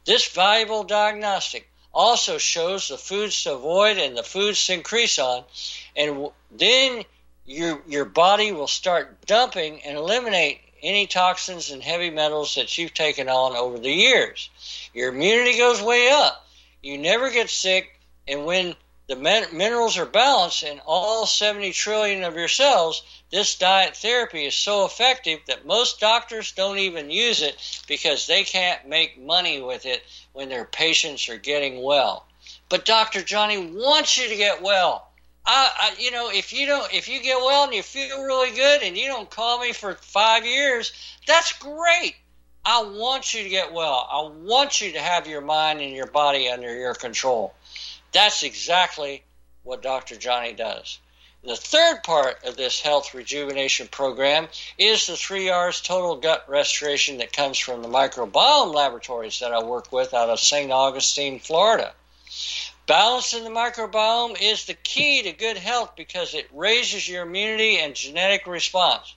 This 0.05 0.29
valuable 0.29 0.85
diagnostic 0.85 1.69
also 1.93 2.39
shows 2.39 2.89
the 2.89 2.99
foods 2.99 3.43
to 3.45 3.55
avoid 3.55 3.99
and 3.99 4.17
the 4.17 4.23
foods 4.23 4.67
to 4.67 4.75
increase 4.75 5.19
on, 5.19 5.45
and 5.97 6.31
then 6.51 7.05
your 7.47 7.83
your 7.87 8.05
body 8.05 8.53
will 8.53 8.69
start 8.69 9.27
dumping 9.27 9.83
and 9.83 9.97
eliminate 9.97 10.61
any 10.83 11.07
toxins 11.07 11.71
and 11.71 11.83
heavy 11.83 12.11
metals 12.11 12.55
that 12.55 12.77
you've 12.77 12.95
taken 12.95 13.29
on 13.29 13.57
over 13.57 13.79
the 13.79 13.91
years. 13.91 14.51
Your 14.93 15.09
immunity 15.11 15.57
goes 15.59 15.81
way 15.81 16.11
up. 16.11 16.47
You 16.83 16.99
never 16.99 17.31
get 17.31 17.49
sick, 17.49 17.99
and 18.29 18.45
when 18.45 18.77
the 19.07 19.17
minerals 19.17 19.99
are 19.99 20.07
balanced 20.07 20.63
in 20.63 20.81
all 20.87 21.27
70 21.27 21.73
trillion 21.73 22.25
of 22.25 22.37
your 22.37 22.49
cells, 22.49 23.03
this 23.31 23.57
diet 23.57 23.97
therapy 23.97 24.47
is 24.47 24.55
so 24.55 24.87
effective 24.87 25.41
that 25.47 25.67
most 25.67 26.01
doctors 26.01 26.53
don't 26.53 26.79
even 26.79 27.11
use 27.11 27.43
it 27.43 27.57
because 27.87 28.27
they 28.27 28.45
can't 28.45 28.89
make 28.89 29.21
money 29.21 29.61
with 29.61 29.85
it 29.85 30.03
when 30.33 30.49
their 30.49 30.65
patients 30.65 31.29
are 31.29 31.37
getting 31.37 31.83
well. 31.83 32.27
But 32.71 32.87
Dr. 32.87 33.23
Johnny 33.23 33.59
wants 33.59 34.17
you 34.17 34.29
to 34.29 34.37
get 34.37 34.63
well. 34.63 35.11
I, 35.47 35.71
I, 35.79 35.95
you 35.99 36.11
know, 36.11 36.31
if 36.31 36.53
you 36.53 36.67
don't, 36.67 36.93
if 36.93 37.09
you 37.09 37.21
get 37.23 37.37
well 37.37 37.65
and 37.65 37.75
you 37.75 37.83
feel 37.83 38.23
really 38.23 38.55
good 38.55 38.83
and 38.83 38.97
you 38.97 39.09
don't 39.09 39.29
call 39.29 39.61
me 39.61 39.73
for 39.73 39.95
five 39.95 40.47
years, 40.47 40.93
that's 41.27 41.53
great. 41.53 42.17
I 42.65 42.83
want 42.83 43.35
you 43.35 43.43
to 43.43 43.49
get 43.51 43.75
well. 43.75 44.09
I 44.11 44.23
want 44.23 44.81
you 44.81 44.93
to 44.93 45.01
have 45.01 45.27
your 45.27 45.43
mind 45.43 45.83
and 45.83 45.93
your 45.93 46.07
body 46.07 46.49
under 46.49 46.75
your 46.75 46.95
control. 46.95 47.55
That's 48.13 48.43
exactly 48.43 49.23
what 49.65 49.83
Dr. 49.83 50.17
Johnny 50.17 50.55
does. 50.55 50.99
The 51.43 51.57
third 51.57 52.03
part 52.05 52.43
of 52.45 52.57
this 52.57 52.81
health 52.81 53.13
rejuvenation 53.13 53.89
program 53.89 54.49
is 54.79 55.07
the 55.07 55.17
three 55.17 55.51
R's 55.51 55.83
total 55.83 56.17
gut 56.17 56.49
restoration 56.49 57.19
that 57.19 57.35
comes 57.35 57.59
from 57.59 57.83
the 57.83 57.89
microbiome 57.89 58.73
laboratories 58.73 59.41
that 59.41 59.53
I 59.53 59.63
work 59.63 59.93
with 59.93 60.15
out 60.15 60.31
of 60.31 60.41
St. 60.41 60.73
Augustine, 60.73 61.39
Florida. 61.39 61.93
Balance 62.87 63.33
in 63.33 63.45
the 63.45 63.51
microbiome 63.51 64.37
is 64.43 64.67
the 64.67 64.75
key 64.75 65.23
to 65.23 65.33
good 65.33 65.57
health 65.57 65.93
because 65.97 66.35
it 66.35 66.51
raises 66.53 67.09
your 67.09 67.23
immunity 67.23 67.79
and 67.79 67.95
genetic 67.95 68.47
response. 68.47 69.15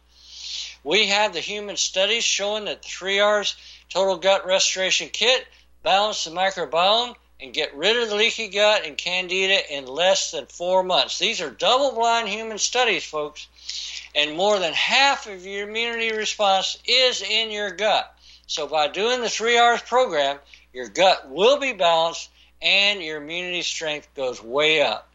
We 0.85 1.07
have 1.07 1.33
the 1.33 1.41
human 1.41 1.75
studies 1.75 2.23
showing 2.23 2.65
that 2.65 2.81
the 2.81 2.87
3R's 2.87 3.57
total 3.89 4.15
gut 4.15 4.45
restoration 4.45 5.09
kit 5.09 5.45
balance 5.83 6.23
the 6.23 6.31
microbiome 6.31 7.15
and 7.41 7.53
get 7.53 7.75
rid 7.75 7.97
of 7.97 8.07
the 8.07 8.15
leaky 8.15 8.47
gut 8.47 8.85
and 8.85 8.97
candida 8.97 9.75
in 9.75 9.85
less 9.85 10.31
than 10.31 10.45
four 10.45 10.81
months. 10.81 11.19
These 11.19 11.41
are 11.41 11.49
double 11.49 11.91
blind 11.91 12.29
human 12.29 12.59
studies, 12.59 13.03
folks, 13.03 13.47
and 14.15 14.37
more 14.37 14.59
than 14.59 14.71
half 14.71 15.27
of 15.27 15.45
your 15.45 15.67
immunity 15.67 16.15
response 16.15 16.77
is 16.85 17.21
in 17.21 17.51
your 17.51 17.71
gut. 17.71 18.17
So, 18.47 18.65
by 18.65 18.87
doing 18.87 19.19
the 19.19 19.29
3 19.29 19.57
R's 19.57 19.81
program, 19.81 20.39
your 20.71 20.87
gut 20.87 21.29
will 21.29 21.59
be 21.59 21.73
balanced 21.73 22.29
and 22.61 23.01
your 23.01 23.21
immunity 23.21 23.61
strength 23.61 24.07
goes 24.15 24.41
way 24.41 24.81
up. 24.81 25.09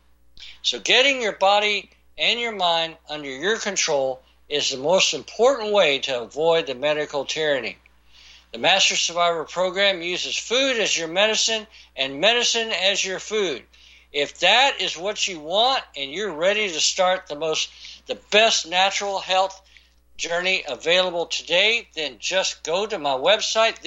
So, 0.62 0.78
getting 0.78 1.20
your 1.20 1.32
body 1.32 1.90
and 2.18 2.38
your 2.38 2.52
mind 2.52 2.96
under 3.08 3.28
your 3.28 3.58
control 3.58 4.22
is 4.48 4.70
the 4.70 4.76
most 4.76 5.14
important 5.14 5.72
way 5.72 5.98
to 6.00 6.20
avoid 6.20 6.66
the 6.66 6.74
medical 6.74 7.24
tyranny. 7.24 7.78
The 8.52 8.58
Master 8.58 8.96
Survivor 8.96 9.44
program 9.44 10.02
uses 10.02 10.36
food 10.36 10.78
as 10.78 10.96
your 10.96 11.08
medicine 11.08 11.66
and 11.96 12.20
medicine 12.20 12.70
as 12.70 13.04
your 13.04 13.18
food. 13.18 13.62
If 14.12 14.40
that 14.40 14.82
is 14.82 14.96
what 14.96 15.26
you 15.26 15.40
want 15.40 15.82
and 15.96 16.10
you're 16.10 16.32
ready 16.32 16.68
to 16.68 16.80
start 16.80 17.28
the 17.28 17.34
most 17.34 17.70
the 18.06 18.16
best 18.30 18.66
natural 18.66 19.20
health 19.20 19.58
journey 20.18 20.64
available 20.68 21.26
today, 21.26 21.88
then 21.94 22.18
just 22.18 22.62
go 22.62 22.86
to 22.86 22.98
my 22.98 23.14
website, 23.14 23.80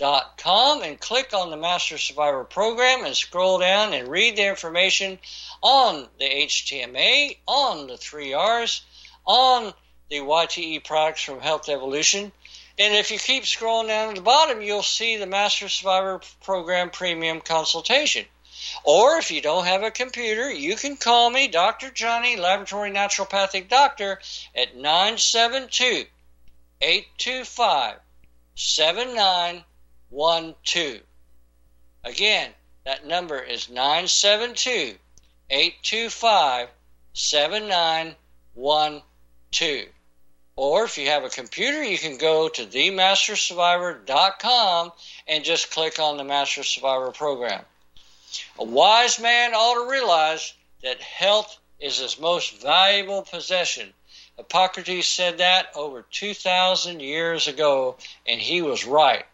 themastersurvivor.com, 0.00 0.82
and 0.82 1.00
click 1.00 1.32
on 1.34 1.50
the 1.50 1.56
Master 1.56 1.98
Survivor 1.98 2.44
program 2.44 3.04
and 3.04 3.16
scroll 3.16 3.58
down 3.58 3.92
and 3.92 4.08
read 4.08 4.36
the 4.36 4.48
information 4.48 5.18
on 5.62 6.08
the 6.18 6.24
HTMA, 6.24 7.36
on 7.46 7.86
the 7.86 7.94
3Rs, 7.94 8.80
on 9.26 9.72
the 10.08 10.18
YTE 10.18 10.84
products 10.84 11.22
from 11.22 11.40
Health 11.40 11.68
Evolution 11.68 12.32
and 12.80 12.94
if 12.94 13.10
you 13.10 13.18
keep 13.18 13.42
scrolling 13.42 13.88
down 13.88 14.14
to 14.14 14.20
the 14.20 14.24
bottom, 14.24 14.62
you'll 14.62 14.82
see 14.82 15.18
the 15.18 15.26
Master 15.26 15.68
Survivor 15.68 16.22
Program 16.42 16.88
Premium 16.88 17.42
Consultation. 17.42 18.24
Or 18.84 19.18
if 19.18 19.30
you 19.30 19.42
don't 19.42 19.66
have 19.66 19.82
a 19.82 19.90
computer, 19.90 20.50
you 20.50 20.76
can 20.76 20.96
call 20.96 21.28
me, 21.28 21.46
Dr. 21.46 21.90
Johnny, 21.90 22.36
Laboratory 22.36 22.90
Naturopathic 22.90 23.68
Doctor, 23.68 24.18
at 24.54 24.76
972 24.76 26.06
825 26.80 27.96
7912. 30.10 31.02
Again, 32.04 32.50
that 32.84 33.06
number 33.06 33.38
is 33.38 33.68
972 33.68 34.96
825 35.50 36.68
7912. 37.12 39.88
Or 40.56 40.84
if 40.84 40.98
you 40.98 41.06
have 41.08 41.24
a 41.24 41.30
computer, 41.30 41.82
you 41.82 41.98
can 41.98 42.18
go 42.18 42.48
to 42.48 42.66
themastersurvivor.com 42.66 44.92
and 45.28 45.44
just 45.44 45.70
click 45.70 45.98
on 45.98 46.16
the 46.16 46.24
Master 46.24 46.62
Survivor 46.62 47.10
program. 47.12 47.62
A 48.58 48.64
wise 48.64 49.20
man 49.20 49.52
ought 49.54 49.84
to 49.84 49.90
realize 49.90 50.54
that 50.82 51.00
health 51.00 51.58
is 51.78 51.98
his 51.98 52.18
most 52.18 52.60
valuable 52.60 53.22
possession 53.22 53.92
Hippocrates 54.40 55.06
said 55.06 55.38
that 55.38 55.70
over 55.74 56.06
2,000 56.10 57.00
years 57.00 57.46
ago, 57.46 57.96
and 58.26 58.40
he 58.40 58.62
was 58.62 58.86
right. 58.86 59.26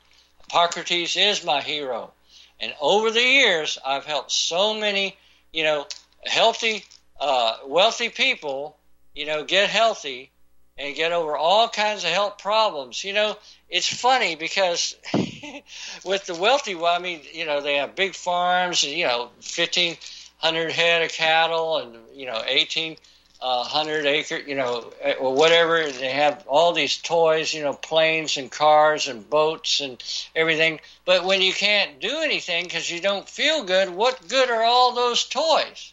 Hippocrates 0.48 1.16
is 1.16 1.44
my 1.44 1.60
hero. 1.60 2.12
And 2.60 2.74
over 2.80 3.10
the 3.10 3.22
years, 3.22 3.78
I've 3.84 4.04
helped 4.04 4.32
so 4.32 4.74
many, 4.74 5.16
you 5.52 5.64
know, 5.64 5.86
healthy, 6.24 6.84
uh, 7.20 7.58
wealthy 7.66 8.08
people, 8.08 8.76
you 9.14 9.26
know, 9.26 9.44
get 9.44 9.68
healthy 9.68 10.30
and 10.78 10.94
get 10.94 11.12
over 11.12 11.36
all 11.36 11.68
kinds 11.68 12.04
of 12.04 12.10
health 12.10 12.38
problems. 12.38 13.02
You 13.02 13.12
know, 13.12 13.36
it's 13.68 13.92
funny 13.92 14.36
because 14.36 14.96
with 16.04 16.26
the 16.26 16.34
wealthy, 16.34 16.74
well, 16.74 16.94
I 16.94 16.98
mean, 16.98 17.20
you 17.32 17.44
know, 17.44 17.60
they 17.60 17.76
have 17.76 17.94
big 17.94 18.14
farms 18.14 18.82
you 18.82 19.06
know, 19.06 19.30
1,500 19.56 20.70
head 20.72 21.02
of 21.02 21.12
cattle 21.12 21.78
and, 21.78 21.96
you 22.14 22.26
know, 22.26 22.42
18 22.46 22.96
uh, 23.40 23.64
hundred 23.64 24.06
acre, 24.06 24.38
you 24.38 24.54
know, 24.54 24.92
eh, 25.00 25.14
or 25.14 25.34
whatever. 25.34 25.90
They 25.90 26.10
have 26.10 26.44
all 26.46 26.72
these 26.72 26.96
toys, 26.96 27.52
you 27.52 27.62
know, 27.62 27.74
planes 27.74 28.36
and 28.36 28.50
cars 28.50 29.08
and 29.08 29.28
boats 29.28 29.80
and 29.80 30.02
everything. 30.34 30.80
But 31.04 31.24
when 31.24 31.42
you 31.42 31.52
can't 31.52 32.00
do 32.00 32.20
anything 32.20 32.64
because 32.64 32.90
you 32.90 33.00
don't 33.00 33.28
feel 33.28 33.64
good, 33.64 33.90
what 33.90 34.28
good 34.28 34.50
are 34.50 34.62
all 34.62 34.94
those 34.94 35.24
toys? 35.24 35.92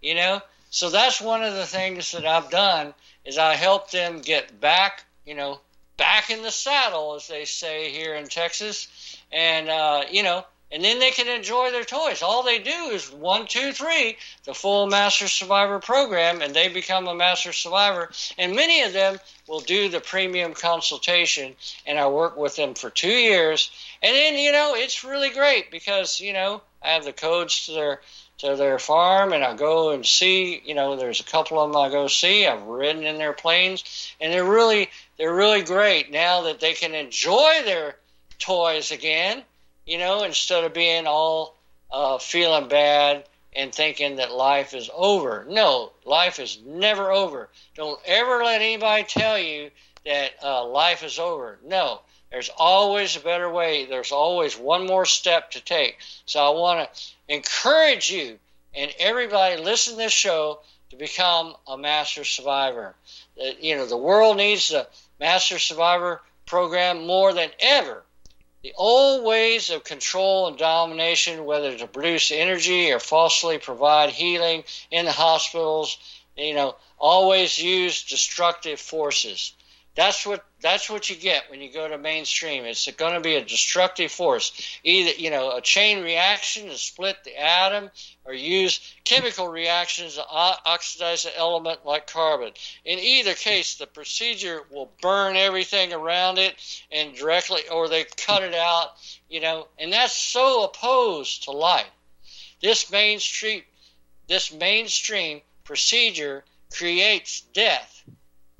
You 0.00 0.14
know. 0.14 0.42
So 0.70 0.90
that's 0.90 1.20
one 1.20 1.42
of 1.42 1.54
the 1.54 1.66
things 1.66 2.12
that 2.12 2.26
I've 2.26 2.50
done 2.50 2.92
is 3.24 3.38
I 3.38 3.54
help 3.54 3.90
them 3.90 4.20
get 4.20 4.60
back, 4.60 5.04
you 5.24 5.34
know, 5.34 5.60
back 5.96 6.30
in 6.30 6.42
the 6.42 6.50
saddle, 6.50 7.14
as 7.14 7.28
they 7.28 7.44
say 7.44 7.90
here 7.90 8.14
in 8.14 8.28
Texas, 8.28 8.88
and 9.32 9.68
uh, 9.68 10.04
you 10.10 10.22
know, 10.22 10.44
and 10.70 10.84
then 10.84 10.98
they 10.98 11.10
can 11.10 11.28
enjoy 11.28 11.70
their 11.70 11.84
toys. 11.84 12.22
All 12.22 12.42
they 12.42 12.58
do 12.58 12.90
is 12.90 13.10
one, 13.10 13.46
two, 13.46 13.72
three, 13.72 14.18
the 14.44 14.52
full 14.52 14.86
Master 14.86 15.26
Survivor 15.26 15.78
program, 15.78 16.42
and 16.42 16.54
they 16.54 16.68
become 16.68 17.08
a 17.08 17.14
Master 17.14 17.52
Survivor. 17.52 18.10
And 18.36 18.54
many 18.54 18.82
of 18.82 18.92
them 18.92 19.18
will 19.46 19.60
do 19.60 19.88
the 19.88 20.00
premium 20.00 20.52
consultation, 20.52 21.54
and 21.86 21.98
I 21.98 22.08
work 22.08 22.36
with 22.36 22.56
them 22.56 22.74
for 22.74 22.90
two 22.90 23.08
years. 23.08 23.70
And 24.02 24.14
then, 24.14 24.34
you 24.36 24.52
know, 24.52 24.74
it's 24.74 25.04
really 25.04 25.30
great 25.30 25.70
because, 25.70 26.20
you 26.20 26.34
know, 26.34 26.60
I 26.82 26.88
have 26.90 27.04
the 27.04 27.12
codes 27.12 27.66
to 27.66 27.72
their 27.72 28.00
to 28.38 28.54
their 28.54 28.78
farm 28.78 29.32
and 29.32 29.42
I 29.42 29.56
go 29.56 29.90
and 29.90 30.06
see, 30.06 30.62
you 30.64 30.72
know, 30.72 30.94
there's 30.94 31.18
a 31.18 31.24
couple 31.24 31.58
of 31.58 31.72
them 31.72 31.76
I 31.76 31.88
go 31.88 32.06
see. 32.06 32.46
I've 32.46 32.62
ridden 32.62 33.02
in 33.02 33.18
their 33.18 33.32
planes 33.32 34.12
and 34.20 34.32
they're 34.32 34.44
really 34.44 34.90
they're 35.16 35.34
really 35.34 35.62
great 35.62 36.12
now 36.12 36.42
that 36.42 36.60
they 36.60 36.74
can 36.74 36.94
enjoy 36.94 37.62
their 37.64 37.96
toys 38.38 38.92
again 38.92 39.42
you 39.88 39.96
know, 39.96 40.22
instead 40.22 40.64
of 40.64 40.74
being 40.74 41.06
all 41.06 41.56
uh, 41.90 42.18
feeling 42.18 42.68
bad 42.68 43.24
and 43.56 43.74
thinking 43.74 44.16
that 44.16 44.30
life 44.30 44.74
is 44.74 44.90
over. 44.94 45.46
No, 45.48 45.92
life 46.04 46.38
is 46.38 46.58
never 46.64 47.10
over. 47.10 47.48
Don't 47.74 47.98
ever 48.04 48.44
let 48.44 48.60
anybody 48.60 49.04
tell 49.04 49.38
you 49.38 49.70
that 50.04 50.32
uh, 50.42 50.66
life 50.66 51.02
is 51.02 51.18
over. 51.18 51.58
No, 51.64 52.02
there's 52.30 52.50
always 52.58 53.16
a 53.16 53.20
better 53.20 53.50
way. 53.50 53.86
There's 53.86 54.12
always 54.12 54.58
one 54.58 54.86
more 54.86 55.06
step 55.06 55.52
to 55.52 55.64
take. 55.64 55.96
So 56.26 56.44
I 56.44 56.50
want 56.50 56.92
to 56.92 57.34
encourage 57.34 58.10
you 58.10 58.38
and 58.74 58.92
everybody 58.98 59.56
listen 59.56 59.94
to 59.94 59.98
this 59.98 60.12
show 60.12 60.60
to 60.90 60.96
become 60.96 61.54
a 61.66 61.78
master 61.78 62.24
survivor. 62.24 62.94
You 63.58 63.76
know, 63.76 63.86
the 63.86 63.96
world 63.96 64.36
needs 64.36 64.68
the 64.68 64.86
master 65.18 65.58
survivor 65.58 66.20
program 66.44 67.06
more 67.06 67.32
than 67.32 67.48
ever 67.58 68.04
the 68.62 68.74
old 68.76 69.24
ways 69.24 69.70
of 69.70 69.84
control 69.84 70.48
and 70.48 70.58
domination, 70.58 71.44
whether 71.44 71.76
to 71.76 71.86
produce 71.86 72.30
energy 72.30 72.90
or 72.90 72.98
falsely 72.98 73.58
provide 73.58 74.10
healing 74.10 74.64
in 74.90 75.04
the 75.04 75.12
hospitals, 75.12 75.98
you 76.36 76.54
know, 76.54 76.74
always 76.98 77.62
use 77.62 78.04
destructive 78.04 78.80
forces. 78.80 79.52
That's 79.94 80.26
what 80.26 80.44
that's 80.60 80.90
what 80.90 81.08
you 81.08 81.14
get 81.14 81.50
when 81.50 81.60
you 81.60 81.72
go 81.72 81.88
to 81.88 81.96
mainstream. 81.98 82.64
It's 82.64 82.90
going 82.92 83.14
to 83.14 83.20
be 83.20 83.36
a 83.36 83.44
destructive 83.44 84.10
force, 84.10 84.52
either 84.82 85.12
you 85.12 85.30
know 85.30 85.56
a 85.56 85.60
chain 85.60 86.02
reaction 86.02 86.68
to 86.68 86.76
split 86.76 87.16
the 87.24 87.40
atom, 87.40 87.90
or 88.24 88.34
use 88.34 88.80
chemical 89.04 89.48
reactions 89.48 90.16
to 90.16 90.24
oxidize 90.28 91.24
an 91.24 91.32
element 91.36 91.86
like 91.86 92.08
carbon. 92.08 92.52
In 92.84 92.98
either 92.98 93.34
case, 93.34 93.76
the 93.76 93.86
procedure 93.86 94.62
will 94.70 94.90
burn 95.00 95.36
everything 95.36 95.92
around 95.92 96.38
it 96.38 96.56
and 96.90 97.14
directly, 97.14 97.68
or 97.68 97.88
they 97.88 98.04
cut 98.16 98.42
it 98.42 98.54
out. 98.54 98.96
You 99.28 99.40
know, 99.40 99.68
and 99.78 99.92
that's 99.92 100.16
so 100.16 100.64
opposed 100.64 101.44
to 101.44 101.52
life. 101.52 101.86
This 102.60 102.90
mainstream, 102.90 103.62
this 104.26 104.52
mainstream 104.52 105.40
procedure 105.62 106.44
creates 106.72 107.42
death 107.52 108.02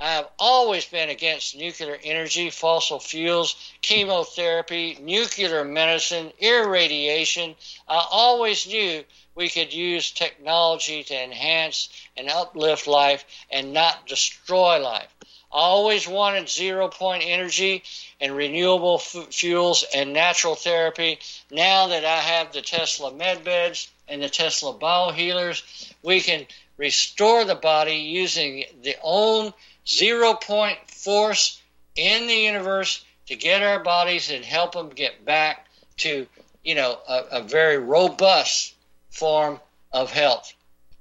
I 0.00 0.12
have 0.12 0.28
always 0.38 0.84
been 0.84 1.08
against 1.08 1.56
nuclear 1.56 1.98
energy, 2.04 2.50
fossil 2.50 3.00
fuels, 3.00 3.56
chemotherapy, 3.82 4.96
nuclear 5.00 5.64
medicine, 5.64 6.32
irradiation. 6.38 7.56
I 7.88 8.06
always 8.08 8.64
knew 8.64 9.02
we 9.34 9.48
could 9.48 9.72
use 9.72 10.12
technology 10.12 11.02
to 11.02 11.20
enhance 11.20 11.88
and 12.16 12.30
uplift 12.30 12.86
life 12.86 13.24
and 13.50 13.72
not 13.72 14.06
destroy 14.06 14.78
life. 14.78 15.08
I 15.50 15.58
always 15.58 16.06
wanted 16.06 16.48
zero 16.48 16.86
point 16.86 17.24
energy 17.26 17.82
and 18.20 18.36
renewable 18.36 19.00
f- 19.02 19.34
fuels 19.34 19.84
and 19.92 20.12
natural 20.12 20.54
therapy. 20.54 21.18
Now 21.50 21.88
that 21.88 22.04
I 22.04 22.20
have 22.20 22.52
the 22.52 22.62
Tesla 22.62 23.12
med 23.12 23.42
beds 23.42 23.88
and 24.06 24.22
the 24.22 24.28
Tesla 24.28 24.74
biohealers, 24.74 25.92
we 26.04 26.20
can 26.20 26.46
restore 26.76 27.44
the 27.44 27.56
body 27.56 27.96
using 27.96 28.64
the 28.82 28.94
own 29.02 29.52
zero 29.88 30.34
point 30.34 30.78
force 30.86 31.60
in 31.96 32.26
the 32.26 32.34
universe 32.34 33.04
to 33.26 33.36
get 33.36 33.62
our 33.62 33.80
bodies 33.82 34.30
and 34.30 34.44
help 34.44 34.72
them 34.72 34.88
get 34.88 35.24
back 35.24 35.66
to, 35.98 36.26
you 36.62 36.74
know, 36.74 36.98
a, 37.08 37.24
a 37.32 37.42
very 37.42 37.78
robust 37.78 38.74
form 39.10 39.60
of 39.92 40.10
health. 40.10 40.52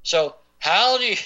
So, 0.03 0.35
how 0.59 0.97
do 0.97 1.05
you, 1.05 1.17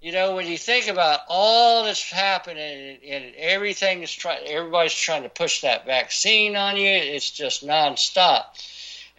you 0.00 0.12
know, 0.12 0.34
when 0.34 0.46
you 0.46 0.58
think 0.58 0.88
about 0.88 1.20
all 1.28 1.84
that's 1.84 2.10
happening 2.10 2.98
and, 3.04 3.24
and 3.24 3.34
everything 3.36 4.02
is 4.02 4.12
trying, 4.12 4.46
everybody's 4.46 4.94
trying 4.94 5.22
to 5.22 5.28
push 5.28 5.60
that 5.60 5.86
vaccine 5.86 6.56
on 6.56 6.76
you, 6.76 6.88
it's 6.88 7.30
just 7.30 7.66
nonstop. 7.66 8.44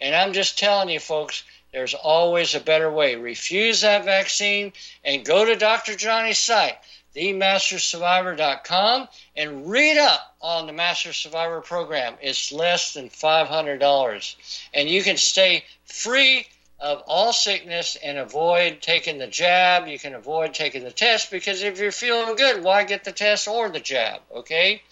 And 0.00 0.14
I'm 0.14 0.32
just 0.32 0.58
telling 0.58 0.90
you, 0.90 1.00
folks, 1.00 1.42
there's 1.72 1.94
always 1.94 2.54
a 2.54 2.60
better 2.60 2.90
way. 2.90 3.16
Refuse 3.16 3.80
that 3.80 4.04
vaccine 4.04 4.72
and 5.04 5.24
go 5.24 5.44
to 5.44 5.56
Dr. 5.56 5.96
Johnny's 5.96 6.38
site 6.38 6.76
themastersurvivor.com 7.16 9.08
and 9.34 9.70
read 9.70 9.98
up 9.98 10.36
on 10.40 10.66
the 10.66 10.72
Master 10.72 11.12
Survivor 11.12 11.60
program. 11.60 12.14
It's 12.20 12.52
less 12.52 12.94
than 12.94 13.08
$500. 13.08 14.36
And 14.74 14.88
you 14.88 15.02
can 15.02 15.16
stay 15.16 15.64
free 15.84 16.46
of 16.78 17.02
all 17.06 17.32
sickness 17.32 17.96
and 18.04 18.18
avoid 18.18 18.82
taking 18.82 19.18
the 19.18 19.26
jab. 19.26 19.88
You 19.88 19.98
can 19.98 20.14
avoid 20.14 20.52
taking 20.52 20.84
the 20.84 20.92
test 20.92 21.30
because 21.30 21.62
if 21.62 21.78
you're 21.78 21.90
feeling 21.90 22.36
good, 22.36 22.62
why 22.62 22.84
get 22.84 23.04
the 23.04 23.12
test 23.12 23.48
or 23.48 23.70
the 23.70 23.80
jab? 23.80 24.20
Okay? 24.34 24.82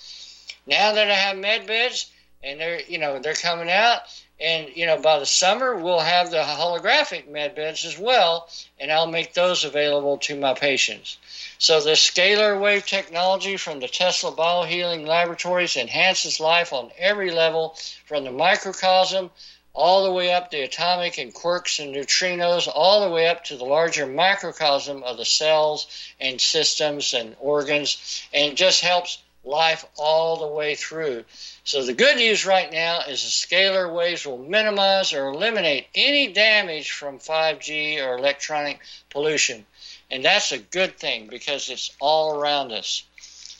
Now 0.66 0.92
that 0.92 1.10
I 1.10 1.14
have 1.14 1.36
med 1.36 1.66
beds 1.66 2.10
and 2.42 2.58
they're, 2.58 2.80
you 2.80 2.98
know, 2.98 3.18
they're 3.18 3.34
coming 3.34 3.70
out, 3.70 4.00
and 4.40 4.68
you 4.74 4.86
know, 4.86 4.96
by 5.00 5.18
the 5.18 5.26
summer 5.26 5.76
we'll 5.76 6.00
have 6.00 6.30
the 6.30 6.42
holographic 6.42 7.28
med 7.28 7.54
beds 7.54 7.84
as 7.84 7.98
well, 7.98 8.48
and 8.78 8.90
I'll 8.90 9.06
make 9.06 9.34
those 9.34 9.64
available 9.64 10.18
to 10.18 10.38
my 10.38 10.54
patients. 10.54 11.18
So 11.58 11.80
the 11.80 11.92
scalar 11.92 12.60
wave 12.60 12.86
technology 12.86 13.56
from 13.56 13.80
the 13.80 13.88
Tesla 13.88 14.32
Biohealing 14.32 15.06
Laboratories 15.06 15.76
enhances 15.76 16.40
life 16.40 16.72
on 16.72 16.90
every 16.98 17.30
level, 17.30 17.76
from 18.06 18.24
the 18.24 18.32
microcosm 18.32 19.30
all 19.74 20.04
the 20.04 20.12
way 20.12 20.32
up 20.32 20.50
the 20.50 20.62
atomic 20.62 21.18
and 21.18 21.34
quarks 21.34 21.80
and 21.80 21.94
neutrinos, 21.94 22.68
all 22.72 23.00
the 23.00 23.12
way 23.12 23.26
up 23.26 23.42
to 23.44 23.56
the 23.56 23.64
larger 23.64 24.06
microcosm 24.06 25.02
of 25.02 25.16
the 25.16 25.24
cells 25.24 25.88
and 26.20 26.40
systems 26.40 27.12
and 27.12 27.34
organs, 27.40 28.22
and 28.32 28.56
just 28.56 28.82
helps 28.82 29.18
life 29.44 29.84
all 29.96 30.38
the 30.38 30.46
way 30.46 30.74
through. 30.74 31.24
So 31.64 31.84
the 31.84 31.92
good 31.92 32.16
news 32.16 32.46
right 32.46 32.70
now 32.72 33.00
is 33.08 33.22
the 33.22 33.28
scalar 33.28 33.92
waves 33.92 34.26
will 34.26 34.38
minimize 34.38 35.12
or 35.12 35.28
eliminate 35.28 35.86
any 35.94 36.32
damage 36.32 36.90
from 36.90 37.18
5G 37.18 38.04
or 38.04 38.16
electronic 38.16 38.80
pollution. 39.10 39.66
And 40.10 40.24
that's 40.24 40.52
a 40.52 40.58
good 40.58 40.98
thing 40.98 41.26
because 41.28 41.68
it's 41.68 41.90
all 42.00 42.38
around 42.38 42.72
us. 42.72 43.04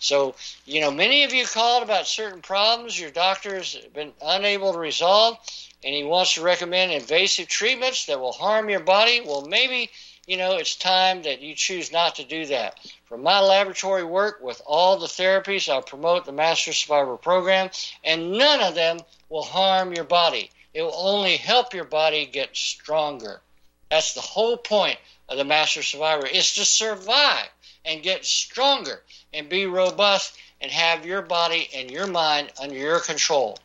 So, 0.04 0.34
you 0.66 0.82
know, 0.82 0.90
many 0.90 1.24
of 1.24 1.32
you 1.32 1.46
called 1.46 1.82
about 1.82 2.06
certain 2.06 2.42
problems 2.42 3.00
your 3.00 3.10
doctor's 3.10 3.74
been 3.94 4.12
unable 4.20 4.74
to 4.74 4.78
resolve, 4.78 5.38
and 5.82 5.94
he 5.94 6.04
wants 6.04 6.34
to 6.34 6.42
recommend 6.42 6.92
invasive 6.92 7.48
treatments 7.48 8.04
that 8.06 8.20
will 8.20 8.32
harm 8.32 8.68
your 8.68 8.80
body. 8.80 9.22
Well, 9.24 9.46
maybe, 9.46 9.90
you 10.26 10.36
know, 10.36 10.58
it's 10.58 10.76
time 10.76 11.22
that 11.22 11.40
you 11.40 11.54
choose 11.54 11.90
not 11.90 12.16
to 12.16 12.24
do 12.24 12.44
that. 12.46 12.78
From 13.14 13.22
my 13.22 13.38
laboratory 13.38 14.02
work 14.02 14.40
with 14.42 14.60
all 14.66 14.96
the 14.96 15.06
therapies, 15.06 15.72
I 15.72 15.80
promote 15.82 16.24
the 16.24 16.32
Master 16.32 16.72
Survivor 16.72 17.16
program, 17.16 17.70
and 18.02 18.32
none 18.32 18.60
of 18.60 18.74
them 18.74 18.98
will 19.28 19.44
harm 19.44 19.94
your 19.94 20.02
body. 20.02 20.50
It 20.72 20.82
will 20.82 20.96
only 20.96 21.36
help 21.36 21.74
your 21.74 21.84
body 21.84 22.26
get 22.26 22.56
stronger. 22.56 23.40
That's 23.88 24.14
the 24.14 24.20
whole 24.20 24.56
point 24.56 24.98
of 25.28 25.36
the 25.38 25.44
Master 25.44 25.84
Survivor 25.84 26.26
is 26.26 26.54
to 26.54 26.64
survive. 26.64 27.46
and 27.84 28.02
get 28.02 28.24
stronger 28.24 29.00
and 29.32 29.48
be 29.48 29.66
robust 29.66 30.36
and 30.60 30.72
have 30.72 31.06
your 31.06 31.22
body 31.22 31.68
and 31.72 31.92
your 31.92 32.08
mind 32.08 32.50
under 32.60 32.74
your 32.74 32.98
control. 32.98 33.56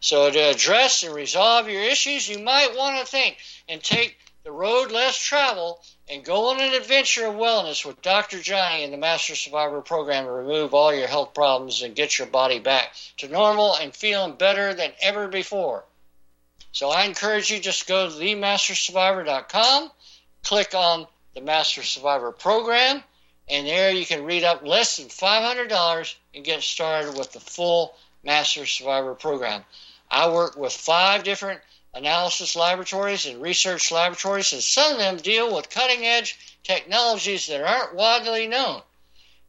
So, 0.00 0.30
to 0.30 0.38
address 0.38 1.02
and 1.02 1.14
resolve 1.14 1.68
your 1.68 1.82
issues, 1.82 2.26
you 2.26 2.38
might 2.38 2.74
want 2.74 2.98
to 3.00 3.04
think 3.04 3.36
and 3.68 3.84
take 3.84 4.16
the 4.44 4.50
road 4.50 4.90
less 4.90 5.18
traveled 5.18 5.78
and 6.10 6.24
go 6.24 6.50
on 6.50 6.60
an 6.60 6.74
adventure 6.74 7.26
of 7.26 7.34
wellness 7.34 7.84
with 7.84 8.00
Dr. 8.00 8.40
Johnny 8.40 8.82
and 8.82 8.92
the 8.92 8.96
Master 8.98 9.36
Survivor 9.36 9.82
program 9.82 10.24
to 10.24 10.30
remove 10.30 10.72
all 10.72 10.94
your 10.94 11.06
health 11.06 11.34
problems 11.34 11.82
and 11.82 11.94
get 11.94 12.18
your 12.18 12.26
body 12.26 12.58
back 12.58 12.94
to 13.18 13.28
normal 13.28 13.74
and 13.76 13.94
feeling 13.94 14.34
better 14.34 14.72
than 14.72 14.92
ever 15.02 15.28
before. 15.28 15.84
So 16.72 16.90
I 16.90 17.04
encourage 17.04 17.50
you 17.50 17.60
just 17.60 17.86
go 17.86 18.08
to 18.08 18.14
themastersurvivor.com, 18.14 19.90
click 20.44 20.74
on 20.74 21.06
the 21.34 21.40
Master 21.40 21.82
Survivor 21.82 22.32
program, 22.32 23.02
and 23.48 23.66
there 23.66 23.90
you 23.90 24.06
can 24.06 24.24
read 24.24 24.44
up 24.44 24.64
less 24.64 24.96
than 24.96 25.08
$500 25.08 26.14
and 26.34 26.44
get 26.44 26.62
started 26.62 27.18
with 27.18 27.32
the 27.32 27.40
full 27.40 27.94
Master 28.24 28.64
Survivor 28.64 29.14
program. 29.14 29.64
I 30.10 30.30
work 30.30 30.56
with 30.56 30.72
five 30.72 31.24
different 31.24 31.60
analysis 31.98 32.56
laboratories 32.56 33.26
and 33.26 33.42
research 33.42 33.90
laboratories, 33.92 34.52
and 34.52 34.62
some 34.62 34.92
of 34.92 34.98
them 34.98 35.16
deal 35.16 35.54
with 35.54 35.68
cutting 35.68 36.06
edge 36.06 36.38
technologies 36.62 37.48
that 37.48 37.60
aren't 37.60 37.94
widely 37.94 38.46
known. 38.46 38.80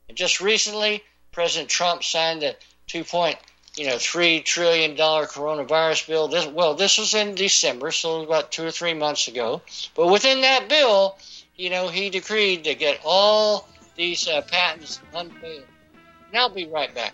And 0.07 0.17
just 0.17 0.41
recently, 0.41 1.03
President 1.31 1.69
Trump 1.69 2.03
signed 2.03 2.41
the 2.41 2.55
two 2.87 3.03
point 3.03 3.37
You 3.77 3.85
know, 3.85 3.97
three 3.97 4.41
trillion 4.41 4.95
dollar 4.95 5.25
coronavirus 5.27 6.07
bill. 6.07 6.27
This, 6.27 6.47
well, 6.47 6.73
this 6.73 6.97
was 6.97 7.13
in 7.13 7.35
December, 7.35 7.91
so 7.91 8.23
about 8.23 8.51
two 8.51 8.65
or 8.65 8.71
three 8.71 8.95
months 8.95 9.27
ago. 9.27 9.61
But 9.95 10.07
within 10.07 10.41
that 10.41 10.67
bill, 10.67 11.17
you 11.55 11.69
know, 11.69 11.87
he 11.87 12.09
decreed 12.09 12.63
to 12.63 12.73
get 12.73 12.99
all 13.05 13.69
these 13.95 14.27
uh, 14.27 14.41
patents 14.41 14.99
unveiled. 15.13 15.63
And 16.27 16.37
I'll 16.37 16.49
be 16.49 16.65
right 16.67 16.93
back. 16.93 17.13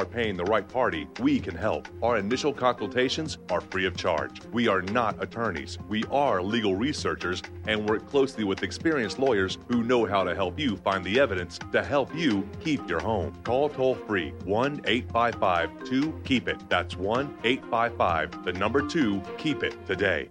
paying 0.05 0.37
the 0.37 0.43
right 0.45 0.67
party, 0.67 1.07
we 1.19 1.39
can 1.39 1.55
help. 1.55 1.87
Our 2.01 2.17
initial 2.17 2.53
consultations 2.53 3.37
are 3.49 3.61
free 3.61 3.85
of 3.85 3.95
charge. 3.95 4.41
We 4.51 4.67
are 4.67 4.81
not 4.81 5.21
attorneys. 5.21 5.77
We 5.87 6.03
are 6.11 6.41
legal 6.41 6.75
researchers 6.75 7.41
and 7.67 7.89
work 7.89 8.07
closely 8.09 8.43
with 8.43 8.63
experienced 8.63 9.19
lawyers 9.19 9.57
who 9.67 9.83
know 9.83 10.05
how 10.05 10.23
to 10.23 10.35
help 10.35 10.59
you 10.59 10.77
find 10.77 11.03
the 11.03 11.19
evidence 11.19 11.59
to 11.71 11.83
help 11.83 12.15
you 12.15 12.47
keep 12.59 12.89
your 12.89 12.99
home. 12.99 13.33
Call 13.43 13.69
toll 13.69 13.95
free 13.95 14.31
1 14.45 14.81
855 14.85 15.83
2 15.85 16.13
KEEP 16.23 16.47
IT. 16.47 16.69
That's 16.69 16.95
1 16.97 17.37
855 17.43 18.45
the 18.45 18.53
number 18.53 18.81
2 18.81 19.21
KEEP 19.37 19.63
IT 19.63 19.85
today. 19.85 20.29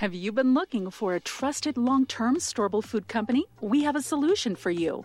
Have 0.00 0.14
you 0.14 0.32
been 0.32 0.54
looking 0.54 0.90
for 0.90 1.14
a 1.14 1.20
trusted 1.20 1.76
long 1.76 2.06
term 2.06 2.36
storable 2.38 2.82
food 2.82 3.06
company? 3.06 3.44
We 3.60 3.82
have 3.82 3.96
a 3.96 4.00
solution 4.00 4.56
for 4.56 4.70
you. 4.70 5.04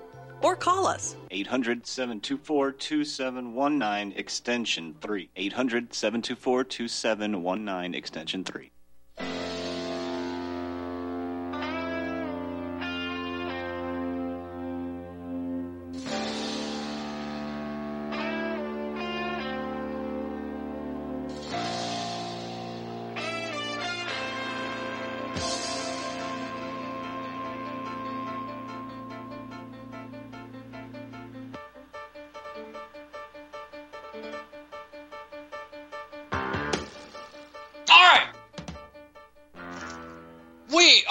or 0.41 0.55
call 0.55 0.87
us 0.87 1.15
800 1.31 1.85
724 1.85 2.71
2719 2.73 4.13
extension 4.17 4.95
3. 5.01 5.29
800 5.35 5.93
724 5.93 6.63
2719 6.63 7.95
extension 7.95 8.43
3. 8.43 8.71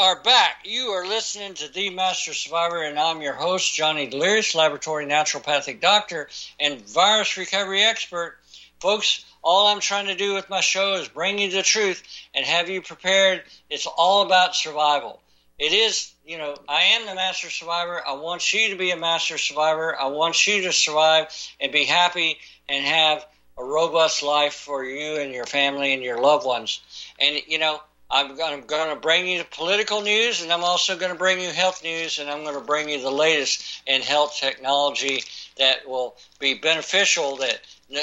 Are 0.01 0.23
back. 0.23 0.63
You 0.65 0.93
are 0.93 1.07
listening 1.07 1.53
to 1.53 1.71
The 1.71 1.91
Master 1.91 2.33
Survivor, 2.33 2.83
and 2.83 2.99
I'm 2.99 3.21
your 3.21 3.35
host, 3.35 3.75
Johnny 3.75 4.07
Delirious, 4.07 4.55
laboratory 4.55 5.05
naturopathic 5.05 5.83
doctor 5.83 6.31
and 6.59 6.81
virus 6.89 7.37
recovery 7.37 7.83
expert. 7.83 8.39
Folks, 8.81 9.27
all 9.43 9.67
I'm 9.67 9.81
trying 9.81 10.07
to 10.07 10.15
do 10.15 10.33
with 10.33 10.49
my 10.49 10.63
show 10.63 10.95
is 10.95 11.09
bring 11.09 11.39
you 11.39 11.51
the 11.51 11.63
truth 11.63 12.03
and 12.35 12.47
have 12.47 12.71
you 12.71 12.81
prepared. 12.81 13.43
It's 13.69 13.87
all 13.87 14.25
about 14.25 14.57
survival. 14.57 15.21
It 15.59 15.75
is, 15.75 16.15
you 16.25 16.39
know, 16.39 16.57
I 16.67 16.81
am 16.81 17.05
the 17.05 17.15
master 17.15 17.51
survivor. 17.51 18.01
I 18.09 18.15
want 18.15 18.55
you 18.55 18.71
to 18.71 18.77
be 18.77 18.93
a 18.93 18.97
master 18.97 19.37
survivor. 19.37 20.01
I 20.01 20.07
want 20.07 20.47
you 20.47 20.63
to 20.63 20.73
survive 20.73 21.27
and 21.61 21.73
be 21.73 21.85
happy 21.85 22.39
and 22.71 22.87
have 22.87 23.27
a 23.59 23.63
robust 23.63 24.23
life 24.23 24.55
for 24.55 24.83
you 24.83 25.17
and 25.17 25.35
your 25.35 25.45
family 25.45 25.93
and 25.93 26.03
your 26.03 26.23
loved 26.23 26.47
ones. 26.47 26.81
And, 27.19 27.37
you 27.47 27.59
know, 27.59 27.83
I'm 28.11 28.37
going 28.37 28.61
to 28.63 28.99
bring 29.01 29.29
you 29.29 29.45
political 29.45 30.03
news, 30.03 30.43
and 30.43 30.53
I'm 30.53 30.65
also 30.65 30.99
going 30.99 31.13
to 31.13 31.19
bring 31.19 31.41
you 31.41 31.51
health 31.51 31.85
news, 31.85 32.19
and 32.19 32.29
I'm 32.29 32.43
going 32.43 32.57
to 32.57 32.65
bring 32.65 32.89
you 32.89 33.01
the 33.01 33.11
latest 33.11 33.83
in 33.87 34.03
health 34.03 34.37
technology 34.39 35.23
that 35.59 35.89
will 35.89 36.17
be 36.41 36.55
beneficial. 36.55 37.37
That 37.37 37.61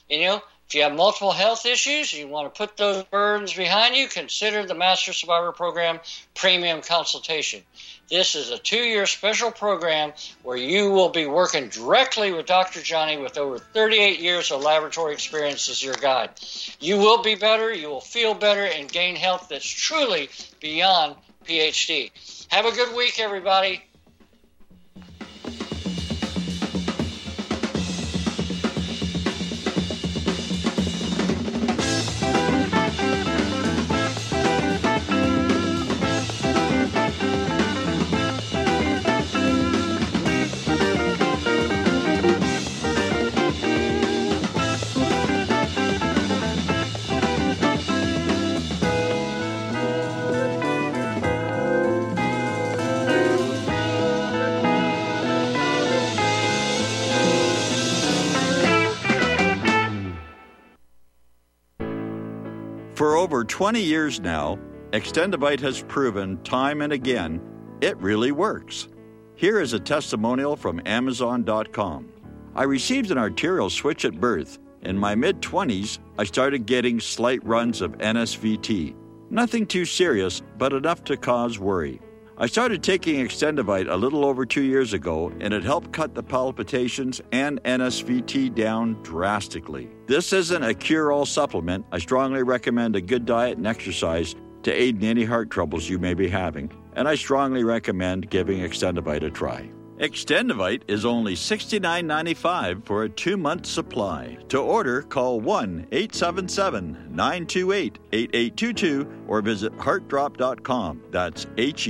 You 0.08 0.20
know, 0.22 0.42
if 0.68 0.74
you 0.74 0.82
have 0.82 0.94
multiple 0.94 1.32
health 1.32 1.64
issues, 1.64 2.12
you 2.12 2.28
want 2.28 2.52
to 2.52 2.58
put 2.58 2.76
those 2.76 3.02
burdens 3.04 3.54
behind 3.54 3.96
you, 3.96 4.06
consider 4.06 4.66
the 4.66 4.74
Master 4.74 5.14
Survivor 5.14 5.50
Program 5.52 5.98
Premium 6.34 6.82
Consultation. 6.82 7.62
This 8.10 8.34
is 8.34 8.50
a 8.50 8.58
two 8.58 8.82
year 8.82 9.06
special 9.06 9.50
program 9.50 10.12
where 10.42 10.56
you 10.56 10.90
will 10.90 11.08
be 11.08 11.26
working 11.26 11.68
directly 11.68 12.32
with 12.32 12.46
Dr. 12.46 12.82
Johnny 12.82 13.16
with 13.16 13.38
over 13.38 13.58
38 13.58 14.20
years 14.20 14.50
of 14.50 14.62
laboratory 14.62 15.14
experience 15.14 15.70
as 15.70 15.82
your 15.82 15.94
guide. 15.94 16.30
You 16.80 16.98
will 16.98 17.22
be 17.22 17.34
better, 17.34 17.72
you 17.72 17.88
will 17.88 18.00
feel 18.00 18.34
better, 18.34 18.64
and 18.64 18.90
gain 18.90 19.16
health 19.16 19.48
that's 19.48 19.66
truly 19.66 20.28
beyond 20.60 21.16
PhD. 21.46 22.10
Have 22.48 22.66
a 22.66 22.72
good 22.72 22.94
week, 22.94 23.18
everybody. 23.20 23.82
20 63.58 63.82
years 63.82 64.20
now, 64.20 64.56
Extendovite 64.92 65.58
has 65.58 65.82
proven 65.82 66.40
time 66.44 66.80
and 66.80 66.92
again 66.92 67.40
it 67.80 67.96
really 67.96 68.30
works. 68.30 68.86
Here 69.34 69.60
is 69.60 69.72
a 69.72 69.80
testimonial 69.80 70.54
from 70.54 70.80
Amazon.com. 70.86 72.08
I 72.54 72.62
received 72.62 73.10
an 73.10 73.18
arterial 73.18 73.68
switch 73.68 74.04
at 74.04 74.20
birth. 74.20 74.60
In 74.82 74.96
my 74.96 75.16
mid 75.16 75.42
20s, 75.42 75.98
I 76.16 76.22
started 76.22 76.66
getting 76.66 77.00
slight 77.00 77.44
runs 77.44 77.80
of 77.80 77.98
NSVT. 77.98 78.94
Nothing 79.28 79.66
too 79.66 79.84
serious, 79.84 80.40
but 80.56 80.72
enough 80.72 81.02
to 81.06 81.16
cause 81.16 81.58
worry. 81.58 82.00
I 82.40 82.46
started 82.46 82.84
taking 82.84 83.16
Extendovite 83.16 83.90
a 83.90 83.96
little 83.96 84.24
over 84.24 84.46
two 84.46 84.62
years 84.62 84.92
ago, 84.92 85.32
and 85.40 85.52
it 85.52 85.64
helped 85.64 85.92
cut 85.92 86.14
the 86.14 86.22
palpitations 86.22 87.20
and 87.32 87.60
NSVT 87.64 88.54
down 88.54 89.02
drastically. 89.02 89.88
This 90.06 90.32
isn't 90.32 90.62
a 90.62 90.72
cure 90.72 91.10
all 91.10 91.26
supplement. 91.26 91.84
I 91.90 91.98
strongly 91.98 92.44
recommend 92.44 92.94
a 92.94 93.00
good 93.00 93.26
diet 93.26 93.58
and 93.58 93.66
exercise 93.66 94.36
to 94.62 94.72
aid 94.72 95.02
in 95.02 95.08
any 95.08 95.24
heart 95.24 95.50
troubles 95.50 95.88
you 95.88 95.98
may 95.98 96.14
be 96.14 96.28
having, 96.28 96.70
and 96.92 97.08
I 97.08 97.16
strongly 97.16 97.64
recommend 97.64 98.30
giving 98.30 98.60
Extendovite 98.60 99.24
a 99.24 99.30
try. 99.30 99.68
Extendovite 99.98 100.82
is 100.86 101.04
only 101.04 101.34
$69.95 101.34 102.86
for 102.86 103.02
a 103.02 103.08
two 103.08 103.36
month 103.36 103.66
supply. 103.66 104.38
To 104.48 104.58
order, 104.58 105.02
call 105.02 105.40
1 105.40 105.88
877 105.90 107.08
928 107.10 107.98
8822 108.12 109.24
or 109.26 109.42
visit 109.42 109.76
heartdrop.com. 109.76 111.02
That's 111.10 111.48
H 111.56 111.86